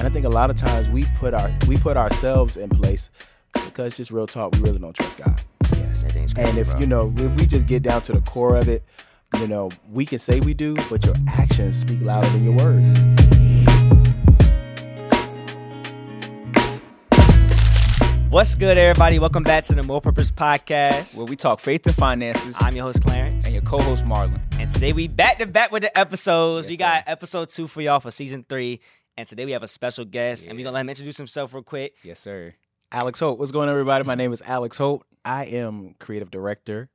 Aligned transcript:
And 0.00 0.06
I 0.08 0.10
think 0.10 0.24
a 0.24 0.30
lot 0.30 0.48
of 0.48 0.56
times 0.56 0.88
we 0.88 1.04
put 1.18 1.34
our 1.34 1.52
we 1.68 1.76
put 1.76 1.98
ourselves 1.98 2.56
in 2.56 2.70
place 2.70 3.10
because 3.66 3.98
just 3.98 4.10
real 4.10 4.26
talk, 4.26 4.54
we 4.54 4.60
really 4.60 4.78
don't 4.78 4.94
trust 4.96 5.18
God. 5.18 5.42
Yes, 5.76 6.02
that 6.04 6.12
thing's 6.12 6.32
And 6.32 6.42
crazy, 6.46 6.60
if 6.60 6.70
bro. 6.70 6.78
you 6.80 6.86
know, 6.86 7.12
if 7.18 7.38
we 7.38 7.44
just 7.44 7.66
get 7.66 7.82
down 7.82 8.00
to 8.02 8.14
the 8.14 8.22
core 8.22 8.56
of 8.56 8.66
it, 8.66 8.82
you 9.40 9.46
know, 9.46 9.68
we 9.92 10.06
can 10.06 10.18
say 10.18 10.40
we 10.40 10.54
do, 10.54 10.74
but 10.88 11.04
your 11.04 11.14
actions 11.28 11.80
speak 11.80 12.00
louder 12.00 12.26
than 12.28 12.44
your 12.44 12.54
words. 12.54 12.98
What's 18.30 18.54
good, 18.54 18.78
everybody? 18.78 19.18
Welcome 19.18 19.42
back 19.42 19.64
to 19.64 19.74
the 19.74 19.82
More 19.82 20.00
Purpose 20.00 20.30
Podcast. 20.30 21.16
where 21.16 21.26
we 21.26 21.36
talk 21.36 21.60
faith 21.60 21.84
and 21.86 21.94
finances. 21.94 22.54
I'm 22.58 22.74
your 22.74 22.84
host, 22.84 23.04
Clarence. 23.04 23.44
and 23.44 23.52
your 23.52 23.62
co-host 23.64 24.04
Marlon. 24.04 24.40
And 24.58 24.70
today 24.70 24.92
we 24.92 25.08
back 25.08 25.38
to 25.40 25.46
back 25.46 25.72
with 25.72 25.82
the 25.82 25.98
episodes. 25.98 26.66
Yes, 26.66 26.70
we 26.70 26.76
got 26.76 27.04
sir. 27.06 27.10
episode 27.10 27.48
two 27.48 27.66
for 27.66 27.82
y'all 27.82 27.98
for 27.98 28.10
season 28.12 28.46
three. 28.48 28.80
And 29.16 29.26
today 29.28 29.44
we 29.44 29.52
have 29.52 29.62
a 29.62 29.68
special 29.68 30.04
guest. 30.04 30.46
And 30.46 30.56
we're 30.56 30.64
gonna 30.64 30.74
let 30.74 30.80
him 30.82 30.88
introduce 30.90 31.16
himself 31.16 31.52
real 31.52 31.62
quick. 31.62 31.94
Yes, 32.02 32.20
sir. 32.20 32.54
Alex 32.92 33.20
Holt. 33.20 33.38
What's 33.38 33.50
going 33.52 33.68
on, 33.68 33.72
everybody? 33.72 34.04
My 34.04 34.14
name 34.14 34.32
is 34.32 34.42
Alex 34.42 34.76
Holt. 34.78 35.04
I 35.24 35.44
am 35.46 35.94
creative 35.98 36.30
director. 36.30 36.88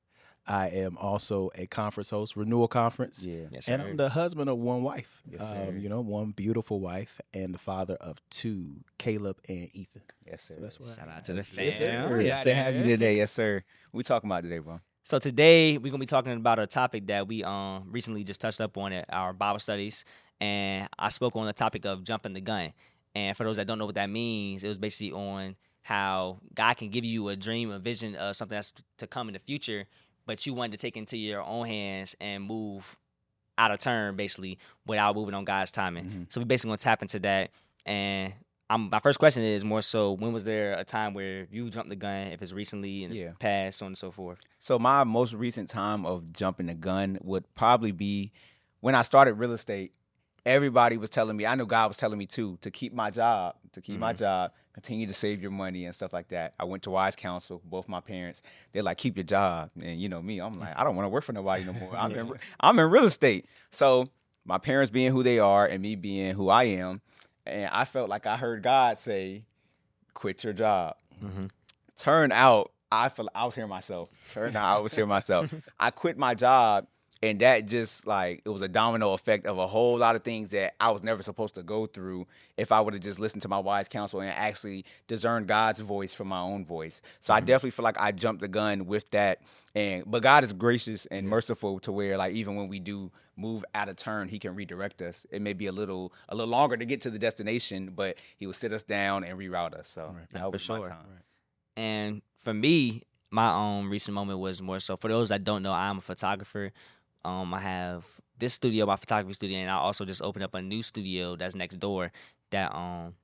I 0.48 0.68
am 0.70 0.96
also 0.98 1.50
a 1.56 1.66
conference 1.66 2.12
host, 2.12 2.36
Renewal 2.36 2.68
Conference. 2.68 3.26
Yeah. 3.26 3.46
Yes, 3.50 3.68
And. 3.68 3.82
I'm 3.82 3.98
the 3.98 4.10
husband 4.10 4.48
of 4.48 4.60
one 4.60 4.84
wife. 4.84 5.24
Yes, 5.28 5.42
sir. 5.42 5.66
um, 5.70 5.80
you 5.80 5.90
know, 5.90 6.02
one 6.02 6.32
beautiful 6.32 6.80
wife 6.80 7.20
and 7.34 7.52
the 7.54 7.58
father 7.58 7.96
of 7.96 8.22
two, 8.30 8.76
Caleb 9.00 9.38
and 9.50 9.70
Ethan. 9.74 10.04
Yes, 10.26 10.44
sir. 10.44 10.56
So 10.56 10.62
that's 10.62 10.80
what 10.80 10.96
Shout 10.96 11.10
out 11.10 11.26
to 11.26 11.34
the 11.34 11.44
fam. 11.44 11.66
Yes, 11.66 11.78
sir. 11.80 11.86
Yeah, 11.86 12.20
Yes, 12.20 12.44
to 12.44 12.54
have 12.54 12.76
you 12.76 12.84
today. 12.84 13.18
Yes, 13.18 13.32
sir. 13.32 13.64
We 13.92 14.04
talking 14.04 14.30
about 14.30 14.44
today, 14.44 14.60
bro. 14.60 14.82
So 15.04 15.18
today 15.20 15.78
we're 15.78 15.92
gonna 15.92 16.00
be 16.00 16.06
talking 16.08 16.34
about 16.34 16.58
a 16.60 16.66
topic 16.68 17.08
that 17.08 17.28
we 17.28 17.44
um 17.44 17.88
recently 17.92 18.24
just 18.24 18.42
touched 18.42 18.60
up 18.62 18.76
on 18.78 18.92
at 18.94 19.06
our 19.14 19.34
Bible 19.34 19.60
studies, 19.60 20.04
and 20.40 20.88
I 21.00 21.10
spoke 21.10 21.36
on 21.36 21.46
the 21.46 21.54
topic 21.54 21.86
of 21.86 22.04
jumping 22.04 22.34
the 22.34 22.42
gun. 22.42 22.74
And 23.14 23.36
for 23.38 23.44
those 23.46 23.58
that 23.58 23.68
don't 23.68 23.80
know 23.80 23.86
what 23.86 23.96
that 23.96 24.10
means, 24.10 24.64
it 24.64 24.68
was 24.68 24.78
basically 24.80 25.12
on 25.14 25.56
how 25.84 26.40
God 26.54 26.76
can 26.76 26.90
give 26.90 27.06
you 27.06 27.30
a 27.30 27.36
dream, 27.36 27.72
a 27.72 27.80
vision 27.80 28.16
of 28.16 28.36
something 28.36 28.56
that's 28.56 28.74
to 28.98 29.08
come 29.08 29.30
in 29.30 29.34
the 29.34 29.40
future, 29.40 29.86
but 30.26 30.46
you 30.46 30.54
wanted 30.54 30.72
to 30.74 30.78
take 30.78 30.98
into 30.98 31.16
your 31.18 31.42
own 31.44 31.66
hands 31.68 32.16
and 32.20 32.44
move 32.44 32.98
out 33.58 33.72
of 33.72 33.80
turn, 33.80 34.16
basically, 34.18 34.58
without 34.86 35.16
moving 35.16 35.34
on 35.34 35.46
God's 35.46 35.72
timing. 35.72 36.06
Mhm. 36.06 36.34
So 36.34 36.42
we 36.42 36.46
basically 36.46 36.70
gonna 36.70 36.78
tap 36.80 37.02
into 37.02 37.20
that. 37.20 37.52
And 37.86 38.34
I'm, 38.70 38.90
my 38.90 39.00
first 39.00 39.20
question 39.20 39.44
is 39.44 39.64
more 39.64 39.82
so: 39.84 40.14
When 40.14 40.34
was 40.34 40.44
there 40.44 40.74
a 40.74 40.84
time 40.84 41.14
where 41.14 41.48
you 41.52 41.70
jumped 41.70 41.90
the 41.90 41.96
gun? 41.96 42.28
If 42.34 42.42
it's 42.42 42.52
recently 42.52 43.04
in 43.04 43.14
Yeah. 43.14 43.30
the 43.30 43.36
past, 43.36 43.78
so 43.78 43.86
on 43.86 43.92
and 43.92 43.98
so 43.98 44.12
forth. 44.12 44.40
So 44.60 44.78
my 44.80 45.04
most 45.06 45.34
recent 45.34 45.70
time 45.70 46.06
of 46.06 46.34
jumping 46.34 46.66
the 46.66 46.74
gun 46.74 47.18
would 47.22 47.46
probably 47.54 47.92
be 47.94 48.32
when 48.82 48.96
I 48.96 49.04
started 49.04 49.36
real 49.36 49.54
estate. 49.54 49.94
Everybody 50.46 50.98
was 50.98 51.10
telling 51.10 51.36
me, 51.36 51.46
I 51.46 51.56
know 51.56 51.66
God 51.66 51.88
was 51.88 51.98
telling 51.98 52.20
me 52.20 52.28
too, 52.28 52.58
to 52.62 52.70
keep 52.70 52.94
my 52.94 53.10
job, 53.10 53.56
to 53.74 53.82
keep 53.82 54.00
my 54.00 54.14
job, 54.14 54.52
continue 54.74 55.08
to 55.08 55.14
save 55.14 55.42
your 55.42 55.50
money 55.50 55.86
and 55.86 55.96
stuff 55.96 56.14
like 56.14 56.28
that. 56.28 56.54
I 56.60 56.66
went 56.66 56.84
to 56.84 56.92
Wise 56.92 57.16
Counsel, 57.16 57.62
both 57.66 57.88
my 57.88 58.00
parents, 58.00 58.44
they're 58.72 58.84
like, 58.84 58.98
keep 58.98 59.18
your 59.18 59.24
job. 59.24 59.72
And 59.82 60.00
you 60.00 60.08
know 60.08 60.22
me, 60.22 60.40
I'm 60.40 60.60
like, 60.60 60.78
I 60.78 60.84
don't 60.84 60.96
want 60.96 61.06
to 61.06 61.10
work 61.10 61.24
for 61.24 61.34
nobody 61.34 61.64
no 61.64 61.74
more. 61.74 61.96
I'm, 61.96 62.12
in, 62.16 62.32
I'm 62.60 62.78
in 62.78 62.92
real 62.92 63.06
estate. 63.06 63.48
So 63.72 64.08
my 64.46 64.60
parents 64.60 64.92
being 64.92 65.12
who 65.12 65.24
they 65.24 65.40
are 65.40 65.66
and 65.66 65.82
me 65.82 65.96
being 65.96 66.36
who 66.36 66.50
I 66.50 66.66
am, 66.66 67.02
and 67.48 67.68
I 67.72 67.86
felt 67.86 68.08
like 68.10 68.28
I 68.28 68.38
heard 68.38 68.62
God 68.62 69.00
say, 69.00 69.46
quit 70.14 70.44
your 70.44 70.54
job. 70.54 70.96
Mhm. 71.24 71.50
Turned 71.98 72.34
out, 72.34 72.72
I 72.92 73.10
felt 73.10 73.30
I 73.34 73.46
was 73.46 73.56
hearing 73.56 73.70
myself. 73.70 74.10
Turn 74.32 74.56
out 74.56 74.78
I 74.78 74.80
was 74.80 74.94
hearing 74.94 75.10
myself. 75.10 75.52
I 75.80 75.90
quit 75.90 76.18
my 76.20 76.36
job, 76.36 76.86
and 77.26 77.40
that 77.42 77.66
just 77.66 78.06
like 78.06 78.44
it 78.46 78.50
was 78.50 78.62
a 78.62 78.68
domino 78.68 79.14
effect 79.14 79.48
of 79.48 79.58
a 79.58 79.66
whole 79.66 79.98
lot 79.98 80.16
of 80.16 80.24
things 80.24 80.52
that 80.52 80.76
I 80.80 80.92
was 80.92 81.02
never 81.02 81.24
supposed 81.24 81.56
to 81.56 81.64
go 81.64 81.88
through 81.88 82.28
if 82.56 82.72
I 82.72 82.80
would 82.80 82.94
have 82.94 83.02
just 83.02 83.20
listened 83.20 83.42
to 83.42 83.48
my 83.48 83.58
wise 83.58 83.88
counsel 83.88 84.22
and 84.22 84.30
actually 84.30 84.86
discern 85.08 85.46
God's 85.46 85.80
voice 85.80 86.14
from 86.14 86.28
my 86.28 86.40
own 86.40 86.66
voice. 86.66 87.02
So 87.22 87.34
I 87.34 87.38
mm-hmm. 87.38 87.48
definitely 87.48 87.72
feel 87.72 87.84
like 87.84 88.00
I 88.00 88.12
jumped 88.12 88.42
the 88.42 88.48
gun 88.48 88.86
with 88.86 89.10
that. 89.10 89.42
And 89.74 90.04
but 90.06 90.22
God 90.22 90.44
is 90.44 90.54
gracious 90.54 91.08
and 91.08 91.28
merciful 91.28 91.80
to 91.80 91.92
where 91.92 92.16
like 92.16 92.34
even 92.34 92.56
when 92.56 92.68
we 92.68 92.80
do 92.80 93.12
move 93.36 93.66
out 93.74 93.90
of 93.90 93.96
turn, 93.96 94.28
He 94.28 94.38
can 94.38 94.54
redirect 94.54 95.02
us. 95.02 95.26
It 95.32 95.42
may 95.42 95.54
be 95.54 95.66
a 95.66 95.72
little 95.72 96.14
a 96.30 96.36
little 96.36 96.52
longer 96.52 96.78
to 96.78 96.86
get 96.86 97.02
to 97.02 97.10
the 97.10 97.20
destination, 97.20 97.94
but 97.96 98.18
He 98.38 98.46
will 98.46 98.54
sit 98.54 98.72
us 98.72 98.84
down 98.84 99.24
and 99.24 99.40
reroute 99.40 99.74
us. 99.74 99.88
So 99.88 100.16
that 100.32 100.42
for 100.42 100.50
was 100.52 100.70
my 100.70 100.78
sure. 100.78 100.90
time. 100.90 101.24
And 101.76 102.22
for 102.38 102.54
me, 102.54 103.02
my 103.32 103.52
own 103.52 103.90
recent 103.90 104.14
moment 104.14 104.40
was 104.40 104.62
more 104.62 104.80
so 104.80 104.96
for 104.96 105.08
those 105.08 105.30
that 105.30 105.44
don't 105.44 105.64
know, 105.64 105.74
I'm 105.74 105.98
a 105.98 106.02
photographer. 106.02 106.72
Um, 107.26 107.54
I 107.54 107.60
have 107.60 108.06
this 108.38 108.54
studio, 108.54 108.86
my 108.86 108.96
photography 108.96 109.34
studio, 109.34 109.58
and 109.60 109.70
I 109.70 109.76
also 109.78 110.06
just 110.06 110.22
opened 110.22 110.44
up 110.44 110.54
a 110.56 110.62
new 110.62 110.84
studio 110.84 111.36
that's 111.36 111.56
next 111.56 111.80
door 111.80 112.12
that 112.52 112.74
um 112.74 113.16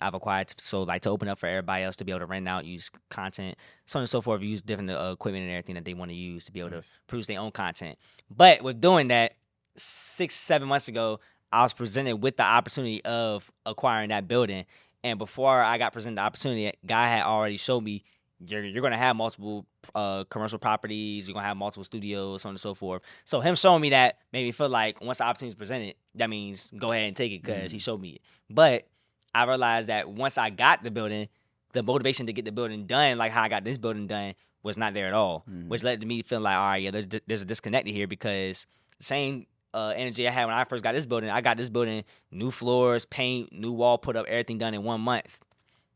I've 0.00 0.14
acquired. 0.14 0.54
So 0.58 0.82
like 0.84 1.02
to 1.02 1.10
open 1.10 1.28
up 1.28 1.38
for 1.38 1.46
everybody 1.46 1.84
else 1.84 1.96
to 1.96 2.04
be 2.04 2.12
able 2.12 2.20
to 2.20 2.26
rent 2.26 2.48
out, 2.48 2.64
use 2.64 2.90
content, 3.10 3.58
so 3.86 3.98
on 3.98 4.02
and 4.02 4.08
so 4.08 4.20
forth, 4.22 4.40
use 4.40 4.62
different 4.62 4.90
uh, 4.90 5.10
equipment 5.12 5.42
and 5.44 5.52
everything 5.52 5.74
that 5.74 5.84
they 5.84 5.94
want 5.94 6.10
to 6.10 6.16
use 6.16 6.46
to 6.46 6.52
be 6.52 6.60
able 6.60 6.70
Nice. 6.70 6.92
to 6.92 6.98
produce 7.06 7.26
their 7.26 7.40
own 7.40 7.50
content. 7.50 7.98
But 8.30 8.62
with 8.62 8.80
doing 8.80 9.08
that, 9.08 9.34
six 9.76 10.34
seven 10.34 10.68
months 10.68 10.88
ago, 10.88 11.20
I 11.52 11.62
was 11.64 11.72
presented 11.72 12.16
with 12.16 12.36
the 12.36 12.44
opportunity 12.44 13.04
of 13.04 13.50
acquiring 13.66 14.08
that 14.10 14.28
building. 14.28 14.64
And 15.02 15.18
before 15.18 15.60
I 15.60 15.78
got 15.78 15.92
presented 15.92 16.18
the 16.18 16.22
opportunity, 16.22 16.72
guy 16.86 17.08
had 17.08 17.24
already 17.24 17.56
showed 17.56 17.82
me 17.82 18.04
you're 18.46 18.64
you're 18.64 18.82
gonna 18.82 18.96
have 18.96 19.16
multiple 19.16 19.66
uh, 19.94 20.24
commercial 20.24 20.58
properties, 20.58 21.26
you're 21.28 21.34
gonna 21.34 21.46
have 21.46 21.56
multiple 21.56 21.84
studios, 21.84 22.42
so 22.42 22.48
on 22.48 22.54
and 22.54 22.60
so 22.60 22.74
forth. 22.74 23.02
So 23.24 23.40
him 23.40 23.54
showing 23.54 23.82
me 23.82 23.90
that 23.90 24.18
made 24.32 24.44
me 24.44 24.52
feel 24.52 24.68
like 24.68 25.00
once 25.00 25.18
the 25.18 25.24
opportunity 25.24 25.50
is 25.50 25.54
presented, 25.54 25.94
that 26.14 26.30
means 26.30 26.70
go 26.76 26.90
ahead 26.92 27.08
and 27.08 27.16
take 27.16 27.32
it 27.32 27.42
because 27.42 27.70
he 27.72 27.78
showed 27.78 28.00
me 28.00 28.10
it. 28.10 28.22
But 28.48 28.86
I 29.34 29.44
realized 29.44 29.88
that 29.88 30.08
once 30.08 30.38
I 30.38 30.50
got 30.50 30.82
the 30.82 30.90
building, 30.90 31.28
the 31.72 31.82
motivation 31.82 32.26
to 32.26 32.32
get 32.32 32.44
the 32.44 32.52
building 32.52 32.86
done, 32.86 33.18
like 33.18 33.30
how 33.32 33.42
I 33.42 33.48
got 33.48 33.62
this 33.64 33.78
building 33.78 34.06
done, 34.06 34.34
was 34.62 34.76
not 34.76 34.92
there 34.94 35.06
at 35.06 35.14
all, 35.14 35.44
Mhm. 35.50 35.68
which 35.68 35.82
led 35.82 36.00
to 36.00 36.06
me 36.06 36.22
feeling 36.22 36.42
like, 36.44 36.56
all 36.56 36.68
right, 36.68 36.82
yeah, 36.82 36.90
there's 36.90 37.06
there's 37.26 37.42
a 37.42 37.46
disconnect 37.46 37.86
here 37.88 38.06
because 38.06 38.66
same 39.00 39.46
uh, 39.72 39.92
energy 39.96 40.26
I 40.26 40.32
had 40.32 40.46
when 40.46 40.54
I 40.54 40.64
first 40.64 40.82
got 40.82 40.94
this 40.94 41.06
building, 41.06 41.30
I 41.30 41.40
got 41.42 41.56
this 41.56 41.68
building, 41.68 42.02
new 42.32 42.50
floors, 42.50 43.04
paint, 43.06 43.52
new 43.52 43.72
wall 43.72 43.98
put 43.98 44.16
up, 44.16 44.26
everything 44.26 44.58
done 44.58 44.74
in 44.74 44.82
one 44.82 45.00
month. 45.00 45.38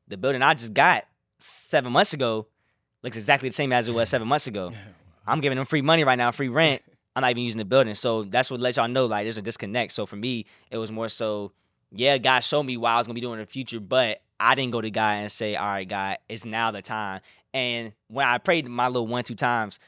The 0.06 0.16
building 0.16 0.42
I 0.42 0.54
just 0.54 0.72
got 0.72 1.04
seven 1.44 1.92
months 1.92 2.12
ago 2.12 2.46
looks 3.02 3.16
exactly 3.16 3.48
the 3.48 3.54
same 3.54 3.72
as 3.72 3.86
it 3.88 3.94
was 3.94 4.08
seven 4.08 4.26
months 4.26 4.46
ago. 4.46 4.72
I'm 5.26 5.40
giving 5.40 5.56
them 5.56 5.66
free 5.66 5.82
money 5.82 6.04
right 6.04 6.16
now, 6.16 6.30
free 6.30 6.48
rent. 6.48 6.82
I'm 7.16 7.20
not 7.20 7.30
even 7.30 7.44
using 7.44 7.58
the 7.58 7.64
building. 7.64 7.94
So 7.94 8.24
that's 8.24 8.50
what 8.50 8.60
let 8.60 8.76
y'all 8.76 8.88
know 8.88 9.06
like 9.06 9.24
there's 9.24 9.38
a 9.38 9.42
disconnect. 9.42 9.92
So 9.92 10.06
for 10.06 10.16
me, 10.16 10.46
it 10.70 10.78
was 10.78 10.90
more 10.90 11.08
so, 11.08 11.52
yeah, 11.92 12.18
God 12.18 12.40
showed 12.40 12.64
me 12.64 12.76
what 12.76 12.90
I 12.90 12.98
was 12.98 13.06
gonna 13.06 13.14
be 13.14 13.20
doing 13.20 13.34
in 13.34 13.40
the 13.40 13.46
future, 13.46 13.78
but 13.78 14.20
I 14.40 14.54
didn't 14.54 14.72
go 14.72 14.80
to 14.80 14.90
God 14.90 15.12
and 15.12 15.30
say, 15.32 15.54
All 15.54 15.66
right, 15.66 15.88
God, 15.88 16.18
it's 16.28 16.44
now 16.44 16.70
the 16.70 16.82
time. 16.82 17.20
And 17.52 17.92
when 18.08 18.26
I 18.26 18.38
prayed 18.38 18.66
my 18.66 18.88
little 18.88 19.06
one, 19.06 19.22
two 19.22 19.36
times, 19.36 19.78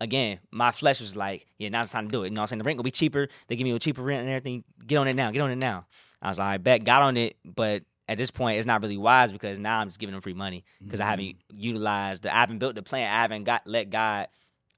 again, 0.00 0.40
my 0.50 0.72
flesh 0.72 1.00
was 1.00 1.16
like, 1.16 1.46
Yeah, 1.58 1.70
now's 1.70 1.90
the 1.90 1.94
time 1.94 2.08
to 2.08 2.12
do 2.12 2.22
it. 2.22 2.26
You 2.26 2.30
know 2.32 2.40
what 2.40 2.44
I'm 2.44 2.48
saying? 2.48 2.58
The 2.58 2.64
rent 2.64 2.76
gonna 2.76 2.84
be 2.84 2.90
cheaper. 2.90 3.28
They 3.48 3.56
give 3.56 3.64
me 3.64 3.70
a 3.70 3.78
cheaper 3.78 4.02
rent 4.02 4.22
and 4.22 4.30
everything. 4.30 4.64
Get 4.86 4.96
on 4.96 5.08
it 5.08 5.16
now, 5.16 5.30
get 5.30 5.40
on 5.40 5.50
it 5.50 5.56
now. 5.56 5.86
I 6.20 6.28
was 6.28 6.38
like, 6.38 6.54
I 6.54 6.58
bet 6.58 6.84
got 6.84 7.02
on 7.02 7.16
it, 7.16 7.36
but 7.44 7.82
at 8.08 8.18
this 8.18 8.30
point 8.30 8.58
it's 8.58 8.66
not 8.66 8.82
really 8.82 8.96
wise 8.98 9.32
because 9.32 9.58
now 9.58 9.78
I'm 9.80 9.88
just 9.88 9.98
giving 9.98 10.12
them 10.12 10.20
free 10.20 10.34
money 10.34 10.64
because 10.82 11.00
I 11.00 11.06
haven't 11.06 11.36
utilized 11.52 12.22
the 12.22 12.34
I 12.34 12.40
haven't 12.40 12.58
built 12.58 12.74
the 12.74 12.82
plan. 12.82 13.10
I 13.12 13.22
haven't 13.22 13.44
got 13.44 13.66
let 13.66 13.90
God 13.90 14.28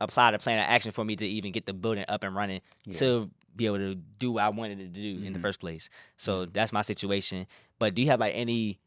apply 0.00 0.30
the 0.32 0.38
plan 0.38 0.58
of 0.58 0.66
action 0.68 0.92
for 0.92 1.04
me 1.04 1.16
to 1.16 1.26
even 1.26 1.52
get 1.52 1.66
the 1.66 1.72
building 1.72 2.04
up 2.08 2.22
and 2.22 2.34
running 2.36 2.60
to 2.92 3.30
be 3.56 3.66
able 3.66 3.78
to 3.78 3.94
do 3.94 4.32
what 4.32 4.44
I 4.44 4.48
wanted 4.50 4.78
to 4.78 4.86
do 4.88 5.24
in 5.24 5.32
the 5.32 5.38
Mhm. 5.38 5.42
first 5.42 5.60
place. 5.60 5.88
So 6.18 6.44
that's 6.44 6.72
my 6.72 6.82
situation. 6.82 7.46
But 7.78 7.94
do 7.94 8.02
you 8.02 8.08
have 8.08 8.20
like 8.20 8.34
any 8.34 8.78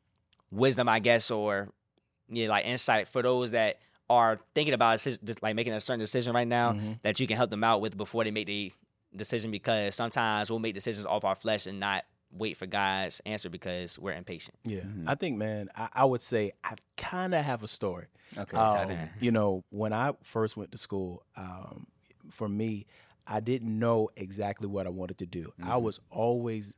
wisdom, 0.51 0.87
I 0.87 0.99
guess, 0.99 1.31
or 1.31 1.69
yeah, 2.29 2.47
like 2.49 2.65
insight 2.65 3.07
for 3.07 3.21
those 3.23 3.51
that 3.51 3.79
are 4.09 4.39
thinking 4.55 4.73
about 4.75 4.91
a 4.91 4.95
decision, 4.95 5.19
just 5.25 5.41
like 5.43 5.55
making 5.55 5.73
a 5.73 5.81
certain 5.81 5.99
decision 5.99 6.33
right 6.33 6.47
now 6.47 6.73
Mhm. 6.73 7.01
that 7.01 7.19
you 7.19 7.27
can 7.27 7.37
help 7.37 7.49
them 7.49 7.63
out 7.63 7.81
with 7.81 7.97
before 7.97 8.23
they 8.23 8.31
make 8.31 8.45
the 8.47 8.71
decision? 9.15 9.49
Because 9.51 9.95
sometimes 9.95 10.49
we'll 10.51 10.59
make 10.59 10.75
decisions 10.75 11.05
off 11.07 11.25
our 11.25 11.35
flesh 11.35 11.65
and 11.65 11.79
not 11.79 12.05
wait 12.31 12.57
for 12.57 12.65
God's 12.67 13.21
answer 13.25 13.49
because 13.49 13.97
we're 13.97 14.13
impatient. 14.13 14.55
Yeah, 14.63 14.81
Mhm. 14.81 15.05
I 15.07 15.15
think, 15.15 15.37
man, 15.37 15.69
I, 15.75 15.89
I 15.93 16.05
would 16.05 16.21
say 16.21 16.51
I 16.63 16.75
kind 16.97 17.33
of 17.33 17.43
have 17.43 17.63
a 17.63 17.67
story. 17.67 18.07
Okay. 18.37 18.55
Um, 18.55 19.09
you 19.19 19.31
know, 19.31 19.63
when 19.69 19.93
I 19.93 20.13
first 20.23 20.55
went 20.55 20.71
to 20.73 20.77
school, 20.77 21.23
um, 21.35 21.87
for 22.29 22.47
me, 22.47 22.85
I 23.25 23.39
didn't 23.39 23.77
know 23.79 24.09
exactly 24.15 24.67
what 24.67 24.85
I 24.85 24.89
wanted 24.89 25.17
to 25.19 25.25
do. 25.25 25.53
I 25.61 25.71
Mhm. 25.77 25.81
was 25.81 25.99
always, 26.11 26.75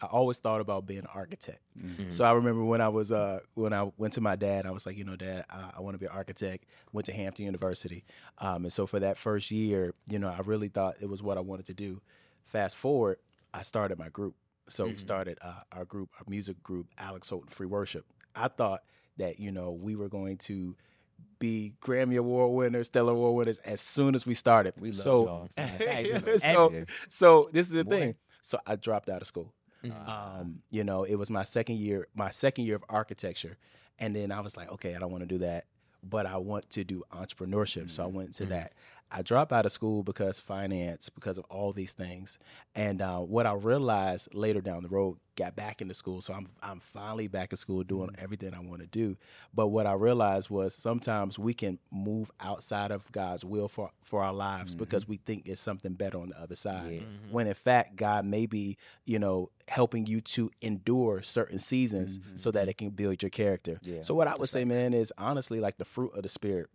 I 0.00 0.06
always 0.06 0.38
thought 0.40 0.60
about 0.60 0.86
being 0.86 1.00
an 1.00 1.06
architect. 1.14 1.60
Mhm. 1.76 2.12
So 2.12 2.24
I 2.24 2.32
remember 2.32 2.64
when 2.64 2.80
I 2.80 2.88
was, 2.88 3.10
uh, 3.10 3.40
when 3.54 3.72
I 3.72 3.90
went 3.96 4.12
to 4.14 4.20
my 4.20 4.36
dad, 4.36 4.66
I 4.66 4.70
was 4.70 4.86
like, 4.86 4.96
you 4.96 5.04
know, 5.04 5.16
Dad, 5.16 5.44
I, 5.50 5.72
I 5.76 5.80
want 5.80 5.94
to 5.94 5.98
be 5.98 6.06
an 6.06 6.12
architect. 6.12 6.66
Went 6.92 7.06
to 7.06 7.12
Hampton 7.12 7.44
University, 7.46 8.04
um, 8.38 8.64
and 8.64 8.72
so 8.72 8.86
for 8.86 9.00
that 9.00 9.16
first 9.16 9.50
year, 9.50 9.94
you 10.08 10.18
know, 10.20 10.28
I 10.28 10.40
really 10.40 10.68
thought 10.68 10.96
it 11.00 11.08
was 11.08 11.22
what 11.22 11.36
I 11.36 11.40
wanted 11.40 11.66
to 11.66 11.74
do. 11.74 12.00
Fast 12.42 12.76
forward, 12.76 13.18
I 13.52 13.62
started 13.62 13.98
my 13.98 14.08
group. 14.08 14.34
So 14.68 14.86
we 14.86 14.92
Mhm. 14.94 15.00
started 15.00 15.38
uh, 15.42 15.60
our 15.72 15.84
group, 15.84 16.10
our 16.18 16.24
music 16.28 16.62
group, 16.62 16.88
Alex 16.98 17.28
Holton 17.28 17.48
Free 17.50 17.66
Worship. 17.66 18.06
I 18.34 18.48
thought 18.48 18.82
that 19.16 19.38
you 19.38 19.52
know 19.52 19.72
we 19.72 19.94
were 19.96 20.08
going 20.08 20.38
to 20.38 20.76
be 21.38 21.74
Grammy 21.80 22.16
Award 22.16 22.52
winners, 22.54 22.86
Stellar 22.86 23.12
Award 23.12 23.36
winners 23.36 23.58
as 23.58 23.80
soon 23.80 24.14
as 24.14 24.26
we 24.26 24.34
started. 24.34 24.74
We 24.78 24.88
love 24.88 24.94
so, 24.96 25.24
y'all. 25.24 25.48
Hey, 25.56 26.04
we 26.04 26.12
love 26.18 26.40
so, 26.40 26.84
so 27.08 27.48
this 27.52 27.66
is 27.68 27.72
the 27.74 27.84
Boy. 27.84 27.90
thing. 27.98 28.14
So 28.42 28.58
I 28.66 28.76
dropped 28.76 29.08
out 29.08 29.20
of 29.22 29.26
school. 29.26 29.52
Um, 30.06 30.62
you 30.70 30.82
know, 30.82 31.04
it 31.04 31.16
was 31.16 31.30
my 31.30 31.44
second 31.44 31.76
year, 31.78 32.08
my 32.14 32.30
second 32.30 32.64
year 32.64 32.76
of 32.76 32.84
architecture, 32.88 33.58
and 33.98 34.16
then 34.16 34.32
I 34.32 34.40
was 34.40 34.56
like, 34.56 34.70
okay, 34.72 34.94
I 34.94 34.98
don't 34.98 35.10
want 35.12 35.22
to 35.22 35.28
do 35.28 35.38
that, 35.38 35.66
but 36.02 36.24
I 36.26 36.38
want 36.38 36.70
to 36.70 36.84
do 36.84 37.02
entrepreneurship, 37.12 37.90
so 37.90 38.02
I 38.02 38.06
went 38.06 38.34
to 38.36 38.46
that. 38.46 38.72
I 39.14 39.22
dropped 39.22 39.52
out 39.52 39.64
of 39.64 39.70
school 39.70 40.02
because 40.02 40.40
finance, 40.40 41.08
because 41.08 41.38
of 41.38 41.44
all 41.48 41.72
these 41.72 41.92
things, 41.92 42.36
and 42.74 43.00
uh, 43.00 43.20
what 43.20 43.46
I 43.46 43.52
realized 43.52 44.34
later 44.34 44.60
down 44.60 44.82
the 44.82 44.88
road, 44.88 45.18
got 45.36 45.54
back 45.54 45.80
into 45.80 45.94
school, 45.94 46.20
so 46.20 46.34
I'm 46.34 46.48
I'm 46.62 46.80
finally 46.80 47.28
back 47.28 47.52
in 47.52 47.56
school 47.56 47.84
doing 47.84 48.08
mm-hmm. 48.08 48.24
everything 48.24 48.54
I 48.54 48.58
want 48.58 48.80
to 48.80 48.88
do. 48.88 49.16
But 49.54 49.68
what 49.68 49.86
I 49.86 49.92
realized 49.92 50.50
was 50.50 50.74
sometimes 50.74 51.38
we 51.38 51.54
can 51.54 51.78
move 51.92 52.32
outside 52.40 52.90
of 52.90 53.10
God's 53.12 53.44
will 53.44 53.68
for 53.68 53.90
for 54.02 54.20
our 54.20 54.32
lives 54.32 54.74
because 54.74 55.04
mm-hmm. 55.04 55.12
we 55.12 55.16
think 55.18 55.46
it's 55.46 55.60
something 55.60 55.92
better 55.92 56.18
on 56.18 56.30
the 56.30 56.40
other 56.40 56.56
side. 56.56 57.02
Mm-hmm. 57.02 57.30
When 57.32 57.46
in 57.46 57.54
fact, 57.54 57.94
God 57.94 58.24
may 58.24 58.46
be, 58.46 58.76
you 59.04 59.20
know, 59.20 59.50
helping 59.68 60.06
you 60.06 60.22
to 60.22 60.50
endure 60.60 61.22
certain 61.22 61.60
seasons 61.60 62.18
so 62.34 62.50
that 62.50 62.68
it 62.68 62.78
can 62.78 62.90
build 62.90 63.22
your 63.22 63.30
character. 63.30 63.78
Yeah, 63.82 64.02
So 64.02 64.14
what 64.14 64.26
I 64.26 64.34
would 64.34 64.48
say, 64.48 64.64
man, 64.64 64.92
is 64.92 65.12
honestly 65.16 65.60
like 65.60 65.78
the 65.78 65.84
fruit 65.84 66.12
of 66.16 66.24
the 66.24 66.28
spirit. 66.28 66.68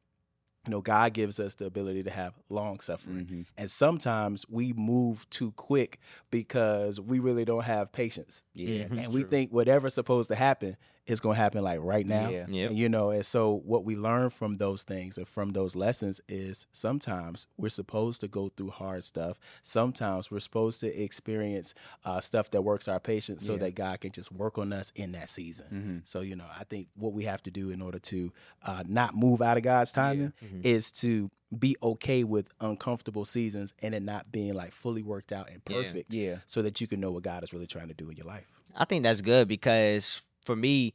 You 0.66 0.72
know, 0.72 0.82
God 0.82 1.14
gives 1.14 1.40
us 1.40 1.56
the 1.56 1.66
ability 1.66 2.04
to 2.04 2.10
have 2.12 2.34
long 2.50 2.80
suffering. 2.80 3.26
Mm-hmm. 3.26 3.42
And 3.58 3.72
sometimes 3.72 4.46
we 4.50 4.74
move 4.74 5.30
too 5.30 5.52
quick 5.54 6.00
because 6.32 7.00
we 7.00 7.20
really 7.20 7.46
don't 7.46 7.64
have 7.64 7.92
patience. 7.92 8.44
Yeah, 8.54 8.84
And 8.84 9.08
we 9.08 9.24
think 9.24 9.52
whatever's 9.52 9.94
supposed 9.94 10.30
to 10.30 10.36
happen 10.36 10.76
is 11.10 11.20
going 11.20 11.36
to 11.36 11.42
happen 11.42 11.64
like 11.64 11.80
right 11.82 12.06
now. 12.06 12.30
Yeah. 12.30 12.46
Yep. 12.48 12.72
You 12.74 12.90
know, 12.90 13.10
and 13.12 13.26
so 13.26 13.62
what 13.66 13.84
we 13.84 13.96
learn 13.96 14.30
from 14.30 14.56
those 14.56 14.84
things 14.84 15.18
and 15.18 15.28
from 15.28 15.52
those 15.52 15.76
lessons 15.76 16.22
is 16.30 16.68
sometimes 16.72 17.48
we're 17.58 17.70
supposed 17.70 18.22
to 18.22 18.28
go 18.28 18.50
through 18.56 18.70
hard 18.70 19.04
stuff. 19.04 19.38
Sometimes 19.64 20.32
we're 20.32 20.40
supposed 20.40 20.80
to 20.82 21.04
experience 21.04 21.74
uh, 22.06 22.20
stuff 22.22 22.52
that 22.52 22.62
works 22.64 22.88
our 22.88 23.00
patience 23.00 23.46
so 23.46 23.54
Yeah. 23.54 23.60
that 23.60 23.76
God 23.76 24.02
can 24.02 24.12
just 24.12 24.32
work 24.32 24.58
on 24.58 24.72
us 24.74 24.92
in 24.96 25.12
that 25.14 25.30
season. 25.30 25.66
Mm-hmm. 25.74 25.98
So, 26.06 26.22
you 26.22 26.36
know, 26.36 26.46
I 26.60 26.64
think 26.64 26.88
what 26.96 27.14
we 27.14 27.24
have 27.26 27.42
to 27.44 27.52
do 27.52 27.70
in 27.70 27.82
order 27.82 28.00
to 28.00 28.32
uh, 28.64 28.84
not 28.88 29.16
move 29.16 29.42
out 29.42 29.58
of 29.58 29.64
God's 29.64 29.92
timing 29.92 30.34
Mm-hmm. 30.44 30.62
is 30.64 30.92
to 30.92 31.30
be 31.58 31.76
okay 31.82 32.24
with 32.24 32.48
uncomfortable 32.62 33.26
seasons 33.26 33.74
and 33.82 33.96
it 33.96 34.04
not 34.04 34.32
being 34.32 34.54
like 34.54 34.72
fully 34.72 35.02
worked 35.02 35.32
out 35.32 35.50
and 35.50 35.62
Yeah. 35.68 35.76
perfect 35.82 36.14
Yeah. 36.14 36.36
so 36.46 36.62
that 36.62 36.80
you 36.82 36.88
can 36.88 37.00
know 37.00 37.12
what 37.12 37.24
God 37.24 37.44
is 37.44 37.54
really 37.54 37.68
trying 37.68 37.88
to 37.88 37.94
do 37.94 38.10
in 38.10 38.18
your 38.18 38.28
life. 38.28 38.46
I 38.76 38.86
think 38.86 39.04
that's 39.04 39.22
good 39.22 39.48
because 39.48 40.22
for 40.50 40.56
me, 40.56 40.94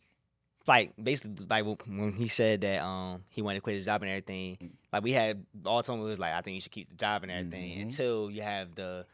like 0.67 0.93
basically, 1.03 1.47
like 1.49 1.65
when 1.87 2.13
he 2.13 2.29
said 2.29 2.63
that 2.63 2.83
um 2.83 3.23
he 3.31 3.43
wanted 3.43 3.59
to 3.59 3.61
quit 3.63 3.77
his 3.77 3.85
job 3.85 4.03
and 4.03 4.11
everything, 4.11 4.73
like 4.93 5.03
we 5.03 5.13
had 5.13 5.45
all 5.65 5.83
told 5.83 6.01
me 6.01 6.07
was 6.07 6.19
like 6.19 6.33
I 6.35 6.41
think 6.41 6.55
you 6.55 6.61
should 6.61 6.73
keep 6.73 6.89
the 6.89 6.97
job 6.97 7.23
and 7.23 7.31
everything 7.31 7.79
Mhm. 7.79 7.83
until 7.83 8.31
you 8.31 8.43
have 8.43 8.75
the 8.75 9.07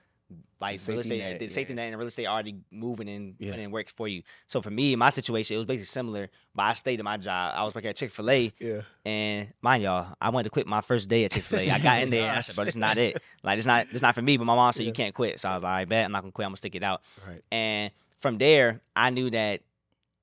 like 0.61 0.81
The 0.81 0.93
real 0.93 1.01
estate, 1.01 1.19
net, 1.19 1.41
the 1.41 1.49
safety 1.49 1.75
net 1.75 1.89
and 1.89 1.99
real 1.99 2.07
estate 2.07 2.27
already 2.27 2.55
moving 2.71 3.09
and 3.09 3.35
Yeah. 3.41 3.51
putting 3.51 3.65
in 3.65 3.71
work 3.73 3.91
for 3.91 4.07
you. 4.07 4.23
So 4.47 4.63
for 4.63 4.71
me, 4.71 4.95
my 4.95 5.11
situation 5.11 5.57
it 5.57 5.59
was 5.59 5.67
basically 5.67 5.87
similar, 5.87 6.31
but 6.55 6.63
I 6.63 6.73
stayed 6.75 7.01
at 7.01 7.05
my 7.05 7.17
job. 7.17 7.55
I 7.57 7.65
was 7.65 7.75
working 7.75 7.91
at 7.91 7.97
Chick 7.97 8.13
Fil 8.13 8.31
A. 8.31 8.53
Yeah. 8.61 8.83
And 9.05 9.53
mind 9.61 9.83
y'all, 9.83 10.15
I 10.21 10.29
wanted 10.31 10.45
to 10.45 10.51
quit 10.51 10.69
my 10.69 10.83
first 10.83 11.09
day 11.09 11.25
at 11.25 11.33
Chick 11.33 11.43
Fil 11.43 11.59
A. 11.61 11.71
I 11.73 11.81
got 11.81 12.03
in 12.03 12.11
there 12.15 12.29
and 12.29 12.37
I 12.37 12.41
said, 12.43 12.55
"Bro, 12.55 12.67
this 12.67 12.75
is 12.75 12.79
not 12.79 12.97
it. 12.97 13.21
Like, 13.43 13.59
it's 13.59 13.67
not, 13.67 13.89
it's 13.91 14.03
not 14.03 14.15
for 14.15 14.23
me." 14.23 14.37
But 14.37 14.45
my 14.45 14.55
mom 14.55 14.73
said, 14.73 14.87
"You 14.87 14.93
can't 14.93 15.15
quit." 15.17 15.41
So 15.41 15.49
I 15.49 15.55
was 15.55 15.65
like, 15.65 15.73
"I 15.81 15.85
bet 15.87 16.05
I'm 16.05 16.13
not 16.13 16.23
gonna 16.23 16.31
quit. 16.31 16.45
I'm 16.47 16.51
gonna 16.51 16.59
stick 16.59 16.77
it 16.77 16.85
out." 16.85 17.03
Right. 17.27 17.43
And 17.51 17.91
from 18.21 18.39
there, 18.39 18.83
I 18.95 19.11
knew 19.11 19.31
that 19.31 19.63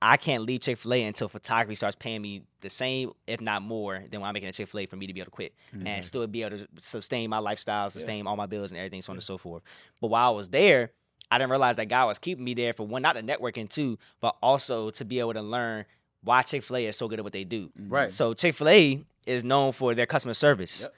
I 0.01 0.17
can't 0.17 0.43
leave 0.43 0.61
Chick 0.61 0.77
Fil 0.77 0.93
A 0.93 1.03
until 1.05 1.27
photography 1.27 1.75
starts 1.75 1.95
paying 1.95 2.21
me 2.21 2.43
the 2.61 2.69
same, 2.69 3.11
if 3.25 3.41
not 3.41 3.63
more, 3.63 4.03
than 4.11 4.21
what 4.21 4.27
I'm 4.27 4.33
making 4.33 4.49
at 4.49 4.55
Chick 4.55 4.67
Fil 4.67 4.81
A 4.81 4.85
for 4.85 4.95
me 4.95 5.07
to 5.07 5.13
be 5.13 5.19
able 5.19 5.31
to 5.31 5.31
quit 5.31 5.53
and 5.71 5.83
mm-hmm. 5.83 6.01
still 6.01 6.25
be 6.27 6.43
able 6.43 6.59
to 6.59 6.67
sustain 6.77 7.29
my 7.29 7.39
lifestyle, 7.39 7.89
sustain 7.89 8.27
all 8.27 8.35
my 8.35 8.45
bills 8.45 8.71
and 8.71 8.77
everything, 8.77 9.01
so 9.01 9.11
on 9.11 9.17
and 9.17 9.23
so 9.23 9.37
forth. 9.37 9.63
But 9.99 10.09
while 10.09 10.27
I 10.27 10.35
was 10.35 10.49
there, 10.49 10.91
I 11.31 11.37
didn't 11.39 11.49
realize 11.49 11.77
that 11.77 11.89
God 11.89 12.05
was 12.05 12.19
keeping 12.19 12.45
me 12.45 12.53
there 12.53 12.73
for 12.73 12.85
one, 12.85 13.01
not 13.01 13.15
the 13.15 13.23
networking 13.23 13.67
too, 13.67 13.97
but 14.21 14.35
also 14.41 14.91
to 14.91 15.05
be 15.05 15.19
able 15.19 15.33
to 15.33 15.41
learn 15.41 15.85
why 16.23 16.43
Chick 16.43 16.63
Fil 16.63 16.77
A 16.77 16.85
is 16.87 16.97
so 16.97 17.07
good 17.07 17.19
at 17.19 17.23
what 17.23 17.33
they 17.33 17.43
do. 17.43 17.69
Mm-hmm. 17.69 17.89
Right. 17.89 18.11
So 18.11 18.33
Chick 18.33 18.53
Fil 18.53 18.69
A 18.69 19.03
is 19.25 19.43
known 19.43 19.71
for 19.71 19.95
their 19.95 20.05
customer 20.05 20.35
service. 20.35 20.81
Yep. 20.81 20.93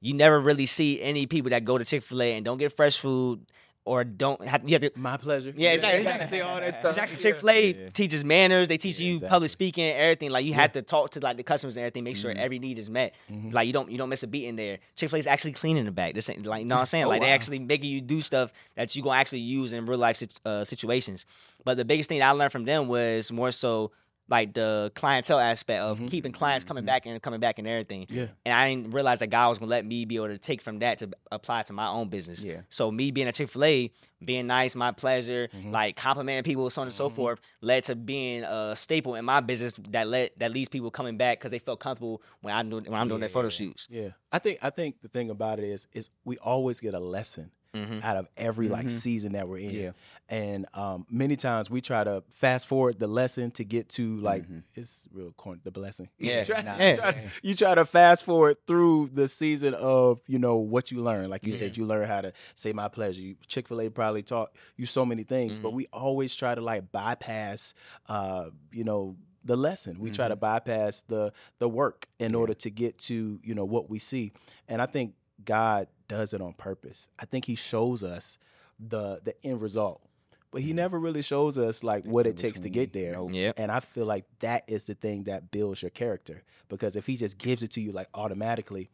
You 0.00 0.14
never 0.14 0.40
really 0.40 0.66
see 0.66 1.00
any 1.00 1.26
people 1.26 1.50
that 1.50 1.64
go 1.64 1.78
to 1.78 1.84
Chick 1.84 2.02
Fil 2.02 2.22
A 2.22 2.34
and 2.34 2.44
don't 2.44 2.58
get 2.58 2.72
fresh 2.72 2.98
food 2.98 3.46
or 3.84 4.04
don't 4.04 4.44
have 4.44 4.68
you 4.68 4.74
have 4.78 4.82
to 4.82 4.90
My 4.98 5.16
pleasure. 5.16 5.52
yeah, 5.56 5.72
exactly. 5.72 6.02
You 6.02 6.08
exactly. 6.08 6.38
see 6.38 6.40
all 6.42 6.60
that 6.60 6.74
stuff. 6.74 6.90
Exactly. 6.90 7.16
Chick 7.18 7.36
Fil 7.36 7.50
A 7.50 7.74
Yeah. 7.74 7.88
teaches 7.90 8.24
manners. 8.24 8.68
They 8.68 8.76
teach 8.76 9.00
Yeah, 9.00 9.06
you 9.08 9.12
exactly. 9.14 9.30
public 9.34 9.50
speaking, 9.50 9.84
everything. 9.92 10.30
Like 10.30 10.44
you 10.44 10.54
have 10.54 10.72
to 10.72 10.82
talk 10.82 11.10
to 11.10 11.20
like 11.20 11.36
the 11.36 11.42
customers 11.42 11.76
and 11.76 11.82
everything. 11.82 12.04
Make 12.04 12.16
sure 12.16 12.30
Mm-hmm. 12.32 12.40
every 12.44 12.58
need 12.60 12.78
is 12.78 12.88
met. 12.88 13.14
Like 13.50 13.66
you 13.66 13.72
don't 13.72 13.90
you 13.90 13.98
don't 13.98 14.08
miss 14.08 14.22
a 14.22 14.28
beat 14.28 14.46
in 14.46 14.56
there. 14.56 14.78
Chick 14.94 15.10
Fil 15.10 15.16
A 15.16 15.20
is 15.20 15.26
actually 15.26 15.52
cleaning 15.52 15.84
the 15.84 15.90
back. 15.92 16.14
This 16.14 16.30
ain't 16.30 16.46
like 16.46 16.60
you 16.60 16.66
know 16.66 16.76
what 16.76 16.80
I'm 16.80 16.86
saying. 16.86 17.04
Oh, 17.06 17.08
like 17.08 17.22
they 17.22 17.30
actually 17.30 17.58
making 17.58 17.90
you 17.90 18.00
do 18.00 18.20
stuff 18.20 18.52
that 18.76 18.94
you 18.94 19.02
gonna 19.02 19.16
actually 19.18 19.40
use 19.40 19.72
in 19.72 19.84
real 19.86 19.98
life 19.98 20.22
uh, 20.44 20.64
situations. 20.64 21.26
But 21.64 21.76
the 21.76 21.84
biggest 21.84 22.08
thing 22.08 22.20
that 22.20 22.28
I 22.28 22.32
learned 22.32 22.52
from 22.52 22.64
them 22.64 22.86
was 22.88 23.30
more 23.32 23.50
so 23.50 23.90
like 24.28 24.54
the 24.54 24.90
clientele 24.94 25.38
aspect 25.40 25.80
of 25.82 26.00
keeping 26.08 26.32
clients 26.32 26.64
coming 26.64 26.84
back 26.84 27.04
and 27.06 27.20
coming 27.20 27.40
back 27.40 27.58
and 27.58 27.68
everything. 27.68 28.06
Mm-hmm. 28.06 28.16
Yeah. 28.16 28.26
And 28.46 28.54
I 28.54 28.68
didn't 28.70 28.90
realize 28.94 29.18
that 29.20 29.26
God 29.28 29.48
was 29.50 29.58
gonna 29.58 29.70
let 29.70 29.84
me 29.84 30.04
be 30.04 30.16
able 30.16 30.28
to 30.28 30.38
take 30.38 30.62
from 30.62 30.78
that 30.78 30.98
to 30.98 31.10
apply 31.30 31.62
to 31.64 31.72
my 31.72 31.88
own 31.88 32.08
business. 32.08 32.42
Yeah. 32.42 32.62
So 32.68 32.90
me 32.90 33.10
being 33.10 33.28
a 33.28 33.32
Chick 33.32 33.48
Fil 33.50 33.64
A, 33.64 33.90
being 34.24 34.46
nice, 34.46 34.74
my 34.74 34.92
pleasure, 34.92 35.48
Mm-hmm. 35.52 35.70
like 35.72 35.96
complimenting 35.96 36.44
people, 36.44 36.70
so 36.70 36.82
on 36.82 36.88
and 36.88 36.94
so 36.94 37.08
forth, 37.08 37.40
led 37.60 37.84
to 37.84 37.96
being 37.96 38.44
a 38.44 38.74
staple 38.76 39.16
in 39.16 39.24
my 39.24 39.40
business 39.40 39.74
that 39.90 40.06
led 40.08 40.30
that 40.38 40.52
leads 40.52 40.68
people 40.68 40.90
coming 40.90 41.16
back 41.16 41.38
because 41.38 41.50
they 41.50 41.58
felt 41.58 41.80
comfortable 41.80 42.22
when 42.40 42.54
I'm 42.54 42.70
doing 42.70 42.84
when 42.84 43.00
I'm 43.00 43.08
doing 43.08 43.20
their 43.20 43.28
photo 43.28 43.48
shoots. 43.48 43.88
Yeah. 43.90 44.10
I 44.30 44.38
think 44.38 44.58
I 44.62 44.70
think 44.70 45.02
the 45.02 45.08
thing 45.08 45.28
about 45.30 45.58
it 45.58 45.64
is 45.64 45.86
is 45.92 46.10
we 46.24 46.38
always 46.38 46.80
get 46.80 46.94
a 46.94 47.00
lesson 47.00 47.50
Mm-hmm. 47.74 48.00
out 48.02 48.18
of 48.18 48.28
every 48.36 48.68
like 48.68 48.80
mm-hmm. 48.80 48.90
season 48.90 49.32
that 49.32 49.48
we're 49.48 49.56
in. 49.56 49.70
Yeah. 49.70 49.90
And 50.28 50.66
um, 50.74 51.06
many 51.10 51.36
times 51.36 51.70
we 51.70 51.80
try 51.80 52.04
to 52.04 52.22
fast 52.28 52.66
forward 52.66 52.98
the 52.98 53.06
lesson 53.06 53.50
to 53.52 53.64
get 53.64 53.88
to 53.90 54.18
like 54.18 54.42
mm-hmm. 54.42 54.58
it's 54.74 55.08
real 55.10 55.32
corny 55.32 55.60
the 55.64 55.70
blessing. 55.70 56.10
Yeah. 56.18 56.40
you, 56.40 56.44
try, 56.44 56.60
Nah. 56.60 56.76
you, 56.76 56.96
try, 56.96 57.26
you 57.42 57.54
try 57.54 57.74
to 57.74 57.84
fast 57.86 58.24
forward 58.24 58.58
through 58.66 59.08
the 59.14 59.26
season 59.26 59.72
of 59.72 60.20
you 60.26 60.38
know 60.38 60.56
what 60.56 60.90
you 60.90 61.00
learn. 61.02 61.30
Like 61.30 61.46
you 61.46 61.52
said, 61.52 61.78
you 61.78 61.86
learn 61.86 62.06
how 62.06 62.20
to 62.20 62.34
say 62.54 62.74
my 62.74 62.88
pleasure. 62.88 63.22
Chick 63.46 63.68
Fil 63.68 63.80
A 63.80 63.88
probably 63.88 64.22
taught 64.22 64.52
you 64.76 64.84
so 64.84 65.06
many 65.06 65.22
things, 65.22 65.58
but 65.58 65.72
we 65.72 65.86
always 65.94 66.36
try 66.36 66.54
to 66.54 66.60
like 66.60 66.92
bypass, 66.92 67.72
uh, 68.06 68.50
you 68.70 68.84
know. 68.84 69.16
The 69.44 69.56
lesson 69.56 69.98
we 69.98 70.12
try 70.12 70.28
to 70.28 70.36
bypass 70.36 71.02
the 71.02 71.32
the 71.58 71.68
work 71.68 72.06
in 72.20 72.36
order 72.36 72.54
to 72.54 72.70
get 72.70 72.96
to 72.98 73.40
you 73.42 73.56
know 73.56 73.64
what 73.64 73.90
we 73.90 73.98
see, 73.98 74.30
and 74.68 74.80
I 74.80 74.86
think 74.86 75.14
God 75.44 75.88
does 76.08 76.32
it 76.32 76.40
on 76.40 76.52
purpose. 76.54 77.08
I 77.18 77.24
think 77.24 77.44
He 77.44 77.54
shows 77.54 78.02
us 78.02 78.38
the 78.78 79.20
the 79.22 79.34
end 79.44 79.60
result, 79.60 80.02
but 80.50 80.62
He 80.62 80.72
never 80.72 80.98
really 80.98 81.22
shows 81.22 81.58
us 81.58 81.82
like 81.82 82.06
what 82.06 82.26
it 82.26 82.36
takes 82.36 82.60
to 82.60 82.70
get 82.70 82.92
there. 82.92 83.20
Yep. 83.30 83.58
And 83.58 83.70
I 83.70 83.80
feel 83.80 84.06
like 84.06 84.24
that 84.40 84.64
is 84.66 84.84
the 84.84 84.94
thing 84.94 85.24
that 85.24 85.50
builds 85.50 85.82
your 85.82 85.90
character. 85.90 86.42
Because 86.68 86.96
if 86.96 87.06
he 87.06 87.16
just 87.18 87.36
gives 87.36 87.62
it 87.62 87.70
to 87.72 87.80
you 87.82 87.92
like 87.92 88.08
automatically, 88.14 88.90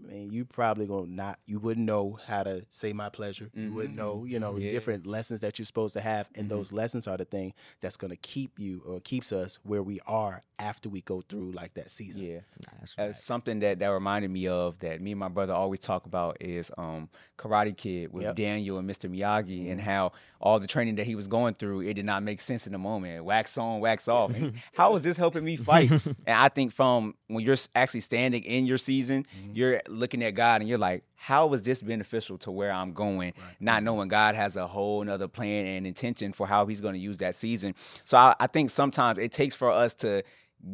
man, 0.00 0.30
you 0.30 0.44
probably 0.44 0.86
gonna 0.86 1.06
not 1.06 1.38
you 1.46 1.58
wouldn't 1.58 1.86
know 1.86 2.18
how 2.26 2.42
to 2.42 2.64
say 2.70 2.92
my 2.92 3.08
pleasure. 3.08 3.50
You 3.54 3.72
wouldn't 3.72 3.94
know, 3.94 4.24
you 4.24 4.38
know, 4.38 4.56
Yeah. 4.56 4.72
different 4.72 5.06
lessons 5.06 5.40
that 5.42 5.58
you're 5.58 5.66
supposed 5.66 5.94
to 5.94 6.00
have. 6.00 6.30
And 6.34 6.48
those 6.48 6.72
lessons 6.72 7.06
are 7.06 7.16
the 7.16 7.24
thing 7.24 7.52
that's 7.80 7.96
gonna 7.96 8.16
keep 8.16 8.58
you 8.58 8.82
or 8.86 9.00
keeps 9.00 9.32
us 9.32 9.58
where 9.62 9.82
we 9.82 10.00
are 10.06 10.42
after 10.58 10.88
we 10.88 11.00
go 11.00 11.22
through 11.28 11.50
like 11.52 11.74
that 11.74 11.90
season. 11.90 12.22
Yeah. 12.22 12.40
That's 12.78 12.98
Uh, 12.98 13.12
something 13.12 13.58
that 13.60 13.80
that 13.80 13.88
reminded 13.88 14.30
me 14.30 14.46
of 14.48 14.78
that 14.78 15.00
me 15.00 15.12
and 15.12 15.20
my 15.20 15.28
brother 15.28 15.52
always 15.52 15.80
talk 15.80 16.06
about 16.06 16.36
is 16.40 16.70
um, 16.78 17.08
Karate 17.38 17.76
Kid 17.76 18.12
with 18.12 18.22
Yep. 18.22 18.36
Mm-hmm. 18.36 18.42
Daniel 18.42 18.78
and 18.78 18.88
Mr. 18.88 19.10
Miyagi 19.10 19.70
and 19.70 19.80
how 19.80 20.12
all 20.40 20.58
the 20.58 20.66
training 20.66 20.96
that 20.96 21.06
he 21.06 21.14
was 21.14 21.26
going 21.26 21.54
through 21.54 21.82
it 21.82 21.94
did 21.94 22.04
not 22.04 22.22
make 22.22 22.40
sense 22.40 22.66
in 22.66 22.72
the 22.72 22.78
moment. 22.78 23.24
Wax 23.24 23.56
on, 23.58 23.80
wax 23.80 24.08
off. 24.08 24.32
And 24.34 24.54
how 24.74 24.94
is 24.96 25.02
this 25.02 25.16
helping 25.16 25.44
me 25.44 25.56
fight? 25.56 25.90
and 26.06 26.16
I 26.26 26.48
think 26.48 26.72
from 26.72 27.14
when 27.28 27.44
you're 27.44 27.56
actually 27.74 28.00
standing 28.00 28.42
in 28.44 28.66
your 28.66 28.78
season, 28.78 29.26
Mm-hmm. 29.32 29.52
you're 29.54 29.81
looking 29.88 30.22
at 30.22 30.34
God 30.34 30.60
and 30.60 30.68
you're 30.68 30.78
like, 30.78 31.04
how 31.14 31.52
is 31.54 31.62
this 31.62 31.80
beneficial 31.80 32.38
to 32.38 32.50
where 32.50 32.72
I'm 32.72 32.92
going? 32.92 33.32
Not 33.60 33.76
mm-hmm. 33.76 33.84
knowing 33.84 34.08
God 34.08 34.34
has 34.34 34.56
a 34.56 34.66
whole 34.66 35.04
nother 35.04 35.28
plan 35.28 35.66
and 35.66 35.86
intention 35.86 36.32
for 36.32 36.46
how 36.46 36.66
He's 36.66 36.80
going 36.80 36.94
to 36.94 37.00
use 37.00 37.18
that 37.18 37.34
season. 37.34 37.74
So 38.04 38.18
I, 38.18 38.34
I 38.40 38.46
think 38.46 38.70
sometimes 38.70 39.18
it 39.18 39.32
takes 39.32 39.54
for 39.54 39.70
us 39.70 39.94
to 39.94 40.22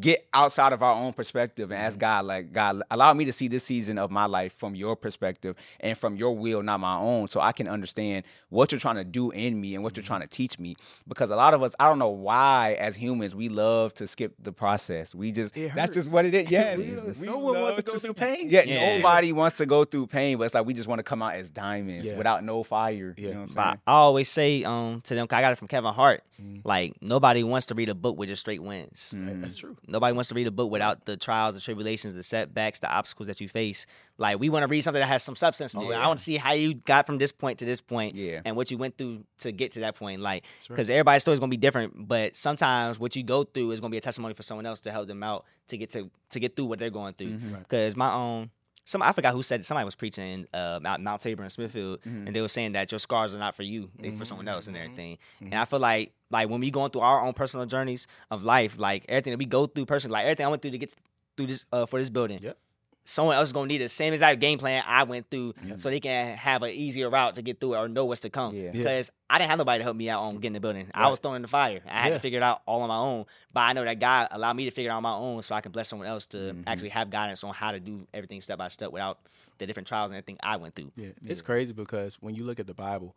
get 0.01 0.29
outside 0.35 0.73
of 0.73 0.83
our 0.83 0.95
own 0.95 1.13
perspective 1.13 1.71
and 1.71 1.81
ask 1.81 1.95
mm-hmm. 1.95 2.01
God, 2.01 2.25
like, 2.27 2.53
God, 2.53 2.83
allow 2.91 3.15
me 3.15 3.25
to 3.25 3.33
see 3.33 3.49
this 3.49 3.65
season 3.65 3.99
of 3.99 4.11
my 4.11 4.27
life 4.27 4.53
from 4.53 4.75
your 4.75 4.95
perspective 4.97 5.57
and 5.81 5.97
from 5.97 6.17
your 6.17 6.37
will, 6.37 6.63
not 6.63 6.79
my 6.79 6.97
own, 6.97 7.29
so 7.29 7.41
I 7.41 7.53
can 7.53 7.69
understand 7.69 8.25
what 8.51 8.71
you're 8.71 8.81
trying 8.81 8.97
to 8.97 9.05
do 9.05 9.31
in 9.31 9.61
me 9.61 9.75
and 9.75 9.83
what 9.83 9.97
you're 9.97 10.03
mm-hmm. 10.03 10.09
trying 10.09 10.21
to 10.21 10.27
teach 10.27 10.59
me. 10.59 10.77
Because 11.07 11.31
a 11.31 11.37
lot 11.37 11.55
of 11.55 11.63
us, 11.63 11.75
I 11.81 11.89
don't 11.89 11.99
know 11.99 12.11
why, 12.11 12.77
as 12.79 12.97
humans, 12.97 13.35
we 13.35 13.49
love 13.49 13.95
to 13.95 14.07
skip 14.07 14.35
the 14.43 14.53
process. 14.53 15.15
We 15.15 15.33
just, 15.33 15.57
It 15.57 15.75
that's 15.75 15.95
just 15.95 16.11
what 16.11 16.27
it 16.27 16.35
is. 16.35 16.51
Yeah. 16.51 16.77
We- 16.77 16.99
we 17.19 17.27
no 17.27 17.39
one 17.39 17.61
wants 17.61 17.77
to 17.77 17.83
love 17.83 17.95
go 17.95 17.99
through 17.99 18.15
pain. 18.15 18.49
Yeah, 18.51 18.63
Yeah. 18.65 18.97
nobody 18.99 19.33
wants 19.33 19.57
to 19.59 19.67
go 19.67 19.85
through 19.85 20.09
pain, 20.09 20.37
but 20.37 20.45
it's 20.45 20.55
like 20.55 20.67
we 20.67 20.75
just 20.75 20.87
want 20.89 20.99
to 20.99 21.03
come 21.03 21.23
out 21.23 21.35
as 21.35 21.51
diamonds 21.51 22.05
Yeah. 22.05 22.17
without 22.17 22.45
no 22.45 22.63
fire. 22.63 23.15
Yeah. 23.17 23.29
You 23.29 23.35
know 23.35 23.41
what 23.41 23.49
I'm 23.51 23.55
saying? 23.55 23.81
I 23.87 23.93
always 23.93 24.29
say 24.29 24.65
um 24.65 25.01
to 25.03 25.15
them, 25.15 25.27
'cause 25.27 25.39
I 25.39 25.41
got 25.41 25.53
it 25.53 25.57
from 25.57 25.69
Kevin 25.69 25.95
Hart. 25.95 26.23
Mm-hmm. 26.43 26.69
Like 26.69 27.01
nobody 27.01 27.43
wants 27.43 27.67
to 27.69 27.75
read 27.75 27.89
a 27.89 27.95
book 27.95 28.19
with 28.19 28.29
just 28.29 28.41
straight 28.41 28.63
wins. 28.63 29.15
Right, 29.17 29.41
That's 29.41 29.57
true. 29.57 29.77
Nobody 29.87 30.13
wants 30.15 30.29
to 30.29 30.35
read 30.35 30.47
a 30.47 30.51
book 30.51 30.71
without 30.71 31.05
the 31.05 31.17
trials, 31.17 31.55
the 31.55 31.61
tribulations, 31.61 32.15
the 32.15 32.23
setbacks, 32.23 32.79
the 32.79 32.91
obstacles 32.91 33.27
that 33.29 33.41
you 33.41 33.49
face. 33.49 33.87
Like 34.17 34.39
we 34.39 34.49
want 34.49 34.63
to 34.65 34.69
read 34.69 34.83
something 34.83 35.01
that 35.01 35.07
has 35.07 35.23
some 35.23 35.37
substance 35.37 35.73
to 35.73 35.91
it. 35.91 35.95
I 35.95 36.07
want 36.07 36.19
to 36.19 36.25
see 36.25 36.37
how 36.37 36.53
you 36.53 36.75
got 36.75 37.07
from 37.07 37.19
this 37.19 37.33
point 37.33 37.59
to 37.61 37.65
this 37.65 37.81
point, 37.81 38.15
Yeah. 38.15 38.41
and 38.45 38.57
what 38.57 38.71
you 38.71 38.79
went 38.79 38.99
through 38.99 39.25
to 39.39 39.53
get 39.53 39.73
to 39.73 39.81
that 39.81 39.95
point. 39.97 40.21
Like, 40.21 40.45
right. 40.45 40.69
because 40.69 40.91
everybody's 40.91 41.23
story 41.23 41.35
is 41.35 41.41
gonna 41.41 41.51
be 41.51 41.57
different, 41.57 42.09
but 42.09 42.37
sometimes 42.37 42.99
what 42.99 43.15
you 43.17 43.23
go 43.23 43.45
through 43.45 43.71
is 43.71 43.81
gonna 43.81 43.91
be 43.91 43.99
a 43.99 44.01
testimony 44.03 44.35
for 44.35 44.43
someone 44.43 44.67
else 44.67 44.81
to 44.81 44.91
help 44.93 45.07
them 45.09 45.23
out 45.23 45.45
to 45.69 45.77
get 45.77 45.91
to 45.91 46.11
to 46.31 46.41
get 46.41 46.57
through 46.57 46.67
what 46.67 46.79
they're 46.79 46.91
going 46.91 47.15
through. 47.15 47.31
Mm-hmm. 47.33 47.59
Because 47.61 47.97
my 47.97 48.13
own. 48.13 48.51
Some 48.89 49.03
I 49.03 49.13
forgot 49.13 49.35
who 49.35 49.43
said 49.43 49.61
it. 49.61 49.65
Somebody 49.67 49.85
was 49.85 49.95
preaching 49.95 50.27
in 50.27 50.49
uh, 50.55 50.81
Mount, 50.83 51.03
Mount 51.03 51.21
Tabor 51.21 51.45
in 51.45 51.51
Smithfield, 51.51 52.01
Mm-hmm. 52.01 52.27
and 52.27 52.35
they 52.35 52.41
were 52.41 52.49
saying 52.49 52.73
that 52.73 52.91
your 52.91 52.99
scars 52.99 53.35
are 53.35 53.39
not 53.39 53.55
for 53.55 53.63
you; 53.63 53.91
they 54.01 54.11
for 54.13 54.25
someone 54.25 54.49
else 54.49 54.67
and 54.67 54.75
Mm-hmm. 54.77 54.85
everything. 54.85 55.19
And 55.43 55.55
I 55.55 55.65
feel 55.67 55.79
like 55.79 56.13
like 56.31 56.49
when 56.49 56.61
we 56.61 56.71
going 56.71 56.91
through 56.91 57.03
our 57.03 57.21
own 57.23 57.35
personal 57.35 57.67
journeys 57.67 58.07
of 58.31 58.45
life, 58.45 58.79
like 58.79 59.05
everything 59.09 59.33
that 59.33 59.39
we 59.39 59.45
go 59.45 59.67
through 59.67 59.85
personally, 59.85 60.15
like 60.15 60.25
everything 60.25 60.47
I 60.47 60.49
went 60.49 60.63
through 60.63 60.71
to 60.73 60.79
get 60.79 60.95
through 61.37 61.47
this 61.49 61.67
uh, 61.73 61.85
for 61.87 61.99
this 61.99 62.09
building. 62.11 62.39
Yep. 62.43 62.57
Someone 63.09 63.37
else 63.37 63.49
is 63.49 63.53
gonna 63.55 63.67
need 63.69 63.79
the 63.81 63.89
same 63.89 64.13
exact 64.13 64.39
game 64.39 64.59
plan 64.59 64.83
I 64.87 65.05
went 65.05 65.31
through, 65.31 65.55
so 65.77 65.89
they 65.89 65.99
can 65.99 66.37
have 66.37 66.63
an 66.63 66.71
easier 66.73 67.09
route 67.09 67.37
to 67.37 67.43
get 67.43 67.59
through 67.59 67.73
it 67.75 67.79
or 67.79 67.89
know 67.89 68.05
what's 68.05 68.21
to 68.21 68.29
come. 68.31 68.55
Yeah. 68.55 68.65
Yeah. 68.65 68.71
Because 68.73 69.11
I 69.31 69.39
didn't 69.39 69.49
have 69.49 69.59
nobody 69.59 69.79
to 69.79 69.85
help 69.85 69.97
me 69.97 70.11
out 70.11 70.21
on 70.25 70.35
getting 70.37 70.53
the 70.53 70.61
building. 70.61 70.91
I 70.93 71.09
was 71.09 71.19
thrown 71.19 71.37
in 71.37 71.43
the 71.43 71.49
fire. 71.49 71.81
I 71.89 72.01
had 72.03 72.09
Yeah. 72.09 72.15
to 72.15 72.21
figure 72.21 72.39
it 72.39 72.43
out 72.43 72.61
all 72.67 72.83
on 72.83 72.89
my 72.89 72.99
own. 72.99 73.25
But 73.53 73.61
I 73.61 73.73
know 73.73 73.83
that 73.85 73.99
God 73.99 74.29
allowed 74.31 74.57
me 74.57 74.67
to 74.67 74.71
figure 74.71 74.91
it 74.91 74.93
out 74.93 74.99
on 74.99 75.03
my 75.05 75.15
own, 75.15 75.43
so 75.43 75.55
I 75.55 75.63
can 75.63 75.73
bless 75.73 75.89
someone 75.89 76.07
else 76.07 76.27
to 76.27 76.37
Mm-hmm. 76.37 76.63
actually 76.67 76.91
have 76.91 77.09
guidance 77.09 77.43
on 77.45 77.55
how 77.55 77.73
to 77.73 77.81
do 77.81 78.07
everything 78.13 78.43
step 78.43 78.59
by 78.59 78.69
step 78.69 78.93
without 78.93 79.19
the 79.57 79.67
different 79.67 79.89
trials 79.89 80.11
and 80.11 80.17
everything 80.19 80.37
I 80.43 80.57
went 80.57 80.75
through. 80.75 80.93
Yeah, 80.95 81.09
it's 81.27 81.41
crazy 81.41 81.73
because 81.73 82.17
when 82.21 82.35
you 82.35 82.45
look 82.45 82.61
at 82.61 82.67
the 82.67 82.75
Bible, 82.75 83.15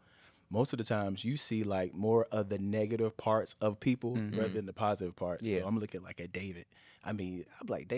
most 0.50 0.72
of 0.74 0.78
the 0.78 0.86
times 0.86 1.24
you 1.26 1.36
see 1.38 1.64
like 1.64 1.94
more 1.94 2.28
of 2.32 2.48
the 2.50 2.58
negative 2.58 3.16
parts 3.18 3.56
of 3.62 3.80
people 3.82 4.16
rather 4.16 4.48
than 4.50 4.66
the 4.66 4.74
positive 4.74 5.16
parts. 5.18 5.44
Yeah. 5.44 5.62
So 5.62 5.68
I'm 5.68 5.78
looking 5.80 6.02
like 6.02 6.20
at 6.22 6.32
David. 6.32 6.66
I 7.04 7.14
mean, 7.14 7.46
I'm 7.60 7.68
like 7.68 7.92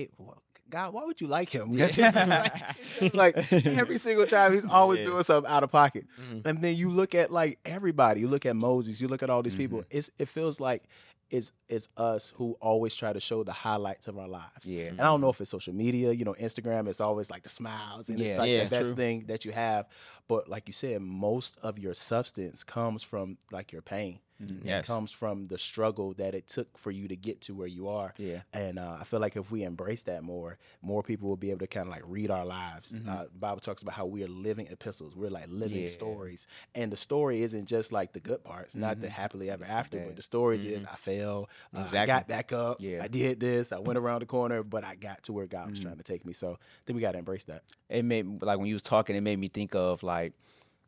God, 0.69 0.93
why 0.93 1.03
would 1.05 1.21
you 1.21 1.27
like 1.27 1.49
him? 1.49 1.73
Like, 1.77 3.13
like 3.13 3.53
every 3.53 3.97
single 3.97 4.25
time 4.25 4.53
he's 4.53 4.65
always 4.65 4.99
Yeah. 4.99 5.05
doing 5.05 5.23
something 5.23 5.51
out 5.51 5.63
of 5.63 5.71
pocket. 5.71 6.05
Mm-hmm. 6.19 6.47
And 6.47 6.61
then 6.63 6.75
you 6.75 6.89
look 6.89 7.13
at 7.13 7.31
like 7.31 7.59
everybody. 7.65 8.21
You 8.21 8.27
look 8.27 8.45
at 8.45 8.55
Moses. 8.55 8.99
You 8.99 9.07
look 9.07 9.21
at 9.21 9.29
all 9.29 9.43
these 9.43 9.55
people. 9.55 9.79
Mm-hmm. 9.79 9.97
It's 9.97 10.09
it 10.17 10.27
feels 10.29 10.59
like 10.59 10.83
it's 11.29 11.51
it's 11.69 11.89
us 11.97 12.31
who 12.35 12.55
always 12.61 12.95
try 12.95 13.11
to 13.13 13.19
show 13.19 13.43
the 13.43 13.51
highlights 13.51 14.07
of 14.07 14.17
our 14.17 14.27
lives. 14.27 14.69
Yeah. 14.69 14.85
And 14.85 15.01
I 15.01 15.05
don't 15.05 15.21
know 15.21 15.29
if 15.29 15.41
it's 15.41 15.49
social 15.51 15.73
media, 15.73 16.11
you 16.11 16.25
know, 16.25 16.35
Instagram, 16.39 16.87
it's 16.87 17.01
always 17.01 17.29
like 17.29 17.43
the 17.43 17.49
smiles 17.49 18.09
and 18.09 18.19
Yeah. 18.19 18.27
it's 18.29 18.39
like 18.39 18.49
Yeah, 18.49 18.63
the 18.63 18.69
best 18.69 18.89
true. 18.89 18.95
thing 18.95 19.25
that 19.27 19.45
you 19.45 19.51
have. 19.51 19.87
But 20.27 20.47
like 20.47 20.67
you 20.67 20.73
said, 20.73 21.01
most 21.01 21.57
of 21.61 21.77
your 21.79 21.93
substance 21.93 22.63
comes 22.63 23.03
from 23.03 23.37
like 23.51 23.71
your 23.71 23.81
pain. 23.81 24.19
It 24.39 24.55
Yes. 24.61 24.85
comes 24.85 25.13
from 25.13 25.45
the 25.45 25.57
struggle 25.57 26.13
that 26.15 26.35
it 26.35 26.49
took 26.49 26.77
for 26.77 26.91
you 26.91 27.07
to 27.07 27.15
get 27.15 27.39
to 27.41 27.53
where 27.55 27.67
you 27.67 27.87
are. 27.87 28.13
Yeah. 28.17 28.41
And 28.51 28.77
uh, 28.77 28.97
I 28.99 29.05
feel 29.05 29.21
like 29.21 29.37
if 29.37 29.51
we 29.51 29.63
embrace 29.63 30.03
that 30.03 30.21
more, 30.21 30.57
more 30.81 31.01
people 31.01 31.29
will 31.29 31.37
be 31.37 31.49
able 31.51 31.59
to 31.59 31.67
kind 31.67 31.87
of 31.87 31.93
like 31.93 32.01
read 32.05 32.29
our 32.29 32.45
lives. 32.45 32.93
Uh, 33.07 33.25
Bible 33.39 33.61
talks 33.61 33.81
about 33.83 33.93
how 33.95 34.05
we 34.05 34.21
are 34.21 34.27
living 34.27 34.67
epistles. 34.69 35.15
We're 35.15 35.29
like 35.29 35.45
living 35.47 35.83
Yeah. 35.83 35.87
stories. 35.87 36.45
And 36.75 36.91
the 36.91 36.97
story 36.97 37.41
isn't 37.43 37.67
just 37.67 37.93
like 37.93 38.11
the 38.11 38.19
good 38.19 38.43
parts, 38.43 38.75
not 38.75 38.99
the 38.99 39.07
happily 39.09 39.49
ever 39.49 39.63
after, 39.63 39.99
but 40.05 40.17
the 40.17 40.21
stories 40.23 40.65
is 40.65 40.83
I 40.91 40.97
fell, 40.97 41.49
uh, 41.73 41.79
I 41.79 41.83
Exactly. 41.83 42.07
got 42.07 42.27
back 42.27 42.51
up, 42.51 42.77
Yeah. 42.81 43.01
I 43.01 43.07
did 43.07 43.39
this, 43.39 43.71
I 43.71 43.79
went 43.79 43.97
around 44.03 44.23
the 44.23 44.25
corner, 44.25 44.61
but 44.61 44.83
I 44.83 44.95
got 44.95 45.23
to 45.23 45.31
where 45.31 45.47
God 45.47 45.69
was 45.69 45.79
trying 45.79 45.97
to 45.97 46.03
take 46.03 46.25
me. 46.25 46.33
So 46.33 46.59
then 46.85 46.97
we 46.97 47.01
got 47.01 47.13
to 47.13 47.19
embrace 47.19 47.45
that. 47.45 47.63
it 47.87 48.03
made 48.03 48.25
like 48.41 48.57
when 48.57 48.67
you 48.67 48.75
was 48.75 48.81
talking, 48.81 49.15
it 49.15 49.21
made 49.21 49.39
me 49.39 49.47
think 49.47 49.73
of 49.73 50.03
like 50.03 50.12
like 50.13 50.33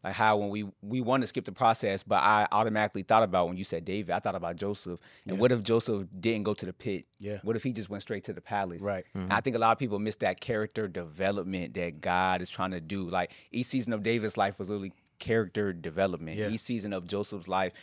like 0.03 0.13
how 0.13 0.37
when 0.37 0.49
we 0.49 0.65
we 0.83 1.01
want 1.01 1.21
to 1.23 1.27
skip 1.27 1.45
the 1.45 1.51
process, 1.51 2.03
but 2.03 2.17
I 2.21 2.47
automatically 2.51 3.01
thought 3.01 3.23
about 3.23 3.47
when 3.47 3.57
you 3.57 3.63
said 3.63 3.85
David, 3.85 4.11
I 4.13 4.19
thought 4.19 4.35
about 4.35 4.55
Joseph. 4.55 4.99
And 5.27 5.39
what 5.39 5.51
if 5.51 5.63
Joseph 5.63 6.07
didn't 6.19 6.43
go 6.43 6.53
to 6.53 6.65
the 6.65 6.73
pit? 6.73 7.05
Yeah. 7.19 7.39
What 7.41 7.55
if 7.55 7.63
he 7.63 7.71
just 7.73 7.89
went 7.89 8.03
straight 8.03 8.23
to 8.25 8.33
the 8.33 8.41
palace? 8.41 8.81
Right. 8.81 9.03
And 9.15 9.33
I 9.33 9.41
think 9.41 9.55
a 9.55 9.59
lot 9.59 9.71
of 9.71 9.79
people 9.79 9.97
miss 9.97 10.17
that 10.17 10.39
character 10.39 10.87
development 10.87 11.73
that 11.73 12.01
God 12.01 12.41
is 12.43 12.49
trying 12.49 12.71
to 12.71 12.81
do. 12.81 13.09
Like 13.09 13.31
each 13.51 13.65
season 13.65 13.93
of 13.93 14.03
David's 14.03 14.37
life 14.37 14.59
was 14.59 14.69
literally 14.69 14.93
character 15.17 15.73
development. 15.73 16.37
Yeah. 16.37 16.49
Each 16.49 16.61
season 16.61 16.93
of 16.93 17.07
Joseph's 17.07 17.47
life 17.47 17.73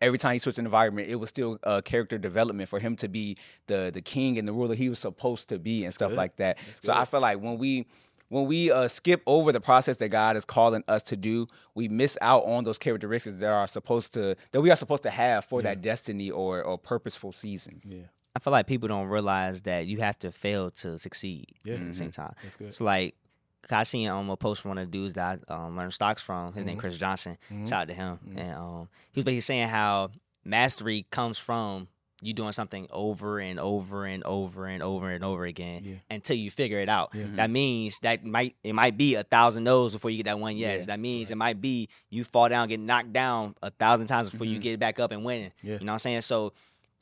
every 0.00 0.18
time 0.18 0.32
he 0.32 0.38
switched 0.40 0.58
an 0.58 0.64
environment, 0.64 1.08
it 1.08 1.14
was 1.14 1.30
still 1.30 1.60
uh, 1.62 1.80
character 1.80 2.18
development 2.18 2.68
for 2.68 2.80
him 2.80 2.96
to 2.96 3.06
be 3.08 3.36
the 3.68 3.90
the 3.94 4.02
king 4.02 4.36
and 4.36 4.48
the 4.48 4.52
ruler 4.52 4.74
he 4.74 4.88
was 4.88 4.98
supposed 4.98 5.48
to 5.48 5.60
be 5.60 5.84
and 5.84 5.94
stuff 5.94 6.10
good. 6.10 6.16
like 6.18 6.34
that. 6.38 6.58
That's 6.66 6.82
So 6.84 6.92
I 6.92 7.00
good. 7.00 7.08
feel 7.08 7.20
like 7.20 7.38
when 7.40 7.56
we 7.56 7.86
when 8.32 8.46
we 8.46 8.70
uh, 8.72 8.88
skip 8.88 9.22
over 9.26 9.52
the 9.52 9.60
process 9.60 9.98
that 9.98 10.08
God 10.08 10.36
is 10.36 10.44
calling 10.44 10.82
us 10.88 11.02
to 11.04 11.16
do, 11.16 11.46
we 11.74 11.86
miss 11.88 12.16
out 12.22 12.44
on 12.46 12.64
those 12.64 12.78
characteristics 12.78 13.36
that 13.36 13.50
are 13.52 13.66
supposed 13.66 14.14
to 14.14 14.36
that 14.52 14.60
we 14.62 14.70
are 14.70 14.76
supposed 14.76 15.02
to 15.02 15.10
have 15.10 15.44
for 15.44 15.60
that 15.62 15.82
destiny 15.82 16.30
or 16.30 16.62
or 16.62 16.78
purposeful 16.78 17.32
season. 17.32 17.82
Yeah. 17.84 18.04
I 18.34 18.38
feel 18.38 18.50
like 18.52 18.66
people 18.66 18.88
don't 18.88 19.08
realize 19.08 19.60
that 19.62 19.86
you 19.86 19.98
have 19.98 20.18
to 20.20 20.32
fail 20.32 20.70
to 20.70 20.98
succeed 20.98 21.44
Yeah. 21.64 21.74
at 21.74 21.86
the 21.86 21.92
same 21.92 22.10
time. 22.10 22.34
That's 22.42 22.56
good. 22.56 22.68
It's 22.68 22.80
like 22.80 23.14
I 23.70 23.82
seen 23.82 24.08
um, 24.08 24.30
a 24.30 24.36
post 24.38 24.62
from 24.62 24.70
one 24.70 24.78
of 24.78 24.90
the 24.90 24.98
dudes 24.98 25.12
that 25.14 25.40
I 25.48 25.52
um, 25.54 25.76
learned 25.76 25.92
stocks 25.92 26.22
from. 26.22 26.54
His 26.54 26.60
Mm-hmm. 26.62 26.66
name 26.68 26.78
Chris 26.78 26.96
Johnson. 26.96 27.36
Shout 27.66 27.72
out 27.82 27.88
to 27.88 27.94
him. 27.94 28.18
And 28.34 28.54
um, 28.54 28.88
he 29.12 29.20
was 29.20 29.24
basically 29.26 29.40
saying 29.42 29.68
how 29.68 30.10
mastery 30.44 31.06
comes 31.10 31.36
from 31.38 31.88
you 32.22 32.32
doing 32.32 32.52
something 32.52 32.86
over 32.90 33.40
and 33.40 33.58
over 33.58 34.06
and 34.06 34.22
over 34.24 34.66
and 34.66 34.82
over 34.82 35.10
and 35.10 35.24
over 35.24 35.44
again 35.44 35.82
Yeah. 35.84 35.94
until 36.08 36.36
you 36.36 36.50
figure 36.50 36.78
it 36.78 36.88
out. 36.88 37.10
Yeah. 37.14 37.24
That 37.34 37.50
means 37.50 37.98
that 38.00 38.24
might 38.24 38.54
it 38.62 38.74
might 38.74 38.96
be 38.96 39.16
a 39.16 39.24
thousand 39.24 39.64
no's 39.64 39.92
before 39.92 40.10
you 40.10 40.18
get 40.18 40.26
that 40.26 40.38
one 40.38 40.56
yes. 40.56 40.80
Yeah, 40.80 40.86
that 40.86 41.00
means 41.00 41.30
it 41.30 41.36
might 41.36 41.60
be 41.60 41.88
you 42.10 42.22
fall 42.24 42.48
down, 42.48 42.68
get 42.68 42.80
knocked 42.80 43.12
down 43.12 43.56
a 43.62 43.70
thousand 43.70 44.06
times 44.06 44.30
before 44.30 44.46
you 44.46 44.58
get 44.58 44.78
back 44.78 44.98
up 45.00 45.10
and 45.10 45.24
win. 45.24 45.50
Mm-hmm. 45.58 45.66
You 45.68 45.78
know 45.80 45.86
what 45.86 45.92
I'm 45.94 45.98
saying? 45.98 46.20
So 46.22 46.52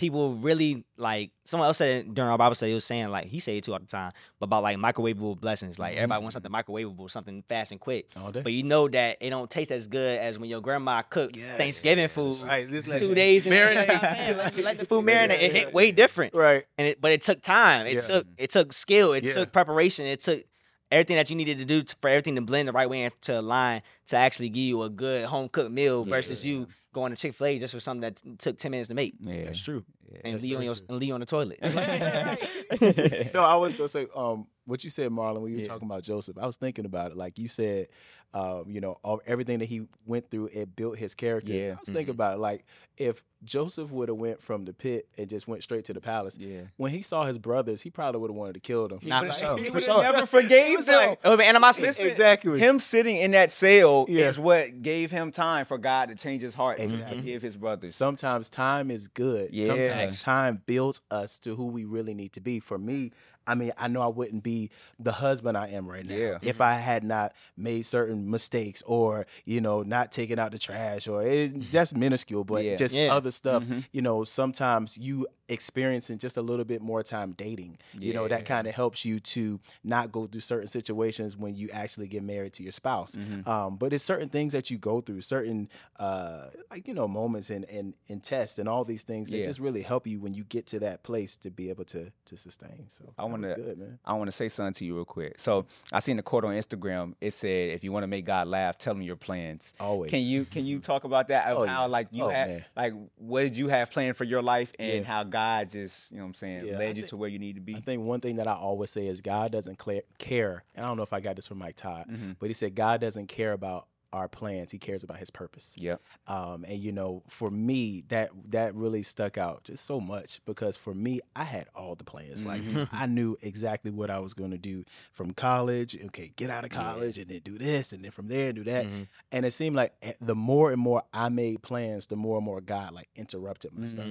people 0.00 0.32
really 0.34 0.82
like 0.96 1.30
someone 1.44 1.66
else 1.66 1.76
said 1.78 2.14
during 2.14 2.30
our 2.30 2.38
Bible 2.38 2.54
study, 2.54 2.72
he 2.72 2.74
was 2.74 2.84
saying 2.84 3.08
like 3.10 3.26
he 3.26 3.38
said 3.38 3.54
it 3.54 3.64
too 3.64 3.72
all 3.74 3.78
the 3.78 3.84
time, 3.86 4.12
but 4.38 4.46
about 4.46 4.62
like 4.62 4.78
microwavable 4.78 5.38
blessings. 5.38 5.78
Like 5.78 5.94
everybody 5.96 6.22
wants 6.22 6.34
something 6.34 6.50
microwavable, 6.50 7.10
something 7.10 7.44
fast 7.48 7.70
and 7.70 7.78
quick. 7.80 8.10
Mm-hmm. 8.14 8.40
But 8.42 8.52
you 8.52 8.62
know 8.62 8.88
that 8.88 9.18
it 9.20 9.28
don't 9.30 9.50
taste 9.50 9.70
as 9.70 9.86
good 9.88 10.18
as 10.18 10.38
when 10.38 10.48
your 10.48 10.60
grandma 10.62 11.02
cooked 11.02 11.36
Yes. 11.36 11.58
Thanksgiving 11.58 12.08
food 12.08 12.38
Right, 12.42 12.68
just 12.68 12.88
let 12.88 12.98
two 12.98 13.14
days 13.14 13.46
in 13.46 13.52
marinate. 13.52 13.86
You 13.88 13.92
know 13.94 14.00
saying? 14.00 14.36
Like, 14.38 14.56
you 14.56 14.62
let 14.64 14.78
the 14.78 14.86
food 14.86 15.04
marinate. 15.06 15.42
It 15.42 15.52
hit 15.52 15.74
way 15.74 15.92
different. 15.92 16.34
Right. 16.34 16.64
And 16.78 16.88
it, 16.88 17.00
but 17.00 17.12
it 17.12 17.20
took 17.22 17.42
time. 17.42 17.86
It 17.86 17.94
Yeah. 17.94 18.00
took 18.00 18.26
it 18.38 18.50
took 18.50 18.72
skill. 18.72 19.12
It 19.12 19.24
Yeah. 19.24 19.34
took 19.34 19.52
preparation. 19.52 20.06
It 20.06 20.20
took 20.20 20.42
everything 20.90 21.16
that 21.16 21.30
you 21.30 21.36
needed 21.36 21.58
to 21.58 21.64
do 21.64 21.82
to, 21.82 21.96
for 21.96 22.08
everything 22.08 22.36
to 22.36 22.42
blend 22.42 22.68
the 22.68 22.72
right 22.72 22.88
way 22.88 23.02
and 23.02 23.20
to 23.22 23.40
align 23.40 23.82
to 24.06 24.16
actually 24.16 24.48
give 24.48 24.64
you 24.64 24.82
a 24.82 24.90
good 24.90 25.26
home 25.26 25.48
cooked 25.48 25.70
meal 25.70 26.04
versus 26.04 26.44
you 26.44 26.66
going 26.92 27.14
to 27.14 27.16
Chick 27.20 27.34
Fil 27.34 27.46
A 27.46 27.58
just 27.58 27.72
for 27.74 27.80
something 27.80 28.00
that 28.00 28.16
t- 28.16 28.34
took 28.36 28.58
ten 28.58 28.72
minutes 28.72 28.88
to 28.88 28.94
make 28.94 29.14
Yeah. 29.20 29.44
That's 29.44 29.62
true. 29.62 29.84
and 30.24 30.34
That's 30.34 30.44
leave 30.44 30.56
on 30.56 30.64
your 30.64 30.74
and 30.88 30.98
leave 30.98 31.14
on 31.14 31.20
the 31.20 31.26
toilet. 31.26 31.58
no, 33.34 33.40
I 33.40 33.56
was 33.56 33.74
gonna 33.74 33.88
say 33.88 34.06
um, 34.14 34.46
what 34.66 34.82
you 34.82 34.90
said, 34.90 35.10
Marlon, 35.10 35.40
when 35.40 35.52
you 35.52 35.58
were 35.58 35.64
talking 35.64 35.86
about 35.86 36.02
Joseph. 36.02 36.36
I 36.38 36.46
was 36.46 36.56
thinking 36.56 36.84
about 36.84 37.12
it. 37.12 37.16
Like 37.16 37.38
you 37.38 37.48
said, 37.48 37.88
um, 38.32 38.64
you 38.68 38.80
know, 38.80 38.98
all, 39.02 39.20
everything 39.26 39.58
that 39.58 39.64
he 39.66 39.82
went 40.06 40.30
through, 40.30 40.50
it 40.52 40.76
built 40.76 40.96
his 40.98 41.14
character. 41.14 41.52
Yeah. 41.52 41.72
I 41.72 41.80
was 41.80 41.88
thinking 41.88 42.14
about 42.14 42.34
it, 42.34 42.38
like 42.40 42.64
if 42.96 43.24
Joseph 43.42 43.90
would 43.90 44.08
have 44.08 44.18
went 44.18 44.40
from 44.42 44.62
the 44.64 44.72
pit 44.72 45.08
and 45.18 45.28
just 45.28 45.48
went 45.48 45.62
straight 45.62 45.86
to 45.86 45.92
the 45.94 46.00
palace. 46.00 46.36
Yeah. 46.38 46.60
When 46.76 46.92
he 46.92 47.00
saw 47.02 47.24
his 47.24 47.38
brothers, 47.38 47.80
he 47.82 47.88
probably 47.90 48.20
would 48.20 48.30
have 48.30 48.36
wanted 48.36 48.52
to 48.54 48.60
kill 48.60 48.86
them. 48.86 49.00
Nah, 49.02 49.24
for 49.24 49.32
sure. 49.32 49.56
He 49.58 49.64
For 49.64 49.72
would've 49.72 49.84
sure. 49.84 50.02
Never 50.02 50.26
forgave 50.26 50.84
them. 50.84 51.08
like- 51.10 51.20
oh, 51.24 51.36
but 51.38 51.46
animosity. 51.46 51.86
Listen, 51.88 52.06
Exactly. 52.06 52.58
Him 52.60 52.78
sitting 52.78 53.16
in 53.16 53.30
that 53.32 53.50
cell 53.50 54.04
Yeah. 54.08 54.26
is 54.28 54.38
what 54.38 54.82
gave 54.82 55.10
him 55.10 55.30
time 55.32 55.64
for 55.64 55.78
God 55.78 56.10
to 56.10 56.14
change 56.14 56.42
his 56.42 56.54
heart 56.54 56.78
and 56.78 56.90
to 56.90 56.96
Exactly. 56.96 57.18
forgive 57.20 57.42
his 57.42 57.56
brothers. 57.56 57.94
Sometimes 57.94 58.50
time 58.50 58.90
is 58.90 59.08
good. 59.08 59.48
Yeah. 59.54 59.66
Sometimes 59.66 60.22
time 60.22 60.62
builds 60.66 61.00
us 61.10 61.38
to 61.40 61.56
who 61.56 61.66
we 61.66 61.84
really 61.86 62.12
need 62.14 62.34
to 62.34 62.40
be. 62.40 62.60
For 62.60 62.76
me, 62.78 63.10
I 63.46 63.54
mean, 63.54 63.72
I 63.78 63.88
know 63.88 64.02
I 64.02 64.06
wouldn't 64.08 64.42
be 64.42 64.70
the 64.98 65.12
husband 65.12 65.56
I 65.56 65.68
am 65.68 65.88
right 65.88 66.04
now 66.04 66.14
Yeah. 66.14 66.38
if 66.42 66.60
I 66.60 66.74
had 66.74 67.02
not 67.02 67.32
made 67.56 67.82
certain 67.86 68.19
mistakes 68.28 68.82
or, 68.86 69.26
you 69.44 69.60
know, 69.60 69.82
not 69.82 70.10
taking 70.12 70.38
out 70.38 70.52
the 70.52 70.58
trash 70.58 71.06
or 71.08 71.22
it, 71.22 71.52
mm-hmm. 71.52 71.70
that's 71.70 71.94
minuscule, 71.94 72.44
but 72.44 72.64
Yeah. 72.64 72.76
just 72.76 72.94
Yeah. 72.94 73.14
other 73.14 73.30
stuff, 73.30 73.64
mm-hmm. 73.64 73.80
you 73.92 74.02
know, 74.02 74.24
sometimes 74.24 74.98
you 74.98 75.26
experiencing 75.50 76.18
just 76.18 76.36
a 76.36 76.42
little 76.42 76.64
bit 76.64 76.80
more 76.80 77.02
time 77.02 77.32
dating, 77.32 77.76
you 77.98 78.12
know, 78.14 78.26
that 78.28 78.44
kind 78.46 78.66
of 78.66 78.74
helps 78.74 79.04
you 79.04 79.20
to 79.20 79.60
not 79.84 80.10
go 80.12 80.26
through 80.26 80.40
certain 80.40 80.66
situations 80.68 81.36
when 81.36 81.54
you 81.54 81.68
actually 81.72 82.08
get 82.08 82.22
married 82.22 82.52
to 82.54 82.62
your 82.62 82.72
spouse. 82.72 83.16
Um, 83.46 83.76
but 83.76 83.92
it's 83.92 84.04
certain 84.04 84.28
things 84.28 84.52
that 84.52 84.70
you 84.70 84.78
go 84.78 85.00
through, 85.00 85.20
certain 85.22 85.68
uh, 85.98 86.46
like 86.70 86.86
you 86.88 86.94
know 86.94 87.08
moments 87.08 87.50
and 87.50 87.64
and 87.66 87.94
and 88.08 88.22
tests 88.22 88.58
and 88.58 88.68
all 88.68 88.84
these 88.84 89.02
things 89.02 89.30
that 89.30 89.44
just 89.44 89.60
really 89.60 89.82
help 89.82 90.06
you 90.06 90.20
when 90.20 90.34
you 90.34 90.44
get 90.44 90.66
to 90.68 90.78
that 90.80 91.02
place 91.02 91.36
to 91.38 91.50
be 91.50 91.68
able 91.70 91.84
to 91.86 92.12
to 92.26 92.36
sustain. 92.36 92.86
So 92.88 93.12
I 93.18 93.24
want 93.24 93.42
to. 93.42 93.56
I 94.04 94.12
want 94.14 94.28
to 94.28 94.32
say 94.32 94.48
something 94.48 94.74
to 94.74 94.84
you 94.84 94.94
real 94.96 95.04
quick. 95.04 95.38
So 95.38 95.66
I 95.92 96.00
seen 96.00 96.18
a 96.18 96.22
quote 96.22 96.44
on 96.44 96.52
Instagram. 96.52 97.14
It 97.20 97.34
said, 97.34 97.70
"If 97.70 97.82
you 97.84 97.92
want 97.92 98.04
to 98.04 98.06
make 98.08 98.24
God 98.24 98.46
laugh, 98.48 98.78
tell 98.78 98.94
him 98.94 99.02
your 99.02 99.16
plans." 99.16 99.74
Always. 99.80 100.10
Can 100.10 100.20
you 100.20 100.44
can 100.44 100.64
you 100.64 100.78
talk 100.78 101.04
about 101.04 101.28
that? 101.28 101.46
Of 101.46 101.58
Oh, 101.58 101.64
how 101.66 101.82
yeah. 101.82 101.86
like 101.86 102.08
you 102.12 102.24
Oh, 102.24 102.28
had 102.28 102.48
man. 102.48 102.64
like 102.76 102.92
what 103.16 103.42
did 103.42 103.56
you 103.56 103.68
have 103.68 103.90
planned 103.90 104.16
for 104.16 104.24
your 104.24 104.42
life 104.42 104.72
and 104.78 104.98
Yeah. 104.98 105.02
how 105.02 105.24
God 105.24 105.39
just 105.68 106.10
you 106.10 106.18
know 106.18 106.24
what 106.24 106.28
I'm 106.28 106.34
saying 106.34 106.66
Yeah, 106.66 106.78
led 106.78 106.96
you 106.96 107.02
to 107.08 107.16
where 107.16 107.28
you 107.28 107.38
need 107.38 107.54
to 107.56 107.60
be. 107.60 107.74
I 107.76 107.80
think 107.80 108.02
one 108.02 108.20
thing 108.20 108.36
that 108.36 108.46
I 108.48 108.54
always 108.54 108.90
say 108.90 109.06
is 109.06 109.20
God 109.20 109.52
doesn't 109.52 109.78
clear, 109.78 110.02
care, 110.18 110.64
and 110.74 110.84
I 110.84 110.88
don't 110.88 110.96
know 110.96 111.02
if 111.02 111.12
I 111.12 111.20
got 111.20 111.36
this 111.36 111.46
from 111.46 111.58
Mike 111.58 111.76
Todd, 111.76 112.06
Mm-hmm. 112.10 112.32
but 112.38 112.48
he 112.48 112.54
said 112.54 112.74
God 112.74 113.00
doesn't 113.00 113.26
care 113.28 113.52
about 113.52 113.86
our 114.12 114.28
plans. 114.28 114.72
He 114.72 114.78
cares 114.78 115.02
about 115.04 115.18
his 115.18 115.30
purpose. 115.30 115.74
Yeah. 115.78 115.96
Um, 116.26 116.64
and 116.68 116.78
you 116.78 116.92
know, 116.92 117.22
for 117.28 117.50
me, 117.50 118.04
that 118.08 118.30
that 118.48 118.74
really 118.74 119.02
stuck 119.02 119.38
out 119.38 119.64
just 119.64 119.84
so 119.84 120.00
much 120.00 120.40
because 120.46 120.76
for 120.76 120.94
me, 120.94 121.20
I 121.36 121.44
had 121.44 121.66
all 121.74 121.94
the 121.94 122.04
plans. 122.04 122.44
Like 122.44 122.62
I 122.92 123.06
knew 123.06 123.36
exactly 123.42 123.90
what 123.90 124.10
I 124.10 124.18
was 124.18 124.34
going 124.34 124.50
to 124.50 124.58
do 124.58 124.84
from 125.12 125.32
college. 125.32 125.96
Okay, 126.06 126.32
get 126.36 126.50
out 126.50 126.64
of 126.64 126.70
college 126.70 127.18
and 127.18 127.28
then 127.28 127.40
do 127.44 127.58
this, 127.58 127.92
and 127.92 128.04
then 128.04 128.10
from 128.10 128.28
there 128.28 128.52
do 128.52 128.64
that. 128.64 128.86
And 129.32 129.46
it 129.46 129.52
seemed 129.52 129.76
like 129.76 129.92
eh, 130.02 130.12
the 130.20 130.34
more 130.34 130.72
and 130.72 130.80
more 130.80 131.02
I 131.12 131.28
made 131.28 131.62
plans, 131.62 132.06
the 132.06 132.16
more 132.16 132.36
and 132.36 132.44
more 132.44 132.60
God 132.60 132.92
like 132.92 133.08
interrupted 133.14 133.72
my 133.76 133.86
stuff. 133.86 134.06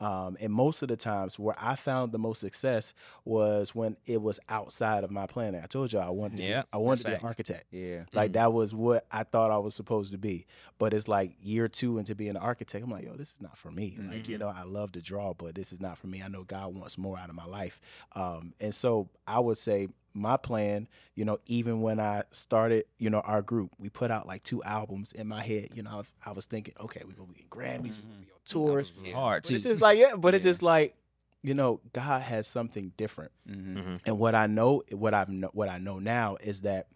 Um, 0.00 0.36
and 0.40 0.52
most 0.52 0.82
of 0.82 0.88
the 0.88 0.96
times, 0.96 1.38
where 1.38 1.56
I 1.58 1.76
found 1.76 2.12
the 2.12 2.18
most 2.18 2.40
success 2.40 2.94
was 3.24 3.74
when 3.74 3.96
it 4.06 4.20
was 4.22 4.38
outside 4.48 5.04
of 5.04 5.10
my 5.10 5.26
planning. 5.26 5.60
I 5.62 5.66
told 5.66 5.92
you 5.92 5.98
I 5.98 6.10
wanted 6.10 6.38
to 6.38 6.42
Yeah, 6.42 6.62
be, 6.62 6.68
I 6.72 6.76
wanted 6.78 7.02
to 7.02 7.08
be 7.10 7.14
an 7.14 7.20
architect. 7.22 7.64
Yeah. 7.70 8.04
Like 8.12 8.32
that 8.32 8.52
was 8.52 8.74
what 8.74 9.06
I 9.10 9.22
thought 9.24 9.39
I 9.48 9.58
was 9.58 9.74
supposed 9.74 10.12
to 10.12 10.18
be. 10.18 10.46
But 10.78 10.92
it's 10.92 11.08
like 11.08 11.32
year 11.40 11.68
two 11.68 11.98
into 11.98 12.14
being 12.14 12.30
an 12.30 12.36
architect, 12.36 12.84
I'm 12.84 12.90
like, 12.90 13.04
yo, 13.04 13.14
this 13.14 13.32
is 13.32 13.40
not 13.40 13.56
for 13.56 13.70
me. 13.70 13.96
Like, 14.08 14.28
you 14.28 14.38
know, 14.38 14.48
I 14.48 14.62
love 14.64 14.92
to 14.92 15.00
draw, 15.00 15.32
but 15.34 15.54
this 15.54 15.72
is 15.72 15.80
not 15.80 15.98
for 15.98 16.06
me. 16.06 16.22
I 16.22 16.28
know 16.28 16.42
God 16.42 16.74
wants 16.74 16.98
more 16.98 17.18
out 17.18 17.28
of 17.28 17.34
my 17.34 17.44
life. 17.46 17.80
Um, 18.16 18.54
and 18.60 18.74
so 18.74 19.08
I 19.26 19.38
would 19.40 19.58
say 19.58 19.88
my 20.12 20.36
plan, 20.36 20.88
you 21.14 21.24
know, 21.24 21.38
even 21.46 21.82
when 21.82 22.00
I 22.00 22.24
started, 22.32 22.84
you 22.98 23.10
know, 23.10 23.20
our 23.20 23.42
group, 23.42 23.70
we 23.78 23.88
put 23.88 24.10
out 24.10 24.26
like 24.26 24.42
two 24.42 24.62
albums 24.64 25.12
in 25.12 25.28
my 25.28 25.42
head. 25.42 25.68
You 25.74 25.82
know, 25.84 25.90
I 25.92 25.96
was, 25.96 26.10
I 26.26 26.32
was 26.32 26.46
thinking, 26.46 26.74
okay, 26.80 27.02
we're 27.06 27.12
gonna 27.12 27.32
be 27.32 27.42
in 27.42 27.48
Grammys, 27.48 27.98
we're 27.98 28.08
gonna 28.10 28.24
be 28.26 28.32
on 28.32 28.40
tours. 28.44 28.92
Hard 29.14 29.42
But 29.42 29.48
too. 29.48 29.54
it's 29.54 29.64
just 29.64 29.80
like, 29.80 29.98
yeah, 29.98 30.16
but 30.16 30.34
it's 30.34 30.44
just 30.44 30.62
like, 30.62 30.96
you 31.42 31.54
know, 31.54 31.80
God 31.92 32.22
has 32.22 32.46
something 32.46 32.92
different. 32.96 33.32
Mm-hmm. 33.48 33.96
And 34.04 34.18
what 34.18 34.34
I 34.34 34.46
know, 34.46 34.82
what 34.92 35.14
I've 35.14 35.30
what 35.52 35.68
I 35.68 35.78
know 35.78 35.98
now 35.98 36.36
is 36.42 36.62
that 36.62 36.88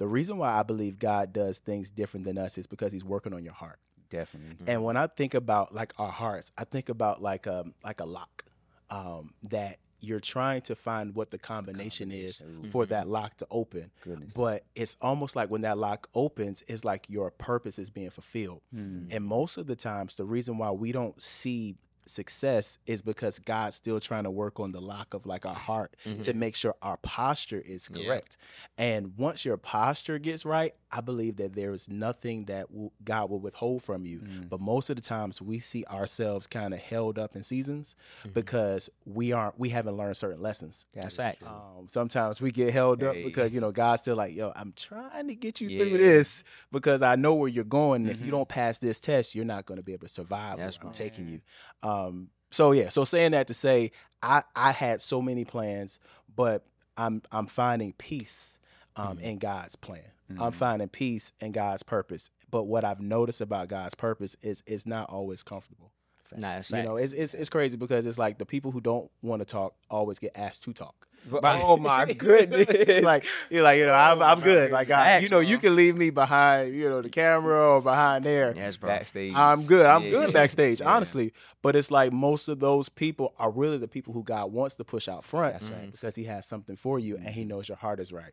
the 0.00 0.08
reason 0.08 0.38
why 0.38 0.58
I 0.58 0.62
believe 0.62 0.98
God 0.98 1.34
does 1.34 1.58
things 1.58 1.90
different 1.90 2.24
than 2.24 2.38
us 2.38 2.56
is 2.56 2.66
because 2.66 2.90
He's 2.90 3.04
working 3.04 3.34
on 3.34 3.44
your 3.44 3.52
heart. 3.52 3.78
Definitely. 4.08 4.66
And 4.66 4.82
when 4.82 4.96
I 4.96 5.06
think 5.06 5.34
about 5.34 5.74
like 5.74 5.92
our 5.98 6.10
hearts, 6.10 6.52
I 6.56 6.64
think 6.64 6.88
about 6.88 7.20
like 7.20 7.46
um 7.46 7.74
like 7.84 8.00
a 8.00 8.06
lock 8.06 8.46
um, 8.88 9.34
that 9.50 9.76
you're 10.00 10.18
trying 10.18 10.62
to 10.62 10.74
find 10.74 11.14
what 11.14 11.30
the 11.30 11.36
combination, 11.36 12.10
is 12.10 12.42
for 12.70 12.86
that 12.86 13.06
lock 13.08 13.36
to 13.36 13.46
open. 13.50 13.90
Goodness. 14.02 14.32
But 14.34 14.64
it's 14.74 14.96
almost 15.02 15.36
like 15.36 15.50
when 15.50 15.60
that 15.60 15.76
lock 15.76 16.08
opens, 16.14 16.62
it's 16.66 16.82
like 16.82 17.10
your 17.10 17.30
purpose 17.30 17.78
is 17.78 17.90
being 17.90 18.08
fulfilled. 18.08 18.62
And 18.72 19.22
most 19.22 19.58
of 19.58 19.66
the 19.66 19.76
times, 19.76 20.16
the 20.16 20.24
reason 20.24 20.56
why 20.56 20.70
we 20.70 20.92
don't 20.92 21.22
see 21.22 21.76
success 22.10 22.78
is 22.86 23.02
because 23.02 23.38
God's 23.38 23.76
still 23.76 24.00
trying 24.00 24.24
to 24.24 24.30
work 24.30 24.60
on 24.60 24.72
the 24.72 24.80
lock 24.80 25.14
of 25.14 25.24
like 25.26 25.46
our 25.46 25.54
heart 25.54 25.96
to 26.22 26.32
make 26.34 26.54
sure 26.56 26.74
our 26.82 26.96
posture 26.98 27.60
is 27.64 27.88
Yeah. 27.90 28.02
correct. 28.04 28.36
And 28.76 29.16
once 29.16 29.44
your 29.44 29.56
posture 29.56 30.18
gets 30.18 30.44
right, 30.44 30.74
I 30.92 31.00
believe 31.00 31.36
that 31.36 31.54
there 31.54 31.72
is 31.72 31.88
nothing 31.88 32.46
that 32.46 32.70
will, 32.72 32.92
God 33.04 33.30
will 33.30 33.38
withhold 33.40 33.82
from 33.84 34.04
you. 34.04 34.22
But 34.48 34.60
most 34.60 34.90
of 34.90 34.96
the 34.96 35.02
times, 35.02 35.40
we 35.40 35.60
see 35.60 35.84
ourselves 35.84 36.46
kind 36.48 36.74
of 36.74 36.80
held 36.80 37.18
up 37.18 37.36
in 37.36 37.42
seasons 37.44 37.94
because 38.34 38.90
we 39.04 39.32
aren't 39.32 39.58
we 39.58 39.68
haven't 39.68 39.96
learned 39.96 40.16
certain 40.16 40.40
lessons. 40.40 40.86
That's 40.92 41.16
facts. 41.16 41.46
Um, 41.46 41.86
sometimes 41.88 42.40
we 42.40 42.50
get 42.50 42.72
held 42.72 43.02
up 43.02 43.14
because 43.22 43.52
you 43.54 43.60
know 43.60 43.70
God's 43.70 44.02
still 44.02 44.16
like, 44.16 44.34
yo, 44.34 44.52
I'm 44.56 44.72
trying 44.74 45.28
to 45.28 45.34
get 45.34 45.60
you 45.60 45.68
Yeah. 45.68 45.78
through 45.78 45.98
this 45.98 46.42
because 46.72 47.02
I 47.02 47.14
know 47.16 47.34
where 47.34 47.48
you're 47.48 47.64
going. 47.64 48.02
And 48.02 48.10
if 48.10 48.20
you 48.20 48.30
don't 48.30 48.48
pass 48.48 48.78
this 48.78 49.00
test, 49.00 49.34
you're 49.34 49.44
not 49.44 49.66
going 49.66 49.76
to 49.78 49.84
be 49.84 49.92
able 49.92 50.06
to 50.08 50.12
survive 50.12 50.58
That's 50.58 50.76
where 50.78 50.84
I'm 50.84 50.88
right. 50.88 50.94
taking 50.94 51.28
you. 51.28 51.40
Um, 51.82 51.99
Um, 52.06 52.30
so 52.50 52.72
yeah, 52.72 52.88
so 52.88 53.04
saying 53.04 53.32
that 53.32 53.46
to 53.48 53.54
say, 53.54 53.92
I 54.22 54.42
I 54.54 54.72
had 54.72 55.00
so 55.00 55.22
many 55.22 55.44
plans, 55.44 55.98
but 56.34 56.64
I'm 56.96 57.22
I'm 57.32 57.46
finding 57.46 57.92
peace 57.92 58.58
um, 58.96 59.16
mm-hmm. 59.16 59.24
in 59.24 59.38
God's 59.38 59.76
plan. 59.76 60.02
I'm 60.30 60.36
mm-hmm. 60.36 60.50
finding 60.50 60.88
peace 60.88 61.32
in 61.40 61.50
God's 61.52 61.82
purpose. 61.82 62.30
But 62.50 62.64
what 62.64 62.84
I've 62.84 63.00
noticed 63.00 63.40
about 63.40 63.68
God's 63.68 63.94
purpose 63.96 64.36
is 64.42 64.62
it's 64.66 64.86
not 64.86 65.10
always 65.10 65.42
comfortable. 65.42 65.90
Nah, 66.36 66.54
that's 66.54 66.70
You 66.70 66.82
know, 66.82 66.96
it's, 66.96 67.12
it's 67.12 67.34
it's 67.34 67.48
crazy 67.48 67.76
because 67.76 68.06
it's 68.06 68.18
like 68.18 68.38
the 68.38 68.46
people 68.46 68.70
who 68.70 68.80
don't 68.80 69.10
want 69.22 69.40
to 69.40 69.46
talk 69.46 69.74
always 69.90 70.18
get 70.18 70.32
asked 70.36 70.62
to 70.64 70.72
talk. 70.72 71.08
Oh 71.32 71.76
my 71.76 72.12
goodness. 72.12 73.02
like 73.04 73.24
you're 73.50 73.62
like 73.62 73.78
you 73.78 73.86
know 73.86 73.92
I'm 73.94 74.20
I'm 74.22 74.40
good. 74.40 74.70
Like 74.72 74.90
I, 74.90 75.18
you 75.18 75.28
know 75.28 75.40
you 75.40 75.58
can 75.58 75.76
leave 75.76 75.96
me 75.96 76.10
behind 76.10 76.74
you 76.74 76.88
know 76.88 77.02
the 77.02 77.08
camera 77.08 77.74
or 77.76 77.82
behind 77.82 78.24
there. 78.24 78.52
yes, 78.56 78.76
bro. 78.76 78.90
Backstage. 78.90 79.34
I'm 79.34 79.64
good. 79.66 79.86
I'm 79.86 80.02
Yeah. 80.04 80.10
good 80.10 80.32
backstage, 80.32 80.80
Yeah. 80.80 80.88
honestly. 80.94 81.32
But 81.62 81.76
it's 81.76 81.90
like 81.90 82.12
most 82.12 82.48
of 82.48 82.58
those 82.60 82.88
people 82.88 83.34
are 83.38 83.50
really 83.50 83.78
the 83.78 83.88
people 83.88 84.12
who 84.14 84.22
God 84.24 84.52
wants 84.52 84.74
to 84.76 84.84
push 84.84 85.08
out 85.08 85.24
front 85.24 85.52
That's 85.54 85.66
right. 85.66 85.92
because 85.92 86.14
He 86.16 86.24
has 86.24 86.46
something 86.46 86.76
for 86.76 86.98
you 86.98 87.16
and 87.16 87.28
He 87.28 87.44
knows 87.44 87.68
your 87.68 87.76
heart 87.78 88.00
is 88.00 88.12
right. 88.12 88.32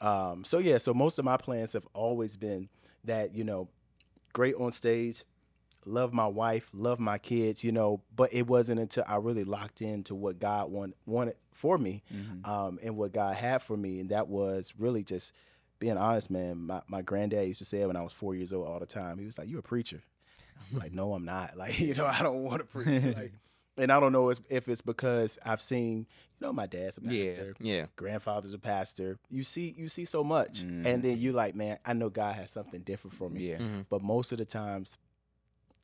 Um, 0.00 0.44
so 0.44 0.58
yeah, 0.58 0.78
so 0.78 0.94
most 0.94 1.18
of 1.18 1.24
my 1.24 1.36
plans 1.36 1.72
have 1.72 1.86
always 1.92 2.36
been 2.36 2.68
that 3.04 3.34
you 3.34 3.42
know, 3.44 3.68
great 4.32 4.54
on 4.54 4.70
stage, 4.72 5.24
love 5.86 6.12
my 6.12 6.26
wife, 6.26 6.68
love 6.72 6.98
my 7.00 7.18
kids, 7.18 7.62
you 7.64 7.72
know. 7.72 8.02
But 8.14 8.32
it 8.32 8.46
wasn't 8.46 8.80
until 8.80 9.04
I 9.06 9.16
really 9.16 9.44
locked 9.44 9.80
into 9.82 10.14
what 10.14 10.38
God 10.38 10.70
want, 10.70 10.94
wanted 11.06 11.36
for 11.52 11.78
me, 11.78 12.02
um, 12.44 12.78
and 12.82 12.96
what 12.96 13.12
God 13.12 13.34
had 13.36 13.62
for 13.62 13.76
me, 13.76 14.00
and 14.00 14.10
that 14.10 14.28
was 14.28 14.74
really 14.78 15.02
just 15.02 15.32
being 15.78 15.96
honest, 15.96 16.30
man. 16.30 16.66
My 16.66 16.82
my 16.88 17.02
granddad 17.02 17.46
used 17.46 17.58
to 17.60 17.64
say 17.64 17.82
it 17.82 17.86
when 17.86 17.96
I 17.96 18.02
was 18.02 18.12
four 18.12 18.34
years 18.34 18.52
old 18.52 18.66
all 18.66 18.78
the 18.80 18.86
time. 18.86 19.18
He 19.18 19.24
was 19.26 19.38
like, 19.38 19.48
You're 19.48 19.60
a 19.60 19.62
preacher." 19.62 20.02
I 20.56 20.74
was 20.74 20.82
like, 20.82 20.92
"No, 20.92 21.14
I'm 21.14 21.24
not. 21.24 21.56
Like, 21.56 21.78
you 21.80 21.94
know, 21.94 22.06
I 22.06 22.18
don't 22.22 22.42
want 22.42 22.60
to 22.60 22.64
preach." 22.66 23.02
Like, 23.16 23.32
and 23.76 23.92
I 23.92 24.00
don't 24.00 24.10
know 24.12 24.30
if 24.30 24.40
if 24.50 24.68
it's 24.68 24.80
because 24.82 25.38
I've 25.44 25.62
seen, 25.62 25.98
you 25.98 26.06
know, 26.46 26.52
my 26.52 26.66
dad's 26.66 26.98
a 26.98 27.00
Yeah. 27.02 27.24
pastor 27.36 27.54
Yeah. 27.60 27.86
grandfather's 27.94 28.52
a 28.54 28.58
pastor. 28.58 29.18
You 29.30 29.44
see, 29.44 29.72
you 29.78 29.86
see 29.86 30.04
so 30.04 30.24
much, 30.24 30.64
Mhm. 30.64 30.84
and 30.84 31.02
then 31.02 31.16
you 31.18 31.30
like, 31.32 31.54
man, 31.54 31.78
I 31.84 31.92
know 31.92 32.10
God 32.10 32.34
has 32.34 32.50
something 32.50 32.80
different 32.82 33.14
for 33.14 33.28
me. 33.28 33.50
Yeah. 33.50 33.58
Mhm. 33.58 33.86
But 33.88 34.02
most 34.02 34.32
of 34.32 34.38
the 34.38 34.44
times, 34.44 34.98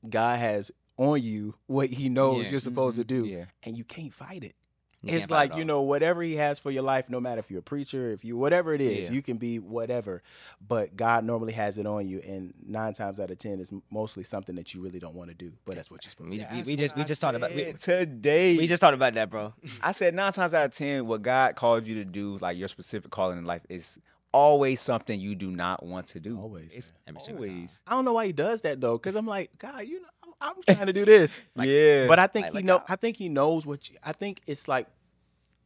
God 0.08 0.38
has 0.38 0.70
on 0.96 1.20
you 1.22 1.54
what 1.66 1.90
He 1.90 2.08
knows 2.08 2.46
Yeah. 2.46 2.52
you're 2.52 2.60
supposed 2.60 2.96
to 2.98 3.04
mm-hmm. 3.04 3.22
do, 3.22 3.28
Yeah. 3.28 3.44
and 3.62 3.76
you 3.76 3.84
can't 3.84 4.12
fight 4.14 4.44
it. 4.44 4.54
You 5.02 5.16
it's 5.18 5.30
like 5.30 5.52
it 5.52 5.58
you 5.58 5.66
know 5.66 5.82
whatever 5.82 6.22
He 6.22 6.36
has 6.36 6.58
for 6.58 6.70
your 6.70 6.82
life, 6.82 7.10
no 7.10 7.20
matter 7.20 7.38
if 7.38 7.50
you're 7.50 7.60
a 7.60 7.62
preacher, 7.62 8.10
if 8.12 8.24
you 8.24 8.38
whatever 8.38 8.72
it 8.72 8.80
is, 8.80 9.08
Yeah. 9.08 9.14
you 9.14 9.20
can 9.22 9.36
be 9.36 9.58
whatever. 9.58 10.22
But 10.66 10.96
God 10.96 11.24
normally 11.24 11.52
has 11.52 11.76
it 11.76 11.84
on 11.84 12.08
you, 12.08 12.20
and 12.26 12.54
nine 12.66 12.94
times 12.94 13.20
out 13.20 13.30
of 13.30 13.36
ten, 13.36 13.60
it's 13.60 13.72
mostly 13.90 14.22
something 14.22 14.54
that 14.54 14.72
you 14.72 14.80
really 14.80 14.98
don't 15.00 15.14
want 15.14 15.28
to 15.28 15.34
do, 15.34 15.52
but 15.66 15.74
that's 15.74 15.90
what 15.90 16.04
you're 16.04 16.10
supposed 16.10 16.30
We, 16.30 16.38
to. 16.38 16.44
do. 16.44 16.54
we, 16.54 16.62
we 16.62 16.76
just 16.76 16.96
we 16.96 17.04
just 17.04 17.20
talked 17.20 17.36
about 17.36 17.54
we, 17.54 17.74
today. 17.74 18.56
we 18.56 18.66
just 18.66 18.80
talked 18.80 18.94
about 18.94 19.12
that, 19.14 19.28
bro. 19.28 19.52
I 19.82 19.92
said 19.92 20.14
nine 20.14 20.32
times 20.32 20.54
out 20.54 20.64
of 20.64 20.70
ten, 20.72 21.06
what 21.06 21.20
God 21.20 21.54
called 21.54 21.86
you 21.86 21.96
to 21.96 22.04
do, 22.06 22.38
like 22.40 22.56
your 22.56 22.68
specific 22.68 23.10
calling 23.10 23.36
in 23.36 23.44
life, 23.44 23.62
is 23.68 23.98
always 24.34 24.80
something 24.80 25.18
you 25.20 25.34
do 25.34 25.50
not 25.50 25.84
want 25.84 26.08
to 26.08 26.20
do. 26.20 26.38
Always, 26.38 26.74
It's 26.74 26.92
single 27.06 27.22
time. 27.22 27.36
always. 27.36 27.80
I 27.86 27.92
don't 27.92 28.04
know 28.04 28.12
why 28.14 28.26
He 28.26 28.32
does 28.32 28.62
that 28.62 28.80
though, 28.80 28.98
because 28.98 29.14
I'm 29.14 29.26
like, 29.26 29.56
God, 29.58 29.84
you 29.86 30.00
know, 30.00 30.08
I'm, 30.40 30.54
I'm 30.68 30.74
trying 30.74 30.86
to 30.88 30.92
do 30.92 31.04
this. 31.04 31.40
yeah. 31.56 32.06
But 32.06 32.18
I 32.18 32.26
think 32.26 32.46
like- 32.46 32.52
he 32.52 32.56
like 32.56 32.64
know. 32.64 32.78
how- 32.78 32.84
I 32.88 32.96
think 32.96 33.16
he 33.16 33.28
knows 33.28 33.64
what. 33.64 33.88
You, 33.88 33.96
I 34.02 34.12
think 34.12 34.40
it's 34.46 34.66
like 34.68 34.88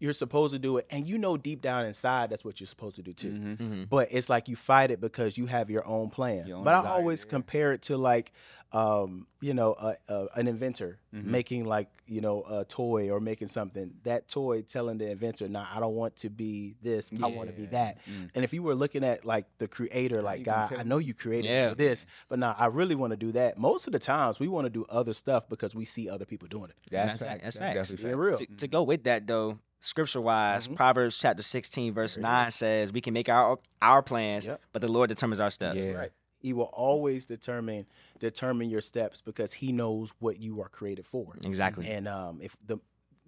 you're 0.00 0.12
supposed 0.12 0.52
to 0.52 0.58
do 0.60 0.76
it, 0.76 0.86
and 0.90 1.06
you 1.06 1.18
know 1.18 1.36
deep 1.36 1.60
down 1.60 1.84
inside 1.84 2.30
that's 2.30 2.44
what 2.44 2.60
you're 2.60 2.66
supposed 2.68 2.96
to 2.96 3.02
do 3.02 3.12
too. 3.12 3.32
Mm-hmm. 3.32 3.82
But 3.88 4.08
it's 4.12 4.28
like 4.28 4.48
you 4.48 4.54
fight 4.54 4.90
it 4.90 5.00
because 5.00 5.36
you 5.36 5.46
have 5.46 5.70
your 5.70 5.84
own 5.86 6.10
plan. 6.10 6.46
Your 6.46 6.58
own 6.58 6.64
but 6.64 6.74
I 6.74 6.88
always 6.88 7.24
yeah. 7.24 7.30
compare 7.30 7.72
it 7.72 7.82
to 7.82 7.96
like, 7.96 8.32
um, 8.72 9.26
you 9.40 9.54
know, 9.54 9.74
a, 9.80 9.96
a, 10.08 10.26
an 10.36 10.46
inventor 10.46 10.98
Mm-hmm. 11.14 11.30
making 11.30 11.64
like 11.64 11.88
you 12.06 12.20
know 12.20 12.44
a 12.46 12.66
toy 12.66 13.08
or 13.10 13.18
making 13.18 13.48
something. 13.48 13.94
That 14.02 14.28
toy 14.28 14.60
telling 14.60 14.98
the 14.98 15.10
inventor, 15.10 15.48
"Nah, 15.48 15.64
I 15.74 15.80
don't 15.80 15.94
want 15.94 16.16
to 16.16 16.28
be 16.28 16.74
this. 16.82 17.10
I 17.22 17.26
want 17.28 17.48
to 17.48 17.56
be 17.56 17.64
that." 17.68 17.96
Mm. 18.06 18.28
And 18.34 18.44
if 18.44 18.52
you 18.52 18.62
were 18.62 18.74
looking 18.74 19.02
at 19.04 19.24
like 19.24 19.46
the 19.56 19.68
creator, 19.68 20.20
like 20.20 20.40
you 20.40 20.44
God, 20.44 20.74
I 20.78 20.82
know 20.82 20.98
you 20.98 21.14
created 21.14 21.48
Yeah. 21.48 21.72
this, 21.72 22.04
but 22.28 22.38
now 22.38 22.54
I 22.58 22.66
really 22.66 22.94
want 22.94 23.12
to 23.12 23.16
do 23.16 23.32
that. 23.32 23.56
Most 23.56 23.86
of 23.86 23.94
the 23.94 23.98
times, 23.98 24.38
we 24.38 24.48
want 24.48 24.66
to 24.66 24.70
do 24.70 24.84
other 24.90 25.14
stuff 25.14 25.48
because 25.48 25.74
we 25.74 25.86
see 25.86 26.10
other 26.10 26.26
people 26.26 26.46
doing 26.46 26.68
it. 26.68 26.76
That's, 26.90 27.18
That's 27.18 27.20
facts. 27.20 27.30
fact- 27.30 27.42
that's 27.44 27.56
That's 27.56 27.74
facts. 27.74 27.88
definitely 27.88 28.10
Yeah, 28.10 28.28
real. 28.28 28.36
to, 28.36 28.46
to 28.58 28.68
go 28.68 28.82
with 28.82 29.04
that 29.04 29.26
though, 29.26 29.58
scripture 29.80 30.20
wise, 30.20 30.68
Mhm. 30.68 30.76
Proverbs 30.76 31.16
chapter 31.16 31.42
16, 31.42 31.94
verse 31.94 32.18
9 32.18 32.50
says, 32.50 32.92
We 32.92 33.00
can 33.00 33.14
make 33.14 33.30
our 33.30 33.58
our 33.80 34.02
plans, 34.02 34.46
Yep. 34.46 34.60
but 34.74 34.82
the 34.82 34.92
Lord 34.92 35.08
determines 35.08 35.40
our 35.40 35.50
steps. 35.50 35.78
Yeah. 35.78 35.92
Right. 35.92 36.10
He 36.40 36.52
will 36.52 36.70
always 36.74 37.24
determine 37.26 37.86
determine 38.18 38.70
your 38.70 38.80
steps 38.80 39.20
because 39.20 39.54
he 39.54 39.72
knows 39.72 40.12
what 40.18 40.40
you 40.40 40.60
are 40.60 40.68
created 40.68 41.06
for. 41.06 41.36
Exactly. 41.44 41.86
And 41.88 42.08
um, 42.08 42.40
if 42.42 42.56
the, 42.66 42.78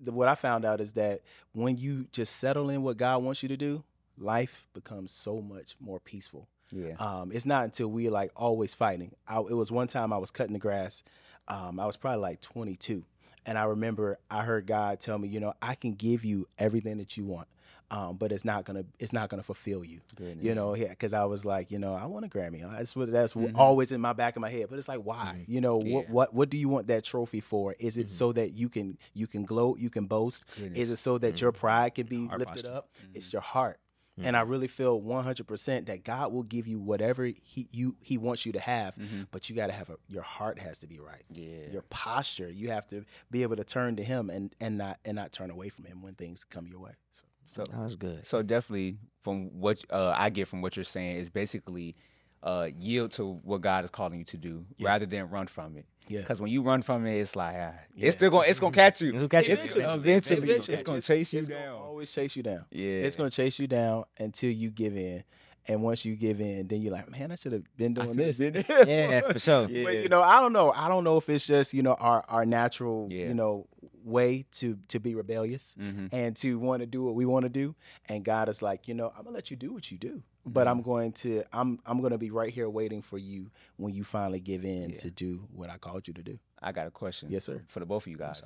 the 0.03 0.13
what 0.13 0.29
I 0.29 0.35
found 0.35 0.65
out 0.65 0.81
is 0.81 0.95
that 0.95 1.21
when 1.53 1.77
you 1.77 2.07
just 2.13 2.37
settle 2.37 2.71
in 2.71 2.83
what 2.83 2.97
God 2.97 3.23
wants 3.23 3.43
you 3.43 3.49
to 3.49 3.57
do, 3.57 3.85
life 4.19 4.67
becomes 4.75 5.13
so 5.13 5.41
much 5.41 5.75
more 5.81 6.01
peaceful. 6.01 6.49
Yeah. 6.73 6.95
Um, 6.99 7.33
it's 7.33 7.47
not 7.47 7.65
until 7.65 7.89
we 7.89 8.09
like 8.11 8.31
always 8.37 8.75
fighting. 8.75 9.13
I, 9.27 9.39
it 9.39 9.55
was 9.55 9.73
one 9.73 9.89
time 9.89 10.13
I 10.13 10.19
was 10.19 10.31
cutting 10.31 10.53
the 10.53 10.59
grass. 10.61 11.03
Um, 11.49 11.81
I 11.81 11.87
was 11.87 11.97
probably 11.97 12.21
like 12.21 12.41
22, 12.41 13.05
and 13.45 13.59
I 13.59 13.65
remember 13.65 14.19
I 14.31 14.43
heard 14.43 14.67
God 14.67 15.01
tell 15.01 15.19
me, 15.19 15.27
you 15.27 15.41
know, 15.41 15.55
I 15.61 15.75
can 15.75 15.95
give 15.95 16.25
you 16.25 16.47
everything 16.59 16.99
that 16.99 17.17
you 17.17 17.25
want, 17.25 17.49
um, 17.91 18.17
but 18.17 18.31
it's 18.33 18.45
not 18.45 18.65
gonna 18.65 18.85
it's 18.99 19.13
not 19.13 19.29
gonna 19.29 19.43
fulfill 19.43 19.85
you. 19.85 20.01
Goodness. 20.15 20.45
You 20.45 20.55
know, 20.55 20.75
yeah, 20.75 20.89
because 20.91 21.13
I 21.13 21.25
was 21.25 21.45
like, 21.45 21.71
you 21.71 21.79
know, 21.79 21.95
I 21.95 22.07
want 22.07 22.25
a 22.25 22.29
Grammy. 22.29 22.61
That's 22.77 22.95
what 22.95 23.11
that's 23.11 23.33
Mhm. 23.35 23.53
always 23.57 23.93
in 23.93 24.01
my 24.01 24.13
back 24.13 24.37
of 24.37 24.43
my 24.43 24.51
head. 24.51 24.67
But 24.71 24.79
it's 24.79 24.89
like, 24.89 25.01
why? 25.01 25.45
You 25.49 25.61
know, 25.61 25.77
what 25.77 25.87
Yeah. 25.87 26.01
Mm-hmm. 26.03 26.13
what 26.13 26.35
what 26.35 26.51
do 26.51 26.57
you 26.57 26.69
want 26.69 26.87
that 26.89 27.05
trophy 27.05 27.41
for? 27.41 27.75
Is 27.79 27.97
it 27.97 28.09
so 28.11 28.33
that 28.33 28.53
you 28.53 28.69
can 28.69 28.97
you 29.15 29.27
can 29.27 29.45
gloat, 29.45 29.79
you 29.81 29.91
can 29.91 30.07
boast? 30.07 30.45
Goodness. 30.57 30.79
Is 30.79 30.91
it 30.91 30.97
so 30.97 31.19
that 31.19 31.41
your 31.41 31.53
pride 31.53 31.95
can 31.95 32.07
be 32.07 32.19
lifted 32.19 32.47
posture. 32.47 32.71
up? 32.73 32.91
It's 33.15 33.33
your 33.33 33.43
heart. 33.43 33.79
And 34.23 34.37
I 34.37 34.43
really 34.43 34.69
feel 34.69 35.01
100% 35.01 35.87
that 35.87 36.05
God 36.05 36.31
will 36.31 36.43
give 36.43 36.67
you 36.69 36.79
whatever 36.79 37.25
he 37.25 37.69
you 37.73 37.97
he 38.01 38.19
wants 38.19 38.45
you 38.45 38.53
to 38.53 38.61
have, 38.61 38.99
but 39.31 39.49
you 39.49 39.57
got 39.57 39.69
to 39.69 39.73
have 39.73 39.89
a 39.89 39.97
your 40.09 40.23
heart 40.23 40.59
has 40.59 40.79
to 40.81 40.87
be 40.87 40.99
right. 41.01 41.23
Yeah. 41.31 41.71
Your 41.73 41.83
posture, 41.89 42.51
you 42.51 42.69
have 42.71 42.87
to 42.89 43.07
be 43.31 43.43
able 43.45 43.57
to 43.57 43.65
turn 43.65 43.97
to 43.97 44.05
him 44.05 44.29
and 44.29 44.55
and 44.61 44.77
not 44.77 44.99
and 45.07 45.17
not 45.17 45.33
turn 45.33 45.51
away 45.51 45.71
from 45.71 45.87
him 45.87 46.03
when 46.03 46.15
things 46.17 46.45
come 46.45 46.67
your 46.67 46.81
way. 46.81 46.93
So 47.13 47.23
So, 47.53 47.65
That 47.65 47.79
was 47.81 47.97
good. 47.97 48.27
so 48.27 48.43
definitely 48.43 48.97
from 49.23 49.47
what 49.61 49.83
uh, 49.91 50.15
I 50.17 50.31
get 50.31 50.49
from 50.49 50.63
what 50.63 50.77
you're 50.77 50.85
saying 50.85 51.17
is 51.17 51.29
basically 51.29 51.97
uh, 52.43 52.69
yield 52.79 53.13
to 53.13 53.35
what 53.43 53.61
God 53.61 53.85
is 53.85 53.91
calling 53.91 54.19
you 54.21 54.25
to 54.27 54.37
do 54.37 54.65
rather 54.81 55.05
than 55.07 55.29
run 55.29 55.47
from 55.47 55.77
it. 55.77 55.85
Yeah. 56.09 56.21
Because 56.21 56.41
when 56.41 56.51
you 56.51 56.63
run 56.63 56.83
from 56.83 57.07
it, 57.07 57.17
it's 57.19 57.37
like 57.37 57.55
ah, 57.59 57.73
Yeah. 57.95 58.07
it's 58.07 58.17
still 58.17 58.31
going 58.31 58.49
it's 58.49 58.59
gonna 58.61 58.73
catch 58.73 59.01
you. 59.03 59.09
It's 59.11 59.19
gonna 59.19 59.29
catch 59.29 59.47
you. 59.49 59.53
Eventually, 59.55 59.85
Eventually. 59.85 60.11
eventually, 60.11 60.49
Eventually. 60.51 60.75
it's 60.75 60.83
gonna 60.83 61.01
chase 61.01 61.33
you 61.33 61.41
it's 61.41 61.49
gonna 61.49 61.61
down. 61.67 61.75
always 61.83 62.11
chase 62.13 62.37
you 62.37 62.43
down. 62.43 62.65
Yeah. 62.71 62.87
It's 63.03 63.17
gonna 63.17 63.31
chase 63.31 63.59
you 63.59 63.67
down 63.67 64.05
until 64.19 64.51
you 64.51 64.71
give 64.71 64.97
in. 64.97 65.23
And 65.69 65.83
once 65.83 66.05
you 66.07 66.17
give 66.17 66.41
in, 66.41 66.67
then 66.67 66.81
you're 66.81 66.93
like, 66.93 67.11
man, 67.11 67.31
I 67.31 67.35
should 67.35 67.53
have 67.53 67.63
been 67.77 67.93
doing 67.95 68.17
this. 68.17 68.41
Yeah, 68.41 69.21
for 69.31 69.39
sure. 69.39 69.69
Yeah. 69.69 69.85
But 69.85 70.03
you 70.03 70.09
know, 70.09 70.23
I 70.23 70.41
don't 70.41 70.53
know. 70.55 70.73
I 70.73 70.89
don't 70.89 71.05
know 71.05 71.19
if 71.19 71.29
it's 71.29 71.47
just 71.47 71.75
you 71.75 71.83
know 71.83 71.95
our 71.95 72.25
our 72.29 72.47
natural 72.47 73.07
Yeah. 73.11 73.27
you 73.29 73.35
know 73.35 73.67
way 74.05 74.45
to 74.53 74.79
to 74.89 74.99
be 75.01 75.15
rebellious 75.15 75.77
Mhm. 75.79 76.09
and 76.13 76.37
to 76.39 76.59
want 76.59 76.81
to 76.81 76.87
do 76.87 77.03
what 77.05 77.15
we 77.15 77.27
want 77.27 77.45
to 77.45 77.49
do. 77.51 77.75
And 78.09 78.25
God 78.25 78.49
is 78.49 78.63
like, 78.63 78.89
you 78.89 78.95
know, 78.95 79.13
I'm 79.17 79.25
gonna 79.25 79.35
let 79.37 79.51
you 79.51 79.57
do 79.57 79.73
what 79.73 79.91
you 79.91 79.99
do, 79.99 80.23
but 80.47 80.67
Mm-hmm. 80.67 80.71
I'm 80.79 80.83
going 80.83 81.13
to 81.13 81.43
I'm 81.53 81.79
I'm 81.87 82.01
gonna 82.01 82.19
be 82.19 82.31
right 82.31 82.53
here 82.53 82.69
waiting 82.71 83.03
for 83.03 83.19
you 83.19 83.51
when 83.77 83.95
you 83.95 84.05
finally 84.05 84.41
give 84.41 84.65
in 84.65 84.93
to 84.95 85.11
do 85.11 85.47
what 85.55 85.71
I 85.71 85.77
called 85.79 86.09
you 86.09 86.15
to 86.15 86.23
do. 86.23 86.39
I 86.63 86.73
got 86.73 86.87
a 86.87 86.91
question. 86.91 87.29
Yes, 87.31 87.45
sir. 87.45 87.63
For 87.67 87.81
the 87.81 87.87
both 87.87 88.05
of 88.05 88.09
you 88.09 88.17
guys. 88.19 88.43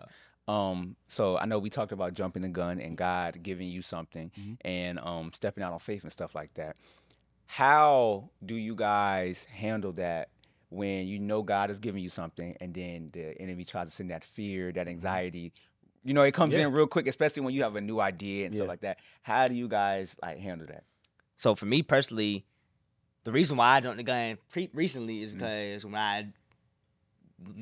Um, 0.47 0.97
so 1.09 1.39
I 1.39 1.47
know 1.47 1.59
we 1.59 1.71
talked 1.71 1.93
about 1.93 2.13
jumping 2.13 2.43
the 2.43 2.51
gun 2.51 2.79
and 2.79 2.97
God 2.99 3.43
giving 3.43 3.67
you 3.69 3.81
something 3.83 4.31
Mm-hmm. 4.39 4.55
and 4.63 4.99
um 4.99 5.33
stepping 5.33 5.63
out 5.65 5.73
on 5.73 5.79
faith 5.79 6.03
and 6.03 6.13
stuff 6.13 6.35
like 6.35 6.53
that. 6.55 6.77
How 7.47 8.31
do 8.45 8.55
you 8.55 8.75
guys 8.75 9.45
handle 9.45 9.93
that 9.93 10.29
when 10.75 11.07
you 11.07 11.19
know 11.19 11.43
God 11.43 11.71
is 11.71 11.79
giving 11.79 12.03
you 12.03 12.09
something 12.11 12.57
and 12.61 12.75
then 12.75 13.11
the 13.13 13.41
enemy 13.41 13.65
tries 13.65 13.87
to 13.89 13.93
send 13.93 14.11
that 14.11 14.25
fear, 14.25 14.73
that 14.73 14.89
anxiety? 14.89 15.53
You 16.05 16.13
know, 16.15 16.23
it 16.23 16.35
comes 16.35 16.53
Mm-hmm. 16.53 16.61
Yeah. 16.61 16.67
in 16.67 16.73
real 16.73 16.87
quick, 16.87 17.07
especially 17.07 17.43
when 17.43 17.55
you 17.55 17.63
have 17.63 17.77
a 17.77 17.81
new 17.81 18.01
idea 18.01 18.47
and 18.47 18.55
Yeah. 18.55 18.61
stuff 18.61 18.69
like 18.69 18.81
that. 18.81 18.99
How 19.23 19.49
do 19.49 19.55
you 19.55 19.69
guys 19.69 20.17
like 20.23 20.39
handle 20.39 20.67
that? 20.67 20.85
So 21.37 21.55
for 21.55 21.67
me 21.67 21.83
personally, 21.83 22.45
the 23.25 23.33
reason 23.33 23.57
why 23.57 23.77
I 23.77 23.81
jumped 23.81 23.97
the 23.97 24.03
gun 24.03 24.37
pre- 24.51 24.71
recently 24.75 25.21
Mm. 25.21 25.23
is 25.23 25.33
because 25.33 25.85
when 25.85 25.95
I 25.95 26.27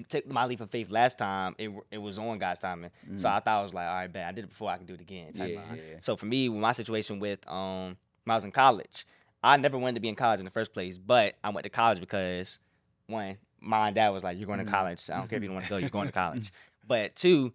took 0.08 0.30
my 0.30 0.44
leap 0.44 0.60
of 0.60 0.70
faith 0.70 0.90
last 0.90 1.18
time, 1.18 1.54
it 1.58 1.70
it 1.90 1.98
was 1.98 2.18
on 2.18 2.38
God's 2.38 2.60
timing. 2.60 2.90
So 3.16 3.28
I 3.28 3.40
thought 3.40 3.60
I 3.60 3.62
was 3.62 3.74
like, 3.74 3.86
all 3.86 3.94
right, 3.94 4.12
bad. 4.12 4.28
I 4.28 4.32
did 4.32 4.44
it 4.44 4.48
before, 4.48 4.70
I 4.70 4.76
can 4.76 4.86
do 4.86 4.94
it 4.94 5.00
again. 5.00 5.32
Mm. 5.32 5.38
Yeah, 5.54 5.60
yeah. 5.74 5.80
So 6.00 6.16
for 6.16 6.26
me, 6.26 6.48
with 6.48 6.60
my 6.60 6.72
situation 6.72 7.18
with 7.18 7.46
um 7.48 7.96
when 8.24 8.32
I 8.32 8.34
was 8.34 8.44
in 8.44 8.52
college, 8.52 9.06
I 9.42 9.56
never 9.56 9.78
wanted 9.78 9.94
to 9.94 10.00
be 10.00 10.08
in 10.08 10.14
college 10.14 10.38
in 10.40 10.44
the 10.44 10.50
first 10.52 10.72
place, 10.72 10.98
but 10.98 11.34
I 11.42 11.48
went 11.50 11.64
to 11.64 11.70
college 11.70 12.00
because 12.00 12.58
one, 13.06 13.36
my 13.60 13.90
dad 13.90 14.10
was 14.10 14.24
like, 14.24 14.38
"You're 14.38 14.46
going 14.46 14.58
to 14.58 14.64
Mm-hmm. 14.64 14.74
college. 14.74 15.10
I 15.10 15.18
don't 15.18 15.28
care 15.28 15.36
if 15.36 15.42
you 15.42 15.48
don't 15.48 15.54
want 15.56 15.66
to 15.66 15.70
go. 15.70 15.76
You're 15.78 15.90
going 15.90 16.06
to 16.08 16.12
college." 16.24 16.50
but 16.86 17.14
two, 17.16 17.52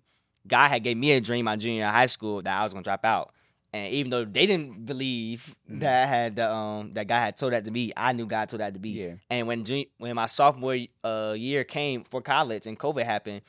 God 0.48 0.70
had 0.70 0.84
gave 0.84 0.98
me 0.98 1.12
a 1.12 1.22
dream 1.22 1.46
my 1.46 1.56
junior 1.56 1.86
high 1.88 2.06
school 2.06 2.42
that 2.42 2.60
I 2.60 2.64
was 2.64 2.74
going 2.74 2.84
to 2.84 2.88
drop 2.88 3.04
out. 3.06 3.32
And 3.74 3.94
even 3.94 4.10
though 4.12 4.24
they 4.24 4.46
didn't 4.46 4.86
believe 4.86 5.56
Mm-hmm. 5.70 5.80
that 5.80 6.04
I 6.04 6.06
had 6.08 6.36
the, 6.38 6.50
um 6.54 6.94
that 6.94 7.08
God 7.08 7.20
had 7.20 7.36
told 7.38 7.52
that 7.52 7.66
to 7.66 7.72
me, 7.72 7.92
I 7.98 8.14
knew 8.14 8.26
God 8.26 8.48
told 8.48 8.62
that 8.62 8.74
to 8.74 8.80
be. 8.80 8.92
Yeah. 8.92 9.14
And 9.30 9.46
when 9.48 9.66
when 9.98 10.16
my 10.16 10.26
sophomore 10.28 10.78
uh, 11.04 11.36
year 11.38 11.64
came 11.66 12.04
for 12.06 12.22
college 12.22 12.66
and 12.66 12.80
COVID 12.80 13.04
happened, 13.04 13.42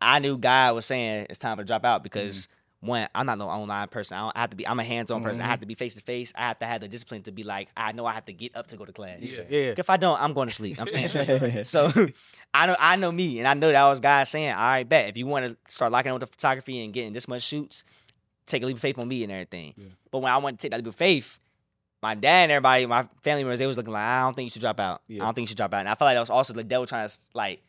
I 0.00 0.18
knew 0.18 0.36
God 0.36 0.74
was 0.74 0.86
saying 0.86 1.26
it's 1.30 1.38
time 1.38 1.58
to 1.58 1.64
drop 1.64 1.84
out 1.84 2.02
because 2.02 2.42
Mm-hmm. 2.46 2.50
One, 2.84 3.08
I'm 3.14 3.26
not 3.26 3.38
no 3.38 3.48
online 3.48 3.88
person. 3.88 4.16
I, 4.16 4.20
don't, 4.20 4.36
I 4.36 4.40
have 4.40 4.50
to 4.50 4.56
be. 4.56 4.66
I'm 4.66 4.78
a 4.78 4.84
hands-on 4.84 5.22
person. 5.22 5.40
I 5.40 5.44
mm-hmm. 5.44 5.50
have 5.50 5.60
to 5.60 5.66
be 5.66 5.74
face 5.74 5.94
to 5.94 6.02
face. 6.02 6.32
I 6.36 6.42
have 6.42 6.58
to 6.58 6.66
have 6.66 6.80
the 6.80 6.88
discipline 6.88 7.22
to 7.22 7.32
be 7.32 7.42
like, 7.42 7.68
I 7.76 7.92
know 7.92 8.06
I 8.06 8.12
have 8.12 8.24
to 8.26 8.32
get 8.32 8.56
up 8.56 8.66
to 8.68 8.76
go 8.76 8.84
to 8.84 8.92
class. 8.92 9.38
Yeah. 9.38 9.44
Yeah. 9.48 9.74
If 9.76 9.90
I 9.90 9.96
don't, 9.96 10.20
I'm 10.20 10.32
going 10.32 10.48
to 10.48 10.54
sleep. 10.54 10.80
I'm 10.80 10.86
staying 10.86 11.06
asleep. 11.06 11.66
so 11.66 11.90
I 12.54 12.66
know 12.66 12.76
I 12.78 12.96
know 12.96 13.10
me, 13.10 13.38
and 13.38 13.48
I 13.48 13.54
know 13.54 13.72
that 13.72 13.84
was 13.84 14.00
God 14.00 14.24
saying, 14.24 14.52
"All 14.52 14.60
right, 14.60 14.88
bet 14.88 15.08
if 15.08 15.16
you 15.16 15.26
want 15.26 15.46
to 15.46 15.72
start 15.72 15.92
locking 15.92 16.10
in 16.10 16.14
with 16.14 16.20
the 16.20 16.26
photography 16.26 16.84
and 16.84 16.92
getting 16.92 17.12
this 17.12 17.26
much 17.26 17.42
shoots, 17.42 17.84
take 18.46 18.62
a 18.62 18.66
leap 18.66 18.76
of 18.76 18.82
faith 18.82 18.98
on 18.98 19.08
me 19.08 19.22
and 19.24 19.32
everything." 19.32 19.74
Yeah. 19.76 19.86
But 20.10 20.20
when 20.20 20.32
I 20.32 20.36
wanted 20.36 20.60
to 20.60 20.62
take 20.62 20.70
that 20.70 20.78
leap 20.78 20.86
of 20.86 20.94
faith, 20.94 21.40
my 22.02 22.14
dad 22.14 22.44
and 22.44 22.52
everybody, 22.52 22.86
my 22.86 23.08
family 23.22 23.44
members, 23.44 23.58
they 23.58 23.66
was 23.66 23.76
looking 23.76 23.92
like, 23.92 24.02
"I 24.02 24.22
don't 24.22 24.34
think 24.34 24.46
you 24.46 24.50
should 24.50 24.62
drop 24.62 24.78
out. 24.78 25.02
Yeah. 25.08 25.22
I 25.22 25.26
don't 25.26 25.34
think 25.34 25.44
you 25.44 25.48
should 25.48 25.56
drop 25.56 25.74
out." 25.74 25.80
And 25.80 25.88
I 25.88 25.94
felt 25.94 26.06
like 26.06 26.16
that 26.16 26.20
was 26.20 26.30
also 26.30 26.52
the 26.52 26.64
devil 26.64 26.86
trying 26.86 27.08
to 27.08 27.18
like 27.34 27.62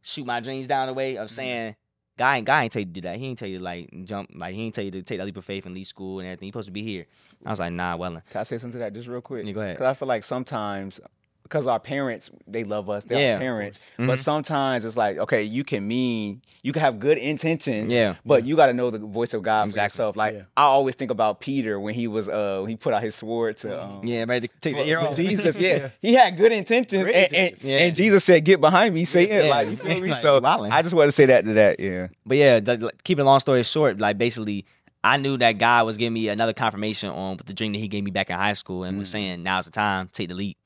shoot 0.00 0.26
my 0.26 0.40
dreams 0.40 0.66
down 0.66 0.86
the 0.86 0.94
way 0.94 1.16
of 1.16 1.28
mm-hmm. 1.28 1.34
saying. 1.34 1.76
God 2.18 2.32
ain't, 2.34 2.46
God 2.46 2.60
ain't 2.60 2.72
tell 2.72 2.80
you 2.80 2.86
to 2.86 2.92
do 2.92 3.00
that. 3.02 3.16
He 3.18 3.26
ain't 3.26 3.38
tell 3.38 3.48
you 3.48 3.58
to 3.58 3.64
like 3.64 3.90
jump, 4.04 4.30
like 4.34 4.54
he 4.54 4.62
ain't 4.62 4.74
tell 4.74 4.84
you 4.84 4.90
to 4.90 5.02
take 5.02 5.18
that 5.18 5.24
leap 5.24 5.36
of 5.36 5.44
faith 5.44 5.64
and 5.66 5.74
leave 5.74 5.86
school 5.86 6.18
and 6.18 6.26
everything. 6.26 6.46
You 6.46 6.52
supposed 6.52 6.68
to 6.68 6.72
be 6.72 6.82
here. 6.82 7.06
I 7.46 7.50
was 7.50 7.60
like, 7.60 7.72
nah, 7.72 7.96
well, 7.96 8.18
uh, 8.18 8.20
Can 8.30 8.40
I 8.40 8.44
say 8.44 8.58
something 8.58 8.72
to 8.72 8.78
that 8.78 8.92
just 8.92 9.08
real 9.08 9.20
quick? 9.20 9.46
Yeah, 9.46 9.52
go 9.52 9.60
ahead. 9.60 9.76
Because 9.76 9.96
I 9.96 9.98
feel 9.98 10.08
like 10.08 10.22
sometimes, 10.22 11.00
because 11.52 11.66
our 11.66 11.78
parents, 11.78 12.30
they 12.46 12.64
love 12.64 12.88
us, 12.88 13.04
they're 13.04 13.20
Yeah, 13.20 13.28
our 13.28 13.34
of 13.34 13.40
parents. 13.40 13.90
Mhm. 13.98 14.06
But 14.06 14.18
sometimes 14.18 14.86
it's 14.86 14.96
like, 14.96 15.18
okay, 15.18 15.42
you 15.42 15.64
can 15.64 15.86
mean, 15.86 16.40
you 16.62 16.72
can 16.72 16.80
have 16.80 16.98
good 16.98 17.18
intentions. 17.18 17.92
Yeah. 17.92 18.14
But 18.24 18.44
you 18.46 18.56
got 18.56 18.66
to 18.68 18.72
know 18.72 18.88
the 18.90 18.98
voice 19.00 19.34
of 19.34 19.42
God 19.42 19.64
for 19.64 19.66
Exactly. 19.66 19.92
yourself. 19.96 20.16
Like, 20.16 20.34
Yeah. 20.34 20.42
I 20.56 20.62
always 20.62 20.94
think 20.94 21.10
about 21.10 21.40
Peter 21.40 21.78
when 21.78 21.92
he 21.92 22.08
was, 22.08 22.26
uh, 22.26 22.60
when 22.62 22.70
he 22.70 22.76
put 22.76 22.94
out 22.94 23.02
his 23.02 23.14
sword 23.14 23.58
to, 23.58 23.84
um, 23.84 24.00
yeah, 24.02 24.24
ready 24.26 24.48
to 24.48 24.54
take 24.62 24.76
the 24.76 24.86
ear 24.88 25.00
off. 25.00 25.14
Jesus, 25.14 25.58
yeah, 25.60 25.90
he 26.00 26.14
had 26.14 26.38
good 26.38 26.52
intentions, 26.52 27.02
Great 27.02 27.14
and, 27.14 27.24
and- 27.24 27.34
intentions. 27.34 27.64
Yeah. 27.70 27.78
and 27.80 27.94
Jesus 27.96 28.24
said, 28.24 28.42
"Get 28.46 28.58
behind 28.60 28.94
me, 28.94 29.04
Satan." 29.04 29.44
Yeah. 29.44 29.50
Like, 29.50 29.68
you 29.70 29.76
feel 29.76 30.00
me? 30.00 30.08
Like, 30.08 30.16
so 30.18 30.40
wildin'. 30.40 30.70
I 30.70 30.80
just 30.80 30.94
want 30.94 31.08
to 31.08 31.12
say 31.12 31.26
that 31.26 31.44
to 31.44 31.52
that, 31.52 31.78
yeah. 31.80 32.06
But 32.24 32.38
yeah, 32.38 32.60
th- 32.60 32.80
like, 32.80 33.04
keeping 33.04 33.22
a 33.22 33.26
long 33.26 33.40
story 33.40 33.62
short, 33.64 34.00
like 34.00 34.16
basically, 34.16 34.64
I 35.04 35.16
knew 35.18 35.36
that 35.36 35.58
God 35.58 35.84
was 35.84 35.96
giving 35.98 36.14
me 36.14 36.28
another 36.28 36.52
confirmation 36.54 37.10
on 37.10 37.36
the 37.44 37.52
dream 37.52 37.72
that 37.72 37.78
He 37.78 37.88
gave 37.88 38.04
me 38.04 38.10
back 38.10 38.30
in 38.30 38.36
high 38.36 38.52
school, 38.54 38.84
and 38.84 38.98
was 38.98 39.10
saying 39.10 39.42
now's 39.42 39.66
the 39.66 39.70
time, 39.72 40.08
take 40.14 40.28
the 40.30 40.34
leap. 40.34 40.56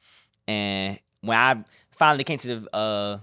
And 0.49 0.99
when 1.21 1.37
I 1.37 1.65
finally 1.91 2.25
came 2.25 2.39
to 2.39 2.61
the 2.61 2.75
uh, 2.77 3.19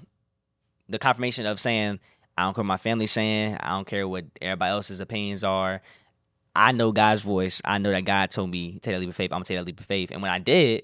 the 0.89 0.99
confirmation 0.99 1.45
of 1.45 1.59
saying, 1.59 1.99
I 2.37 2.43
don't 2.43 2.53
care 2.53 2.61
what 2.63 2.67
my 2.67 2.77
family's 2.77 3.11
saying, 3.11 3.57
I 3.59 3.69
don't 3.69 3.87
care 3.87 4.07
what 4.07 4.25
everybody 4.41 4.71
else's 4.71 4.99
opinions 4.99 5.43
are. 5.43 5.81
I 6.55 6.71
know 6.71 6.91
God's 6.91 7.21
voice. 7.21 7.61
I 7.65 7.77
know 7.79 7.91
that 7.91 8.05
God 8.05 8.29
told 8.31 8.49
me 8.51 8.73
take 8.73 8.93
that 8.93 8.99
leap 8.99 9.09
of 9.09 9.15
faith. 9.15 9.31
I'm 9.31 9.37
gonna 9.37 9.45
take 9.45 9.57
that 9.57 9.65
leap 9.65 9.79
of 9.79 9.85
faith. 9.85 10.11
And 10.11 10.21
when 10.21 10.29
I 10.31 10.39
did, 10.39 10.83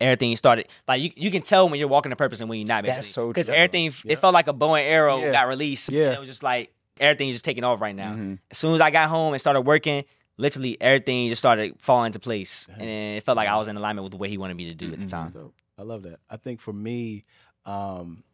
everything 0.00 0.34
started 0.36 0.66
like 0.88 1.00
you. 1.02 1.10
You 1.16 1.30
can 1.30 1.42
tell 1.42 1.68
when 1.68 1.78
you're 1.78 1.88
walking 1.88 2.10
in 2.10 2.16
purpose 2.16 2.40
and 2.40 2.48
when 2.50 2.58
you're 2.58 2.66
not. 2.68 2.84
That's 2.84 2.98
Basically, 2.98 3.12
so 3.12 3.28
because 3.28 3.48
everything 3.48 3.84
Yeah. 4.04 4.12
it 4.14 4.18
felt 4.18 4.34
like 4.34 4.48
a 4.48 4.52
bow 4.52 4.74
and 4.74 4.86
arrow 4.86 5.18
Yeah. 5.20 5.32
got 5.32 5.48
released. 5.48 5.90
Yeah. 5.90 6.06
and 6.06 6.14
it 6.14 6.20
was 6.20 6.28
just 6.28 6.42
like 6.42 6.72
everything 6.98 7.28
is 7.28 7.36
just 7.36 7.44
taking 7.44 7.62
off 7.64 7.80
right 7.80 7.94
now. 7.94 8.12
Mhm. 8.14 8.38
As 8.50 8.58
soon 8.58 8.74
as 8.74 8.80
I 8.80 8.90
got 8.90 9.08
home 9.08 9.34
and 9.34 9.40
started 9.40 9.60
working, 9.62 10.04
literally 10.36 10.76
everything 10.80 11.28
just 11.28 11.40
started 11.40 11.74
falling 11.80 12.06
into 12.08 12.18
place, 12.18 12.68
and 12.78 13.16
it 13.16 13.24
felt 13.24 13.36
like 13.36 13.48
I 13.48 13.56
was 13.56 13.68
in 13.68 13.76
alignment 13.76 14.04
with 14.04 14.12
the 14.12 14.18
way 14.18 14.28
He 14.28 14.38
wanted 14.38 14.56
me 14.56 14.68
to 14.68 14.74
do 14.74 14.92
at 14.92 15.00
the 15.00 15.06
time. 15.06 15.34
I 15.78 15.82
love 15.82 16.02
that. 16.04 16.20
I 16.30 16.36
think 16.36 16.60
for 16.60 16.72
me, 16.72 17.24
um, 17.64 18.24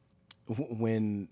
w- 0.49 0.75
when 0.75 1.29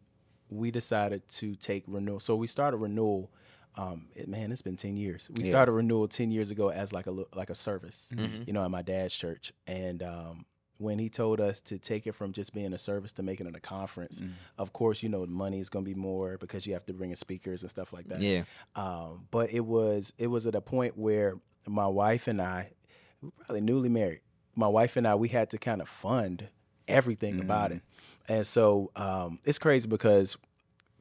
we 0.48 0.70
decided 0.70 1.28
to 1.28 1.54
take 1.54 1.84
renewal, 1.86 2.18
so 2.20 2.34
we 2.36 2.46
started 2.46 2.78
renewal. 2.78 3.30
Um, 3.76 4.08
it, 4.16 4.28
man, 4.28 4.50
it's 4.50 4.62
been 4.62 4.76
ten 4.76 4.96
years. 4.96 5.30
We 5.32 5.42
Yeah. 5.44 5.50
started 5.50 5.72
renewal 5.72 6.08
ten 6.08 6.32
years 6.32 6.50
ago 6.50 6.70
as 6.70 6.92
like 6.92 7.06
a 7.06 7.12
like 7.36 7.50
a 7.50 7.54
service, 7.54 8.10
Mhm. 8.14 8.46
you 8.46 8.52
know, 8.52 8.64
at 8.64 8.70
my 8.70 8.82
dad's 8.82 9.14
church. 9.14 9.52
And 9.68 10.02
um, 10.02 10.44
when 10.80 10.98
he 10.98 11.08
told 11.10 11.40
us 11.40 11.60
to 11.60 11.78
take 11.78 12.06
it 12.06 12.14
from 12.14 12.32
just 12.32 12.54
being 12.54 12.72
a 12.72 12.78
service 12.78 13.12
to 13.12 13.22
making 13.22 13.46
it 13.46 13.54
a 13.54 13.60
conference, 13.60 14.22
of 14.56 14.72
course, 14.72 15.02
you 15.02 15.08
know, 15.08 15.26
money 15.26 15.60
is 15.60 15.68
going 15.68 15.84
to 15.84 15.88
be 15.88 15.94
more 15.94 16.38
because 16.38 16.66
you 16.66 16.72
have 16.72 16.86
to 16.86 16.92
bring 16.94 17.10
in 17.10 17.16
speakers 17.16 17.62
and 17.62 17.70
stuff 17.70 17.92
like 17.92 18.08
that. 18.08 18.20
Yeah, 18.20 18.44
Um, 18.74 19.26
but 19.30 19.52
it 19.52 19.64
was 19.66 20.12
it 20.18 20.28
was 20.28 20.46
at 20.46 20.54
a 20.54 20.60
point 20.60 20.96
where 20.96 21.34
my 21.66 21.86
wife 21.86 22.26
and 22.26 22.40
I, 22.40 22.70
we 23.20 23.30
probably 23.44 23.60
newly 23.60 23.88
married. 23.90 24.20
My 24.56 24.68
wife 24.68 24.96
and 24.96 25.06
I, 25.06 25.14
we 25.14 25.28
had 25.28 25.50
to 25.50 25.58
kind 25.58 25.80
of 25.80 25.88
fund 25.88 26.48
everything 26.88 27.40
about 27.40 27.72
it, 27.72 27.82
and 28.28 28.46
so 28.46 28.90
um, 28.96 29.38
it's 29.44 29.58
crazy 29.58 29.86
because 29.88 30.36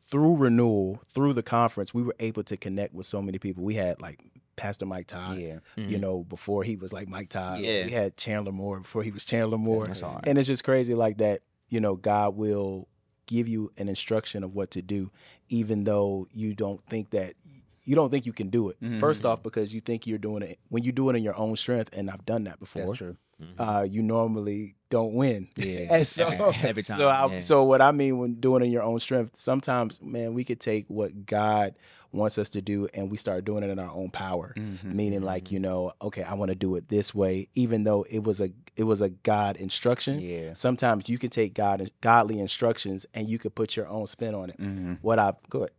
through 0.01 0.35
renewal, 0.35 0.99
through 1.07 1.33
the 1.33 1.43
conference, 1.43 1.93
we 1.93 2.03
were 2.03 2.15
able 2.19 2.43
to 2.43 2.57
connect 2.57 2.93
with 2.93 3.05
so 3.05 3.21
many 3.21 3.37
people. 3.39 3.63
We 3.63 3.75
had 3.75 4.01
like 4.01 4.19
Pastor 4.59 4.85
Mike 4.85 5.07
Todd, 5.07 5.37
Yeah. 5.37 5.59
you 5.75 5.83
mm-hmm. 5.83 6.01
know, 6.01 6.23
before 6.23 6.63
he 6.63 6.75
was 6.75 6.91
like 6.91 7.07
Mike 7.07 7.29
Todd. 7.29 7.61
Yeah. 7.61 7.85
We 7.85 7.91
had 7.91 8.17
Chandler 8.17 8.51
Moore 8.51 8.79
before 8.81 9.03
he 9.03 9.11
was 9.11 9.25
Chandler 9.25 9.57
Moore. 9.57 9.87
That's 9.87 10.03
all 10.03 10.15
right. 10.15 10.27
And 10.27 10.37
it's 10.37 10.47
just 10.47 10.63
crazy 10.63 10.93
like 10.93 11.17
that, 11.19 11.41
you 11.69 11.79
know, 11.79 11.95
God 11.95 12.35
will 12.35 12.87
give 13.25 13.47
you 13.47 13.71
an 13.77 13.87
instruction 13.87 14.43
of 14.43 14.53
what 14.53 14.71
to 14.71 14.81
do, 14.81 15.11
even 15.47 15.85
though 15.85 16.27
you 16.31 16.53
don't 16.53 16.83
think 16.87 17.11
that 17.11 17.35
you 17.83 17.95
don't 17.95 18.09
think 18.11 18.25
you 18.25 18.33
can 18.33 18.49
do 18.49 18.69
it. 18.69 18.79
Mm-hmm. 18.81 18.99
First 18.99 19.25
off, 19.25 19.41
because 19.41 19.73
you 19.73 19.79
think 19.81 20.05
you're 20.05 20.17
doing 20.19 20.43
it 20.43 20.59
when 20.67 20.83
you 20.83 20.91
do 20.91 21.09
it 21.09 21.15
in 21.15 21.23
your 21.23 21.37
own 21.37 21.55
strength, 21.55 21.89
and 21.93 22.09
I've 22.09 22.25
done 22.25 22.43
that 22.43 22.59
before. 22.59 22.87
That's 22.87 22.97
true. 22.97 23.17
Mm-hmm. 23.41 23.61
Uh, 23.61 23.83
you 23.83 24.01
normally 24.01 24.75
don't 24.89 25.13
win. 25.13 25.47
Yeah. 25.55 25.87
and 25.91 26.05
so 26.07 26.27
Every 26.27 26.83
time, 26.83 26.97
So, 26.97 27.07
I, 27.07 27.27
yeah. 27.31 27.39
so 27.39 27.63
what 27.63 27.81
I 27.81 27.91
mean 27.91 28.17
when 28.17 28.35
doing 28.35 28.61
it 28.61 28.65
in 28.65 28.71
your 28.71 28.83
own 28.83 28.99
strength, 28.99 29.37
sometimes, 29.37 30.01
man, 30.01 30.33
we 30.33 30.43
could 30.43 30.59
take 30.59 30.85
what 30.87 31.25
God 31.25 31.75
wants 32.11 32.37
us 32.37 32.49
to 32.51 32.61
do 32.61 32.87
and 32.93 33.11
we 33.11 33.17
start 33.17 33.45
doing 33.45 33.63
it 33.63 33.69
in 33.69 33.79
our 33.79 33.91
own 33.91 34.09
power. 34.09 34.53
Mm-hmm. 34.57 34.95
Meaning, 34.95 35.21
like 35.21 35.51
you 35.51 35.59
know, 35.59 35.91
okay, 36.01 36.23
I 36.23 36.33
want 36.33 36.49
to 36.49 36.55
do 36.55 36.75
it 36.75 36.89
this 36.89 37.13
way, 37.13 37.49
even 37.55 37.83
though 37.83 38.03
it 38.09 38.23
was 38.23 38.41
a 38.41 38.51
it 38.75 38.83
was 38.83 39.01
a 39.01 39.09
God 39.09 39.57
instruction. 39.57 40.19
Yeah. 40.19 40.53
Sometimes 40.53 41.09
you 41.09 41.17
can 41.17 41.29
take 41.29 41.53
God 41.53 41.89
godly 42.01 42.39
instructions 42.39 43.05
and 43.13 43.27
you 43.29 43.37
could 43.39 43.53
put 43.55 43.75
your 43.75 43.87
own 43.87 44.07
spin 44.07 44.33
on 44.35 44.49
it. 44.49 44.59
Mm-hmm. 44.59 44.93
What 45.01 45.19
I 45.19 45.33
go 45.49 45.59
ahead. 45.59 45.71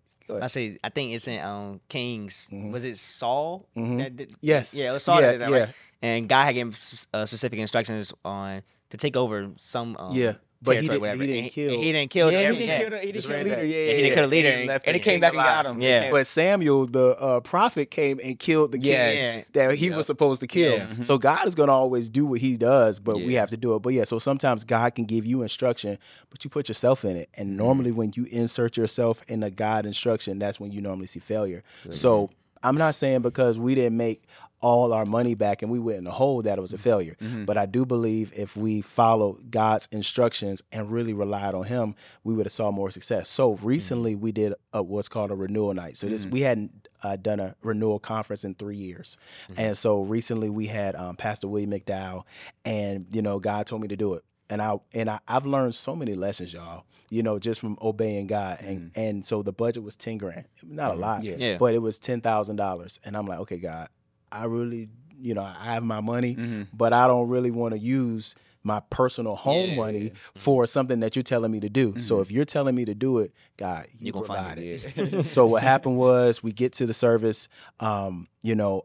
I 0.43 0.47
say 0.47 0.79
I 0.85 0.91
think 0.91 1.13
it's 1.13 1.27
in 1.27 1.43
um 1.45 1.81
Kings. 1.89 2.49
Was 2.53 2.85
it 2.85 2.97
Saul? 2.99 3.67
that 3.75 4.17
did- 4.17 4.35
Yes. 4.41 4.75
Yeah, 4.75 4.91
it 4.91 4.93
was 4.93 5.03
Saul 5.03 5.21
Yeah, 5.21 5.27
that 5.27 5.33
did 5.33 5.41
that, 5.41 5.51
right? 5.51 5.59
yeah. 5.69 5.73
And 6.09 6.29
God 6.29 6.45
had 6.45 6.55
given 6.55 6.73
uh, 7.13 7.27
specific 7.27 7.59
instructions 7.59 8.15
on 8.25 8.63
to 8.91 8.97
take 8.97 9.17
over 9.17 9.51
some 9.59 9.97
um, 9.99 10.15
Yeah, 10.15 10.35
but 10.63 10.77
he 10.77 10.83
didn't- 10.89 11.01
whatever. 11.01 11.23
he 11.23 11.27
didn't 11.29 11.45
And 11.45 11.53
kill- 11.53 11.75
and 11.75 11.83
he 11.83 11.93
didn't 11.93 12.11
kill. 12.11 12.31
Yeah, 12.33 12.39
he 12.39 12.45
didn't 12.59 12.61
yeah. 12.69 12.79
kill 12.79 12.91
the, 12.91 12.99
he 12.99 13.13
didn't 13.13 13.23
kill 13.25 13.31
the 13.39 13.45
leader. 13.45 13.51
Yeah, 13.51 13.63
Yeah, 13.63 13.85
yeah, 13.91 13.93
he 13.97 14.03
didn't 14.03 14.15
kill 14.15 14.23
the 14.25 14.29
leader. 14.29 14.49
and, 14.49 14.67
left 14.69 14.87
and 14.87 14.95
he 14.95 15.01
came 15.01 15.21
back 15.21 15.33
and 15.33 15.43
got 15.43 15.67
him. 15.67 15.81
Yeah. 15.81 16.11
But 16.11 16.27
Samuel, 16.27 16.87
the 16.87 17.17
uh, 17.19 17.41
prophet, 17.41 17.91
came 17.91 18.21
and 18.23 18.39
killed 18.39 18.73
the 18.73 18.79
king 18.79 18.87
Yes. 18.89 19.47
that 19.53 19.75
he 19.77 19.91
was 19.91 20.07
supposed 20.07 20.41
to 20.43 20.47
kill. 20.47 20.75
Yeah. 20.75 20.87
So 21.01 21.19
God 21.19 21.47
is 21.49 21.55
going 21.55 21.69
to 21.69 21.73
always 21.73 22.09
do 22.09 22.27
what 22.27 22.41
He 22.41 22.57
does, 22.57 22.99
but 23.01 23.17
we 23.17 23.35
have 23.35 23.51
to 23.51 23.57
do 23.57 23.75
it. 23.75 23.81
But 23.81 23.95
yeah, 23.95 24.05
so 24.05 24.19
sometimes 24.19 24.65
God 24.65 24.95
can 24.95 25.05
give 25.07 25.25
you 25.25 25.43
instruction, 25.43 25.99
but 26.29 26.45
you 26.45 26.51
put 26.51 26.69
yourself 26.69 27.05
in 27.05 27.17
it. 27.17 27.29
And 27.35 27.57
normally, 27.57 27.91
when 27.93 28.13
you 28.15 28.25
insert 28.31 28.77
yourself 28.77 29.23
in 29.29 29.43
a 29.43 29.51
God 29.51 29.87
instruction, 29.87 30.39
that's 30.39 30.61
when 30.61 30.73
you 30.73 30.81
normally 30.81 31.07
see 31.07 31.21
failure. 31.21 31.63
So 31.91 32.29
I'm 32.63 32.77
not 32.77 32.95
saying 32.95 33.23
because 33.23 33.59
we 33.59 33.75
didn't 33.75 33.97
make 33.97 34.23
all 34.61 34.93
our 34.93 35.07
money 35.07 35.35
back 35.35 35.63
and 35.63 35.71
we 35.71 35.79
went 35.79 35.99
in 35.99 36.05
the 36.05 36.11
hole 36.11 36.43
that 36.43 36.59
it 36.59 36.61
was 36.61 36.73
a 36.73 36.79
failure. 36.79 37.17
Mm-hmm. 37.21 37.45
But 37.45 37.57
I 37.57 37.67
do 37.67 37.87
believe 37.87 38.33
if 38.37 38.57
we 38.57 38.81
follow 38.83 39.39
God's 39.49 39.89
instructions 39.91 40.63
and 40.71 40.91
really 40.91 41.15
relied 41.15 41.55
on 41.55 41.65
Him, 41.65 41.95
we 42.25 42.35
would 42.35 42.47
have 42.47 42.53
saw 42.53 42.71
more 42.71 42.91
success. 42.91 43.29
So 43.29 43.55
mm-hmm. 43.55 43.67
recently 43.67 44.15
we 44.15 44.33
did 44.33 44.55
a, 44.73 44.83
what's 44.83 45.09
called 45.09 45.31
a 45.31 45.35
renewal 45.35 45.73
night. 45.75 45.97
So 45.97 46.09
this 46.09 46.23
mm-hmm. 46.23 46.33
we 46.33 46.41
hadn't 46.43 46.89
uh, 47.03 47.17
done 47.17 47.41
a 47.41 47.57
renewal 47.63 47.99
conference 47.99 48.45
in 48.45 48.55
three 48.55 48.77
years, 48.77 49.17
and 49.57 49.77
so 49.77 50.03
recently 50.03 50.51
we 50.51 50.67
had 50.67 50.95
um, 50.95 51.17
Pastor 51.17 51.49
William 51.49 51.71
McDowell, 51.71 52.25
and 52.65 53.07
you 53.13 53.23
know 53.23 53.39
God 53.39 53.67
told 53.67 53.83
me 53.83 53.89
to 53.89 53.97
do 53.97 54.15
it. 54.15 54.25
And 54.51 54.61
I 54.61 54.77
and 54.93 55.09
I, 55.09 55.21
I've 55.27 55.47
learned 55.47 55.75
so 55.75 55.97
many 55.97 56.15
lessons, 56.15 56.53
y'all. 56.53 56.85
You 57.09 57.23
know, 57.25 57.39
just 57.39 57.61
from 57.61 57.77
obeying 57.81 58.27
God, 58.27 58.61
and 58.61 58.93
and 58.95 59.25
so 59.25 59.43
the 59.43 59.53
budget 59.53 59.83
was 59.83 59.97
ten 59.97 60.19
grand, 60.19 60.45
not 60.63 60.93
a 60.93 60.97
lot, 60.97 61.25
Yeah. 61.25 61.37
Yeah. 61.39 61.57
but 61.57 61.75
it 61.75 61.79
was 61.79 61.99
ten 61.99 62.21
thousand 62.21 62.57
dollars, 62.57 62.99
and 63.05 63.17
I'm 63.17 63.27
like, 63.27 63.41
okay, 63.41 63.59
God, 63.59 63.89
I 64.33 64.45
really, 64.45 64.89
you 65.19 65.35
know, 65.35 65.43
I 65.43 65.75
have 65.75 65.83
my 65.85 66.01
money, 66.01 66.37
Mm-hmm. 66.37 66.63
but 66.73 66.93
I 66.93 67.07
don't 67.07 67.29
really 67.29 67.51
want 67.51 67.75
to 67.75 67.79
use 67.81 68.35
my 68.63 68.81
personal 68.91 69.37
home 69.37 69.75
money 69.77 70.13
for 70.37 70.67
something 70.67 71.01
that 71.01 71.17
you're 71.17 71.23
telling 71.23 71.51
me 71.51 71.61
to 71.61 71.71
do. 71.71 71.99
So 71.99 72.21
if 72.21 72.31
you're 72.31 72.45
telling 72.45 72.75
me 72.75 72.85
to 72.85 72.95
do 72.95 73.19
it, 73.19 73.33
God, 73.57 73.87
you, 73.99 74.07
You 74.07 74.13
provide 74.13 74.59
it, 74.59 74.85
it. 74.99 75.27
so 75.27 75.47
what 75.47 75.63
happened 75.63 75.97
was 75.97 76.43
we 76.43 76.53
get 76.53 76.75
to 76.75 76.85
the 76.87 76.93
service, 76.93 77.49
um, 77.81 78.29
you 78.43 78.55
know, 78.55 78.85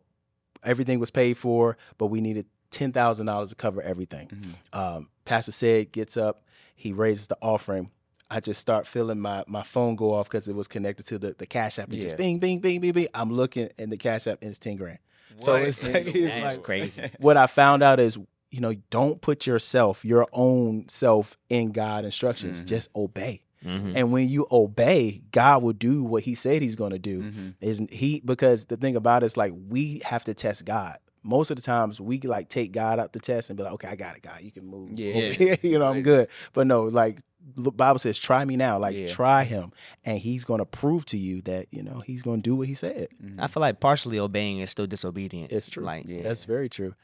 everything 0.63 0.99
was 0.99 1.11
paid 1.11 1.37
for, 1.37 1.77
but 1.97 2.07
we 2.07 2.21
needed 2.21 2.45
ten 2.71 2.91
thousand 2.93 3.25
dollars 3.25 3.49
to 3.49 3.55
cover 3.55 3.81
everything. 3.81 4.55
Um, 4.73 5.09
Pastor 5.25 5.51
said 5.51 5.91
gets 5.91 6.15
up, 6.17 6.43
he 6.75 6.93
raises 6.93 7.27
the 7.27 7.37
offering. 7.41 7.91
I 8.29 8.39
just 8.39 8.59
start 8.61 8.87
feeling 8.87 9.19
my 9.19 9.43
my 9.47 9.63
phone 9.63 9.95
go 9.95 10.13
off 10.13 10.27
because 10.29 10.47
it 10.47 10.55
was 10.55 10.67
connected 10.67 11.05
to 11.07 11.19
the, 11.19 11.35
the 11.37 11.45
cash 11.45 11.79
app. 11.79 11.93
It 11.93 11.97
just 12.01 12.17
bing, 12.17 12.39
bing, 12.39 12.59
bing, 12.59 12.79
bing, 12.81 12.93
bing. 12.93 13.07
I'm 13.13 13.29
looking 13.29 13.69
in 13.77 13.89
the 13.89 13.97
cash 13.97 14.25
app 14.25 14.39
and 14.41 14.49
it's 14.49 14.59
ten 14.59 14.77
grand. 14.77 14.99
So 15.37 15.55
it's 15.55 15.83
like, 15.83 16.07
it's 16.07 16.55
like 16.55 16.63
crazy. 16.63 17.11
what 17.19 17.37
I 17.37 17.47
found 17.47 17.83
out 17.83 17.99
is, 17.99 18.17
you 18.51 18.61
know, 18.61 18.73
don't 18.89 19.21
put 19.21 19.45
yourself, 19.45 20.05
your 20.05 20.27
own 20.31 20.87
self, 20.87 21.37
in 21.49 21.71
God 21.71 22.05
instructions. 22.05 22.61
Just 22.61 22.89
obey. 22.95 23.41
Mhm. 23.63 23.93
And 23.95 24.11
when 24.11 24.29
you 24.29 24.47
obey, 24.51 25.21
God 25.31 25.63
will 25.63 25.73
do 25.73 26.03
what 26.03 26.23
He 26.23 26.35
said 26.35 26.61
He's 26.61 26.75
going 26.75 26.91
to 26.91 26.99
do. 26.99 27.23
Mm-hmm. 27.23 27.49
Isn't 27.61 27.91
He? 27.91 28.21
Because 28.23 28.65
the 28.65 28.77
thing 28.77 28.95
about 28.95 29.23
it 29.23 29.27
is, 29.27 29.37
like, 29.37 29.53
we 29.69 30.01
have 30.05 30.23
to 30.25 30.33
test 30.33 30.65
God. 30.65 30.97
Most 31.23 31.49
of 31.49 31.55
the 31.55 31.63
times, 31.63 31.99
we 31.99 32.19
like 32.19 32.49
take 32.49 32.71
God 32.71 32.99
out 32.99 33.11
the 33.13 33.19
test 33.19 33.49
and 33.49 33.57
be 33.57 33.63
like, 33.63 33.73
"Okay, 33.73 33.87
I 33.87 33.95
got 33.95 34.15
it, 34.15 34.21
God. 34.21 34.41
You 34.41 34.51
can 34.51 34.67
move. 34.67 34.91
Yeah. 34.99 35.55
you 35.63 35.79
know, 35.79 35.87
I'm 35.87 36.03
good." 36.03 36.27
But 36.53 36.67
no, 36.67 36.83
like 36.83 37.19
the 37.55 37.71
Bible 37.71 37.99
says, 37.99 38.17
"Try 38.17 38.43
me 38.45 38.55
now." 38.55 38.79
Like, 38.79 38.95
Yeah. 38.95 39.07
try 39.07 39.43
Him, 39.43 39.71
and 40.03 40.17
He's 40.17 40.43
going 40.45 40.59
to 40.59 40.65
prove 40.65 41.05
to 41.07 41.17
you 41.17 41.41
that 41.43 41.67
you 41.71 41.83
know 41.83 41.99
He's 41.99 42.23
going 42.23 42.41
to 42.41 42.49
do 42.49 42.55
what 42.55 42.67
He 42.67 42.73
said. 42.73 43.09
Mm-hmm. 43.23 43.39
I 43.41 43.47
feel 43.47 43.61
like 43.61 43.79
partially 43.79 44.17
obeying 44.19 44.59
is 44.59 44.71
still 44.71 44.87
disobedience. 44.87 45.51
It's 45.51 45.69
true. 45.69 45.83
Like 45.83 46.05
Yeah. 46.07 46.23
That's 46.23 46.45
very 46.45 46.69
true. 46.69 46.95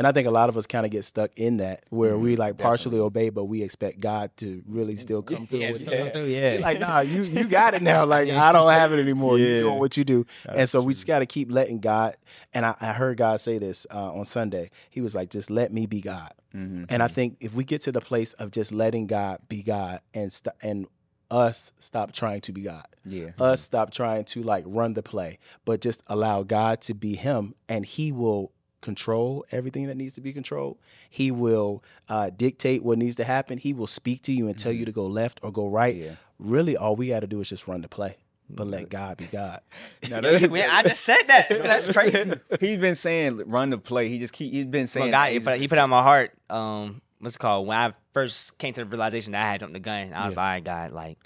And 0.00 0.06
I 0.06 0.12
think 0.12 0.26
a 0.26 0.30
lot 0.30 0.48
of 0.48 0.56
us 0.56 0.66
kind 0.66 0.86
of 0.86 0.90
get 0.90 1.04
stuck 1.04 1.30
in 1.36 1.58
that 1.58 1.84
where 1.90 2.16
we 2.16 2.34
like 2.34 2.56
partially 2.56 2.98
obey, 2.98 3.28
but 3.28 3.44
we 3.44 3.62
expect 3.62 4.00
God 4.00 4.30
to 4.38 4.62
really 4.66 4.96
still 4.96 5.20
come 5.20 5.46
through. 5.46 5.58
yeah, 5.58 5.72
with 5.72 5.82
still 5.82 6.08
through, 6.08 6.24
yeah. 6.24 6.56
Like, 6.62 6.80
nah, 6.80 7.00
you 7.00 7.20
you 7.24 7.44
got 7.44 7.74
it 7.74 7.82
now. 7.82 8.06
Like, 8.06 8.30
I 8.30 8.50
don't 8.50 8.70
have 8.72 8.94
it 8.94 8.98
anymore. 8.98 9.38
You 9.38 9.46
Yeah. 9.46 9.60
doing 9.60 9.78
what 9.78 9.98
you 9.98 10.04
do. 10.04 10.24
and 10.48 10.66
so 10.66 10.80
we 10.80 10.94
just 10.94 11.06
got 11.06 11.18
to 11.18 11.26
keep 11.26 11.52
letting 11.52 11.80
God. 11.80 12.16
And 12.54 12.64
I, 12.64 12.74
I 12.80 12.92
heard 12.94 13.18
God 13.18 13.42
say 13.42 13.58
this 13.58 13.86
uh, 13.92 14.14
on 14.14 14.24
Sunday. 14.24 14.70
He 14.88 15.02
was 15.02 15.14
like, 15.14 15.28
just 15.28 15.50
let 15.50 15.70
me 15.70 15.84
be 15.84 16.00
God. 16.00 16.32
Mm-hmm. 16.56 16.84
And 16.88 17.02
I 17.02 17.06
think 17.08 17.36
if 17.42 17.52
we 17.52 17.64
get 17.64 17.82
to 17.82 17.92
the 17.92 18.00
place 18.00 18.32
of 18.32 18.52
just 18.52 18.72
letting 18.72 19.06
God 19.06 19.40
be 19.50 19.62
God 19.62 20.00
and 20.14 20.32
st- 20.32 20.56
and 20.62 20.86
us 21.30 21.72
stop 21.78 22.12
trying 22.12 22.40
to 22.40 22.52
be 22.52 22.62
God. 22.62 22.86
Yeah. 23.04 23.32
Us 23.38 23.60
stop 23.60 23.90
trying 23.92 24.24
to 24.24 24.42
like 24.42 24.64
run 24.66 24.94
the 24.94 25.02
play, 25.02 25.38
but 25.66 25.82
just 25.82 26.02
allow 26.06 26.42
God 26.42 26.80
to 26.82 26.94
be 26.94 27.16
him 27.16 27.54
and 27.68 27.84
he 27.84 28.12
will 28.12 28.50
control 28.80 29.44
everything 29.50 29.86
that 29.86 29.96
needs 29.96 30.14
to 30.14 30.20
be 30.20 30.32
controlled. 30.32 30.78
He 31.08 31.30
will 31.30 31.82
uh, 32.08 32.30
dictate 32.30 32.82
what 32.82 32.98
needs 32.98 33.16
to 33.16 33.24
happen. 33.24 33.58
He 33.58 33.72
will 33.72 33.86
speak 33.86 34.22
to 34.22 34.32
you 34.32 34.48
and 34.48 34.58
tell 34.58 34.72
you 34.72 34.84
to 34.84 34.92
go 34.92 35.06
left 35.06 35.40
or 35.42 35.52
go 35.52 35.68
right. 35.68 35.94
Yeah. 35.94 36.14
Really, 36.38 36.76
all 36.76 36.96
we 36.96 37.08
got 37.08 37.20
to 37.20 37.26
do 37.26 37.40
is 37.40 37.48
just 37.48 37.68
run 37.68 37.82
the 37.82 37.88
play, 37.88 38.16
but 38.48 38.66
let 38.66 38.88
God 38.88 39.18
be 39.18 39.26
God. 39.26 39.60
Now, 40.08 40.20
Man, 40.22 40.70
I 40.70 40.82
just 40.82 41.02
said 41.02 41.22
that. 41.28 41.48
That's 41.50 41.92
crazy. 41.92 42.32
He's 42.58 42.78
been 42.78 42.94
saying 42.94 43.42
run 43.46 43.70
the 43.70 43.78
play. 43.78 44.08
He 44.08 44.18
just 44.18 44.32
keep. 44.32 44.52
He's 44.52 44.64
been 44.64 44.86
saying. 44.86 45.10
Well, 45.10 45.12
God, 45.12 45.26
that. 45.26 45.32
he 45.32 45.40
put, 45.40 45.58
he 45.60 45.68
put 45.68 45.78
out 45.78 45.88
my 45.88 46.02
heart. 46.02 46.32
Um, 46.48 47.02
what's 47.18 47.36
it 47.36 47.38
called? 47.38 47.66
When 47.66 47.76
I 47.76 47.92
first 48.14 48.58
came 48.58 48.72
to 48.74 48.80
the 48.80 48.86
realization 48.86 49.32
that 49.32 49.46
I 49.46 49.52
had 49.52 49.60
jumped 49.60 49.74
the 49.74 49.80
gun, 49.80 50.14
I 50.14 50.26
was 50.26 50.36
like, 50.36 50.42
"All 50.42 50.50
right, 50.50 50.64
God, 50.64 50.92
like 50.92 51.18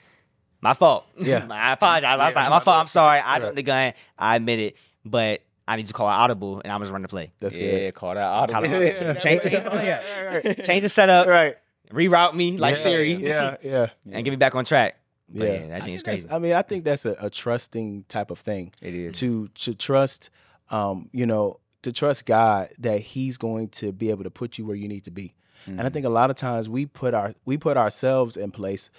my 0.64 0.72
fault. 0.72 1.04
Yeah. 1.18 1.46
I 1.50 1.74
apologize. 1.74 2.18
I 2.18 2.24
was 2.24 2.34
like, 2.34 2.48
my 2.48 2.58
fault. 2.58 2.78
I'm 2.78 2.86
sorry. 2.86 3.20
I 3.20 3.38
jumped 3.38 3.56
the 3.56 3.62
gun. 3.62 3.92
I 4.18 4.36
admit 4.36 4.58
it, 4.60 4.76
but 5.04 5.42
I 5.66 5.76
need 5.76 5.86
to 5.86 5.92
call 5.92 6.08
it 6.08 6.12
audible, 6.12 6.60
and 6.62 6.72
I'm 6.72 6.80
just 6.80 6.92
run 6.92 7.02
the 7.02 7.08
play. 7.08 7.32
That's 7.40 7.56
Yeah, 7.56 7.70
good. 7.70 7.94
call 7.94 8.14
that 8.14 8.22
audible. 8.24 8.60
Call 8.68 8.80
it 8.82 8.96
audible. 9.00 9.20
Change, 9.20 9.42
change, 9.42 9.52
change 10.66 10.82
the 10.82 10.88
setup. 10.88 11.26
Right. 11.26 11.56
Reroute 11.90 12.34
me 12.34 12.58
like 12.58 12.72
Yeah, 12.74 12.80
Siri. 12.80 13.12
Yeah. 13.14 13.56
Yeah. 13.62 13.86
and 14.10 14.24
get 14.24 14.30
me 14.30 14.36
back 14.36 14.54
on 14.54 14.64
track. 14.64 14.96
But 15.28 15.46
Yeah, 15.46 15.52
yeah, 15.54 15.66
that 15.68 15.82
I 15.82 15.84
thing 15.84 15.94
is 15.94 16.02
that's- 16.02 16.22
crazy. 16.24 16.34
I 16.34 16.38
mean, 16.38 16.52
I 16.52 16.62
think 16.62 16.84
that's 16.84 17.06
a, 17.06 17.16
a 17.18 17.30
trusting 17.30 18.04
type 18.08 18.30
of 18.30 18.38
thing. 18.38 18.72
It 18.82 18.94
is. 18.94 19.18
to 19.20 19.48
to 19.48 19.74
trust, 19.74 20.28
um, 20.70 21.08
you 21.12 21.24
know, 21.26 21.60
to 21.82 21.92
trust 21.92 22.26
God 22.26 22.68
that 22.78 23.00
He's 23.00 23.38
going 23.38 23.68
to 23.68 23.92
be 23.92 24.10
able 24.10 24.24
to 24.24 24.30
put 24.30 24.58
you 24.58 24.66
where 24.66 24.76
you 24.76 24.88
need 24.88 25.04
to 25.04 25.10
be. 25.10 25.34
And 25.66 25.80
I 25.80 25.88
think 25.88 26.04
a 26.04 26.10
lot 26.10 26.28
of 26.28 26.36
times 26.36 26.68
we 26.68 26.84
put 26.84 27.14
our 27.14 27.34
we 27.46 27.56
put 27.56 27.78
ourselves 27.78 28.36
in 28.36 28.50
place 28.50 28.90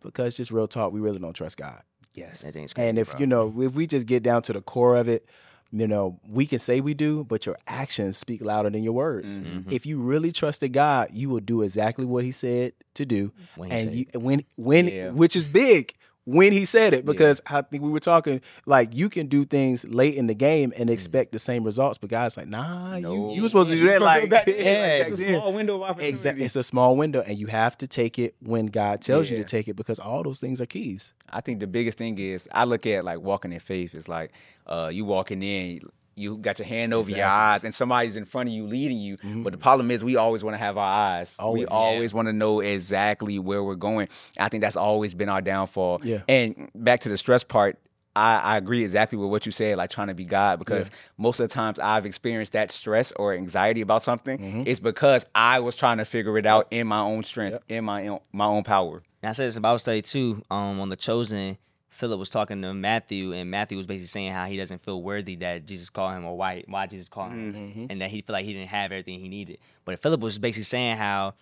because 0.00 0.34
just 0.36 0.50
real 0.50 0.66
talk, 0.66 0.90
we 0.90 1.00
really 1.00 1.18
don't 1.18 1.34
trust 1.34 1.58
God. 1.58 1.82
Yes. 2.14 2.40
That 2.42 2.54
thing 2.54 2.64
is 2.64 2.72
crazy. 2.72 2.88
And 2.88 2.98
if 2.98 3.10
bro. 3.10 3.20
you 3.20 3.26
know, 3.26 3.52
if 3.60 3.74
we 3.74 3.86
just 3.86 4.06
get 4.06 4.22
down 4.22 4.40
to 4.42 4.54
the 4.54 4.62
core 4.62 4.96
of 4.96 5.06
it, 5.08 5.28
you 5.76 5.88
know, 5.88 6.20
we 6.28 6.46
can 6.46 6.60
say 6.60 6.80
we 6.80 6.94
do, 6.94 7.24
but 7.24 7.46
your 7.46 7.56
actions 7.66 8.16
speak 8.16 8.40
louder 8.44 8.70
than 8.70 8.84
your 8.84 8.92
words. 8.92 9.38
Mm-hmm. 9.40 9.70
If 9.72 9.84
you 9.86 9.98
really 10.00 10.30
trusted 10.30 10.72
God, 10.72 11.08
you 11.12 11.28
will 11.28 11.40
do 11.40 11.62
exactly 11.62 12.04
what 12.04 12.22
He 12.24 12.30
said 12.30 12.74
to 12.94 13.04
do, 13.04 13.32
When 13.56 13.72
and 13.72 13.92
you, 13.92 14.06
when 14.14 14.44
when 14.56 14.86
Yeah. 14.88 15.10
which 15.10 15.34
is 15.34 15.48
big 15.48 15.94
when 16.26 16.52
He 16.52 16.64
said 16.64 16.94
it 16.94 17.04
because 17.04 17.40
I 17.46 17.60
think 17.62 17.82
we 17.82 17.90
were 17.90 18.00
talking 18.00 18.40
like 18.66 18.94
you 18.94 19.08
can 19.08 19.26
do 19.26 19.44
things 19.44 19.84
late 19.86 20.14
in 20.14 20.26
the 20.26 20.34
game 20.34 20.72
and 20.76 20.88
expect 20.88 21.32
the 21.32 21.38
same 21.38 21.64
results, 21.64 21.98
but 21.98 22.08
God's 22.10 22.36
like, 22.36 22.48
nah, 22.48 22.96
you 22.96 23.02
No. 23.02 23.32
you 23.34 23.42
were 23.42 23.48
supposed 23.48 23.70
to 23.70 23.76
do 23.76 23.86
that 23.86 24.00
like, 24.00 24.30
Back- 24.30 24.46
like 24.46 24.56
yeah, 24.56 24.96
it's 24.96 25.10
a 25.10 25.16
then. 25.16 25.38
small 25.40 25.52
window 25.52 25.76
of 25.76 25.82
opportunity. 25.82 26.08
Exactly, 26.08 26.44
it's 26.44 26.56
a 26.56 26.62
small 26.62 26.96
window, 26.96 27.20
and 27.26 27.36
you 27.38 27.48
have 27.48 27.76
to 27.78 27.86
take 27.86 28.18
it 28.18 28.34
when 28.40 28.66
God 28.66 29.02
tells 29.02 29.28
you 29.30 29.36
to 29.36 29.44
take 29.44 29.68
it 29.68 29.74
because 29.76 29.98
all 29.98 30.22
those 30.22 30.40
things 30.40 30.60
are 30.60 30.66
keys. 30.66 31.12
I 31.30 31.40
think 31.40 31.60
the 31.60 31.66
biggest 31.66 31.98
thing 31.98 32.18
is 32.18 32.48
I 32.52 32.64
look 32.64 32.86
at 32.86 33.04
like 33.04 33.20
walking 33.20 33.52
in 33.52 33.60
faith. 33.60 33.94
It's 33.94 34.08
like 34.08 34.32
uh, 34.66 34.90
you 34.92 35.04
walking 35.04 35.42
in, 35.42 35.80
you 36.16 36.36
got 36.36 36.58
your 36.58 36.66
hand 36.66 36.94
over 36.94 37.10
your 37.10 37.26
eyes, 37.26 37.64
and 37.64 37.74
somebody's 37.74 38.16
in 38.16 38.24
front 38.24 38.48
of 38.48 38.54
you 38.54 38.66
leading 38.66 38.98
you. 38.98 39.16
But 39.42 39.52
the 39.52 39.58
problem 39.58 39.90
is, 39.90 40.02
we 40.04 40.16
always 40.16 40.42
want 40.44 40.54
to 40.54 40.58
have 40.58 40.76
our 40.78 40.86
eyes. 41.18 41.34
Always. 41.38 41.60
We 41.60 41.66
always 41.66 42.14
want 42.14 42.26
to 42.28 42.32
know 42.32 42.60
exactly 42.60 43.38
where 43.38 43.62
we're 43.62 43.74
going. 43.74 44.08
I 44.38 44.48
think 44.48 44.62
that's 44.62 44.76
always 44.76 45.14
been 45.14 45.28
our 45.28 45.40
downfall. 45.40 46.00
Yeah. 46.04 46.22
And 46.28 46.70
back 46.74 47.00
to 47.00 47.08
the 47.08 47.16
stress 47.16 47.44
part. 47.44 47.78
I, 48.16 48.38
I 48.38 48.56
agree 48.58 48.84
exactly 48.84 49.18
with 49.18 49.28
what 49.28 49.44
you 49.44 49.50
said, 49.50 49.76
like 49.76 49.90
trying 49.90 50.06
to 50.06 50.14
be 50.14 50.24
God, 50.24 50.60
because 50.60 50.88
most 51.18 51.40
of 51.40 51.48
the 51.48 51.52
times 51.52 51.80
I've 51.80 52.06
experienced 52.06 52.52
that 52.52 52.70
stress 52.70 53.10
or 53.16 53.34
anxiety 53.34 53.80
about 53.80 54.04
something, 54.04 54.38
Mm-hmm. 54.38 54.62
it's 54.66 54.78
because 54.78 55.26
I 55.34 55.58
was 55.58 55.74
trying 55.74 55.98
to 55.98 56.04
figure 56.04 56.38
it 56.38 56.46
out 56.46 56.68
in 56.70 56.86
my 56.86 57.00
own 57.00 57.24
strength, 57.24 57.64
in 57.68 57.84
my 57.84 58.06
own, 58.06 58.20
my 58.32 58.44
own 58.46 58.62
power. 58.62 59.02
And 59.20 59.30
I 59.30 59.32
said 59.32 59.48
this 59.48 59.56
in 59.56 59.62
Bible 59.62 59.80
study 59.80 60.00
too. 60.00 60.44
Um, 60.48 60.78
on 60.80 60.90
the 60.90 60.96
chosen, 60.96 61.58
Philip 61.94 62.18
was 62.18 62.28
talking 62.28 62.60
to 62.62 62.74
Matthew, 62.74 63.32
and 63.32 63.50
Matthew 63.50 63.78
was 63.78 63.86
basically 63.86 64.08
saying 64.08 64.32
how 64.32 64.46
he 64.46 64.56
doesn't 64.56 64.82
feel 64.82 65.00
worthy 65.00 65.36
that 65.36 65.64
Jesus 65.64 65.90
called 65.90 66.14
him, 66.14 66.24
or 66.24 66.36
why 66.36 66.64
why 66.66 66.86
Jesus 66.86 67.08
called 67.08 67.30
him, 67.32 67.54
mm-hmm. 67.54 67.86
and 67.88 68.00
that 68.00 68.10
he 68.10 68.20
felt 68.20 68.34
like 68.34 68.44
he 68.44 68.52
didn't 68.52 68.68
have 68.70 68.90
everything 68.90 69.20
he 69.20 69.28
needed. 69.28 69.58
But 69.84 70.00
Philip 70.00 70.20
was 70.20 70.38
basically 70.38 70.64
saying 70.64 70.96
how 70.96 71.34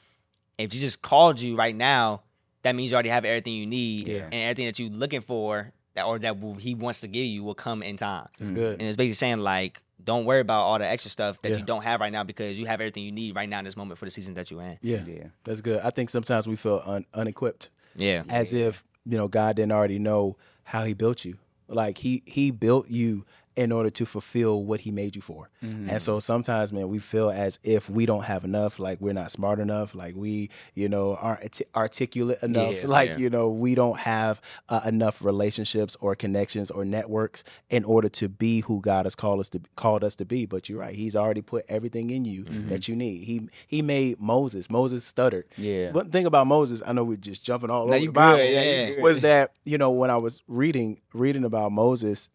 if 0.59 0.71
Jesus 0.71 0.95
called 0.95 1.41
you 1.41 1.57
right 1.57 1.75
now, 1.75 2.23
that 2.63 2.75
means 2.75 2.91
you 2.91 2.95
already 2.97 3.09
have 3.09 3.25
everything 3.25 3.55
you 3.55 3.67
need, 3.67 4.09
Yeah. 4.09 4.25
and 4.25 4.35
everything 4.35 4.67
that 4.67 4.79
you're 4.79 4.91
looking 4.91 5.23
for, 5.23 5.73
that 5.95 6.05
or 6.05 6.19
that 6.19 6.37
he 6.59 6.75
wants 6.75 7.01
to 7.01 7.09
give 7.09 7.25
you, 7.25 7.43
will 7.43 7.55
come 7.55 7.83
in 7.83 7.97
time. 7.97 8.29
That's 8.39 8.51
mm. 8.51 8.55
good. 8.55 8.73
And 8.73 8.83
it's 8.83 8.97
basically 8.97 9.15
saying 9.15 9.39
like, 9.39 9.83
don't 10.05 10.25
worry 10.25 10.41
about 10.41 10.65
all 10.65 10.79
the 10.79 10.87
extra 10.87 11.11
stuff 11.11 11.41
that 11.43 11.51
Yeah. 11.51 11.57
you 11.59 11.65
don't 11.65 11.83
have 11.83 12.01
right 12.01 12.13
now 12.13 12.25
because 12.25 12.59
you 12.59 12.67
have 12.67 12.81
everything 12.81 13.05
you 13.05 13.13
need 13.13 13.37
right 13.37 13.49
now 13.49 13.61
in 13.61 13.65
this 13.65 13.77
moment 13.77 13.99
for 13.99 14.05
the 14.05 14.11
season 14.11 14.35
that 14.35 14.51
you're 14.51 14.63
in. 14.63 14.79
Yeah, 14.83 15.05
Yeah. 15.07 15.27
that's 15.45 15.61
good. 15.61 15.81
I 15.83 15.91
think 15.91 16.11
sometimes 16.11 16.47
we 16.47 16.57
feel 16.57 16.83
un- 16.85 17.07
unequipped, 17.15 17.71
Yeah. 17.97 18.25
as 18.29 18.53
if 18.53 18.85
you 19.07 19.17
know 19.17 19.29
God 19.29 19.57
didn't 19.57 19.73
already 19.73 19.99
know 19.99 20.37
how 20.65 20.85
He 20.85 20.95
built 20.95 21.25
you, 21.25 21.39
Like 21.69 21.99
he 21.99 22.23
he 22.27 22.51
built 22.51 22.89
you 22.89 23.25
in 23.57 23.71
order 23.73 23.91
to 23.91 24.07
fulfill 24.07 24.65
what 24.65 24.81
he 24.81 24.91
made 24.91 25.15
you 25.15 25.23
for. 25.23 25.51
Mm-hmm. 25.63 25.91
And 25.91 26.01
so 26.03 26.21
sometimes, 26.21 26.73
man, 26.73 26.89
we 26.89 26.99
feel 26.99 27.31
as 27.31 27.59
if 27.63 27.91
we 27.91 28.07
don't 28.07 28.25
have 28.25 28.45
enough, 28.45 28.79
like 28.79 29.01
we're 29.01 29.13
not 29.13 29.31
smart 29.31 29.59
enough, 29.59 29.95
like 29.95 30.15
we, 30.17 30.49
you 30.75 30.89
know, 30.89 31.17
aren't 31.17 31.61
articulate 31.77 32.43
enough, 32.43 32.75
Yeah, 32.81 32.87
like, 32.87 33.11
yeah. 33.11 33.17
you 33.19 33.31
know, 33.31 33.49
we 33.51 33.75
don't 33.75 33.99
have 33.99 34.41
uh, 34.69 34.81
enough 34.87 35.23
relationships 35.23 35.97
or 36.01 36.15
connections 36.15 36.71
or 36.71 36.85
networks 36.85 37.45
in 37.69 37.85
order 37.85 38.09
to 38.09 38.29
be 38.29 38.61
who 38.61 38.81
God 38.81 39.05
has 39.07 39.15
called 39.15 39.41
us 39.41 39.49
to 39.51 39.61
called 39.77 40.03
us 40.05 40.17
to 40.17 40.25
be. 40.25 40.47
But 40.47 40.69
you're 40.69 40.79
right; 40.81 40.95
He's 40.95 41.15
already 41.17 41.43
put 41.43 41.65
everything 41.69 42.11
in 42.11 42.25
you 42.25 42.45
Mm-hmm. 42.45 42.69
that 42.69 42.89
you 42.89 42.97
need. 42.97 43.25
He 43.25 43.49
He 43.67 43.83
made 43.83 44.21
Moses. 44.21 44.71
Moses 44.71 45.05
stuttered. 45.05 45.45
Yeah. 45.57 45.93
One 45.93 46.11
thing 46.11 46.27
about 46.27 46.47
Moses, 46.47 46.83
I 46.85 46.93
know 46.93 47.05
we're 47.05 47.17
just 47.17 47.45
jumping 47.45 47.71
all 47.71 47.87
No, 47.87 47.93
over 47.95 48.01
the 48.07 48.13
Bible. 48.13 48.43
Yeah, 48.45 49.01
was 49.01 49.21
that 49.21 49.53
you 49.65 49.79
know 49.79 49.91
when 49.91 50.11
I 50.11 50.17
was 50.17 50.43
reading 50.49 51.01
reading 51.13 51.45
about 51.45 51.73
Moses, 51.73 52.29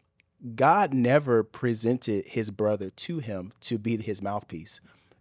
God 0.54 0.94
never 0.94 1.42
presented 1.42 2.26
his 2.28 2.50
brother 2.50 2.90
to 2.90 3.18
him 3.18 3.52
to 3.62 3.78
be 3.78 3.96
his 3.96 4.22
mouthpiece. 4.22 4.80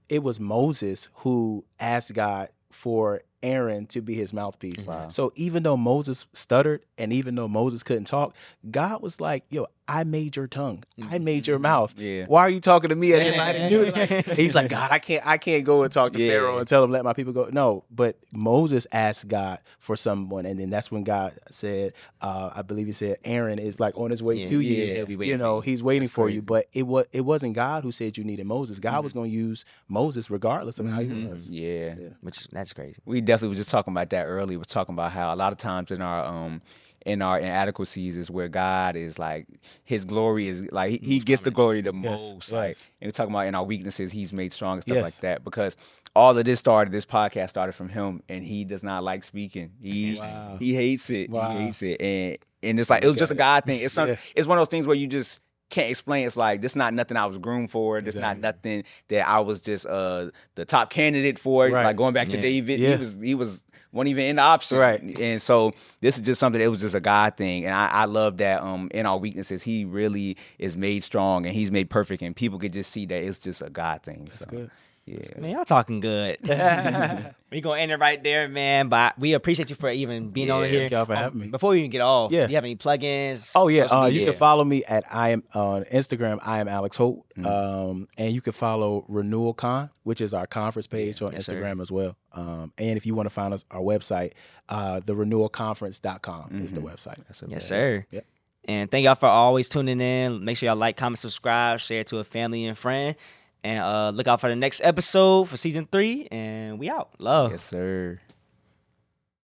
It 0.09 0.23
was 0.23 0.39
Moses 0.39 1.09
who 1.15 1.65
asked 1.79 2.13
God 2.13 2.49
for 2.71 3.21
Aaron 3.43 3.85
to 3.87 4.01
be 4.01 4.13
his 4.15 4.33
mouthpiece. 4.33 4.87
So 5.09 5.31
even 5.35 5.63
though 5.63 5.77
Moses 5.77 6.25
stuttered 6.33 6.85
and 6.97 7.11
even 7.13 7.35
though 7.35 7.47
Moses 7.47 7.83
couldn't 7.83 8.05
talk, 8.05 8.35
God 8.69 9.01
was 9.01 9.19
like, 9.21 9.45
"Yo, 9.49 9.67
I 9.87 10.03
made 10.03 10.35
your 10.35 10.47
tongue. 10.47 10.83
I 11.09 11.17
made 11.17 11.47
your 11.47 11.59
mouth. 11.59 11.93
Yeah. 11.97 12.25
Why 12.27 12.41
are 12.41 12.49
you 12.49 12.59
talking 12.59 12.89
to 12.89 12.95
me 12.95 13.13
as 13.13 13.25
if 13.27 13.39
I 13.39 13.53
didn't 13.53 13.69
do 13.69 13.83
it?" 13.95 14.25
He's 14.37 14.53
like, 14.55 14.69
"God, 14.69 14.91
I 14.91 14.99
can't. 14.99 15.25
I 15.25 15.37
can't 15.37 15.63
go 15.63 15.83
and 15.83 15.91
talk 15.91 16.13
to 16.13 16.19
Yeah. 16.21 16.31
Pharaoh 16.31 16.57
and 16.57 16.67
tell 16.67 16.83
him 16.83 16.91
let 16.91 17.03
my 17.05 17.13
people 17.13 17.31
go." 17.33 17.49
No, 17.51 17.83
but 17.89 18.17
Moses 18.33 18.85
asked 18.91 19.27
God 19.27 19.59
for 19.79 19.95
someone, 19.95 20.45
and 20.45 20.59
then 20.59 20.69
that's 20.69 20.91
when 20.91 21.03
God 21.03 21.33
said, 21.51 21.93
uh, 22.21 22.49
"I 22.53 22.61
believe 22.63 22.87
He 22.87 22.91
said 22.93 23.17
Aaron 23.23 23.59
is 23.59 23.79
like 23.79 23.97
on 23.97 24.11
his 24.11 24.21
way 24.21 24.35
Yeah, 24.35 24.49
to 24.49 24.59
yeah, 24.59 24.83
you. 24.85 24.93
he'll 24.95 25.05
be 25.05 25.15
waiting 25.15 25.31
you 25.31 25.37
know. 25.37 25.61
He's 25.61 25.81
waiting 25.81 26.07
for 26.09 26.29
you." 26.29 26.41
But 26.41 26.67
it 26.73 26.83
was 26.83 27.05
it 27.13 27.21
wasn't 27.21 27.53
God 27.53 27.83
who 27.83 27.91
said 27.91 28.17
you 28.17 28.23
needed 28.23 28.45
Moses. 28.45 28.79
God 28.79 28.95
Mm-hmm. 28.95 29.03
was 29.03 29.13
going 29.13 29.31
to 29.31 29.35
use 29.37 29.63
Moses 29.87 30.29
regardless 30.29 30.79
of 30.79 30.87
how 30.87 30.99
he 31.01 31.25
was. 31.27 31.49
Yeah. 31.49 31.95
Which 32.21 32.47
that's 32.49 32.73
crazy. 32.73 32.99
We 33.05 33.21
definitely 33.21 33.49
was 33.49 33.57
just 33.59 33.69
talking 33.71 33.93
about 33.93 34.09
that 34.09 34.25
earlier. 34.25 34.57
We're 34.57 34.63
talking 34.65 34.93
about 34.93 35.11
how 35.11 35.33
a 35.33 35.37
lot 35.37 35.51
of 35.53 35.57
times 35.59 35.91
in 35.91 36.01
our 36.01 36.25
um 36.25 36.61
in 37.05 37.21
our 37.21 37.39
inadequacies 37.39 38.17
is 38.17 38.29
where 38.29 38.47
God 38.47 38.95
is 38.95 39.17
like 39.19 39.47
His 39.83 40.05
glory 40.05 40.47
is 40.47 40.65
like 40.71 40.91
He, 40.91 40.97
he 40.97 41.19
gets 41.19 41.41
the 41.43 41.51
glory 41.51 41.81
the 41.81 41.93
Yes, 41.93 42.31
most. 42.33 42.51
Like, 42.51 42.69
yes. 42.69 42.89
and 43.01 43.07
we're 43.07 43.11
talking 43.13 43.33
about 43.33 43.47
in 43.47 43.55
our 43.55 43.63
weaknesses, 43.63 44.11
He's 44.11 44.33
made 44.33 44.51
strong 44.53 44.73
and 44.73 44.81
stuff 44.83 44.95
Yes. 44.95 45.03
like 45.03 45.15
that. 45.21 45.43
Because 45.43 45.77
all 46.15 46.37
of 46.37 46.43
this 46.45 46.59
started, 46.59 46.91
this 46.91 47.05
podcast 47.05 47.49
started 47.49 47.73
from 47.73 47.89
Him, 47.89 48.23
and 48.27 48.43
He 48.43 48.65
does 48.65 48.83
not 48.83 49.03
like 49.03 49.23
speaking. 49.23 49.71
He 49.83 50.17
Wow. 50.19 50.57
He 50.59 50.73
hates 50.75 51.09
it. 51.09 51.29
Wow. 51.29 51.51
He 51.57 51.65
hates 51.65 51.81
it, 51.83 52.01
and 52.01 52.37
and 52.63 52.79
it's 52.79 52.89
like 52.89 53.03
it 53.03 53.07
was 53.07 53.17
just 53.17 53.31
a 53.31 53.35
God 53.35 53.65
thing. 53.65 53.81
It's 53.81 53.93
some, 53.93 54.09
Yeah. 54.09 54.15
it's 54.35 54.47
one 54.47 54.57
of 54.57 54.61
those 54.61 54.71
things 54.71 54.87
where 54.87 54.95
you 54.95 55.05
just 55.07 55.39
can't 55.69 55.89
explain. 55.91 56.25
It's 56.25 56.35
like 56.37 56.61
this 56.61 56.75
not 56.75 56.93
nothing 56.93 57.17
I 57.17 57.25
was 57.27 57.37
groomed 57.37 57.69
for. 57.69 58.01
This 58.01 58.15
not 58.15 58.39
nothing 58.39 58.83
that 59.09 59.27
I 59.27 59.41
was 59.41 59.61
just 59.61 59.85
uh 59.85 60.31
the 60.55 60.65
top 60.65 60.89
candidate 60.89 61.37
for. 61.37 61.67
Right. 61.69 61.83
Like 61.83 61.97
going 61.97 62.13
back 62.13 62.29
to 62.29 62.41
David, 62.41 62.79
Yeah. 62.79 62.91
he 62.91 62.97
was 62.97 63.17
he 63.21 63.35
was 63.35 63.61
wasn't 63.97 64.11
even 64.11 64.25
in 64.25 64.35
the 64.37 64.41
option. 64.41 64.77
Right. 64.77 65.01
And 65.01 65.41
so 65.41 65.73
this 65.99 66.15
is 66.15 66.21
just 66.21 66.39
something 66.39 66.61
that 66.61 66.69
was 66.69 66.81
just 66.81 66.95
a 66.95 66.99
God 66.99 67.35
thing. 67.35 67.65
And 67.65 67.73
I, 67.73 67.87
I 67.87 68.05
love 68.05 68.37
that 68.37 68.61
um 68.63 68.89
in 68.93 69.05
our 69.05 69.17
weaknesses, 69.17 69.63
he 69.63 69.83
really 69.85 70.37
is 70.59 70.77
made 70.77 71.03
strong 71.03 71.45
and 71.45 71.53
he's 71.53 71.71
made 71.71 71.89
perfect 71.89 72.21
and 72.21 72.35
people 72.35 72.59
could 72.59 72.73
just 72.73 72.91
see 72.91 73.05
that 73.07 73.23
it's 73.23 73.39
just 73.39 73.61
a 73.61 73.69
God 73.69 74.03
thing. 74.03 74.25
That's 74.25 74.39
so, 74.39 74.45
good. 74.45 74.71
Yeah. 75.07 75.39
Man, 75.39 75.51
y'all 75.51 75.63
talking 75.65 75.99
good. 76.01 76.37
we 77.51 77.61
gonna 77.61 77.79
end 77.79 77.91
it 77.93 77.97
right 77.99 78.21
there, 78.21 78.49
man. 78.49 78.89
But 78.89 79.17
we 79.17 79.33
appreciate 79.33 79.69
you 79.69 79.75
for 79.77 79.89
even 79.89 80.29
being 80.31 80.51
over 80.51 80.65
Yeah, 80.65 80.71
here. 80.71 80.79
thank 80.81 80.91
y'all 80.91 81.05
for 81.05 81.13
Um, 81.13 81.17
having 81.23 81.39
me. 81.39 81.47
Before 81.47 81.69
we 81.71 81.79
even 81.79 81.91
get 81.91 82.01
off, 82.01 82.31
Yeah. 82.31 82.45
do 82.45 82.51
you 82.51 82.55
have 82.55 82.63
any 82.65 82.75
plugins? 82.75 83.53
Oh 83.55 83.69
yeah, 83.69 83.85
uh, 83.85 84.07
you 84.07 84.25
can 84.25 84.33
follow 84.33 84.63
me 84.65 84.83
at 84.83 85.05
I 85.09 85.29
am 85.29 85.43
on 85.53 85.83
Instagram. 85.85 86.39
I 86.43 86.59
am 86.59 86.67
Alex 86.67 86.97
Holt, 86.97 87.25
Mm-hmm. 87.37 87.45
um, 87.45 88.07
and 88.17 88.33
you 88.33 88.41
can 88.41 88.51
follow 88.53 89.05
Renewal 89.07 89.53
Con, 89.53 89.89
which 90.03 90.19
is 90.21 90.33
our 90.33 90.45
conference 90.47 90.87
page 90.87 91.21
on 91.21 91.31
yes, 91.31 91.45
sir. 91.45 91.53
Instagram 91.53 91.81
as 91.81 91.91
well. 91.91 92.17
Um, 92.33 92.73
and 92.77 92.97
if 92.97 93.05
you 93.05 93.15
want 93.15 93.27
to 93.27 93.33
find 93.33 93.53
us, 93.53 93.63
our 93.71 93.81
website, 93.81 94.33
uh, 94.69 94.99
the 94.99 95.13
renewalconference.com 95.15 96.61
is 96.63 96.73
the 96.73 96.81
website. 96.81 97.19
Yes, 97.47 97.65
sir. 97.65 98.05
Yep. 98.11 98.25
And 98.69 98.91
thank 98.91 99.05
y'all 99.05 99.15
for 99.15 99.27
always 99.27 99.69
tuning 99.69 100.01
in. 100.01 100.43
Make 100.43 100.57
sure 100.57 100.67
y'all 100.67 100.75
like, 100.75 100.97
comment, 100.97 101.19
subscribe, 101.19 101.79
share 101.79 102.01
it 102.01 102.07
to 102.07 102.17
a 102.19 102.23
family 102.25 102.65
and 102.65 102.77
friend. 102.77 103.15
And 103.63 103.79
uh, 103.79 104.09
look 104.11 104.27
out 104.27 104.39
for 104.39 104.49
the 104.49 104.55
next 104.55 104.81
episode 104.83 105.49
for 105.49 105.57
season 105.57 105.87
three. 105.91 106.27
And 106.31 106.79
we 106.79 106.89
out. 106.89 107.09
Love. 107.19 107.51
Yes, 107.51 107.63
sir. 107.63 108.19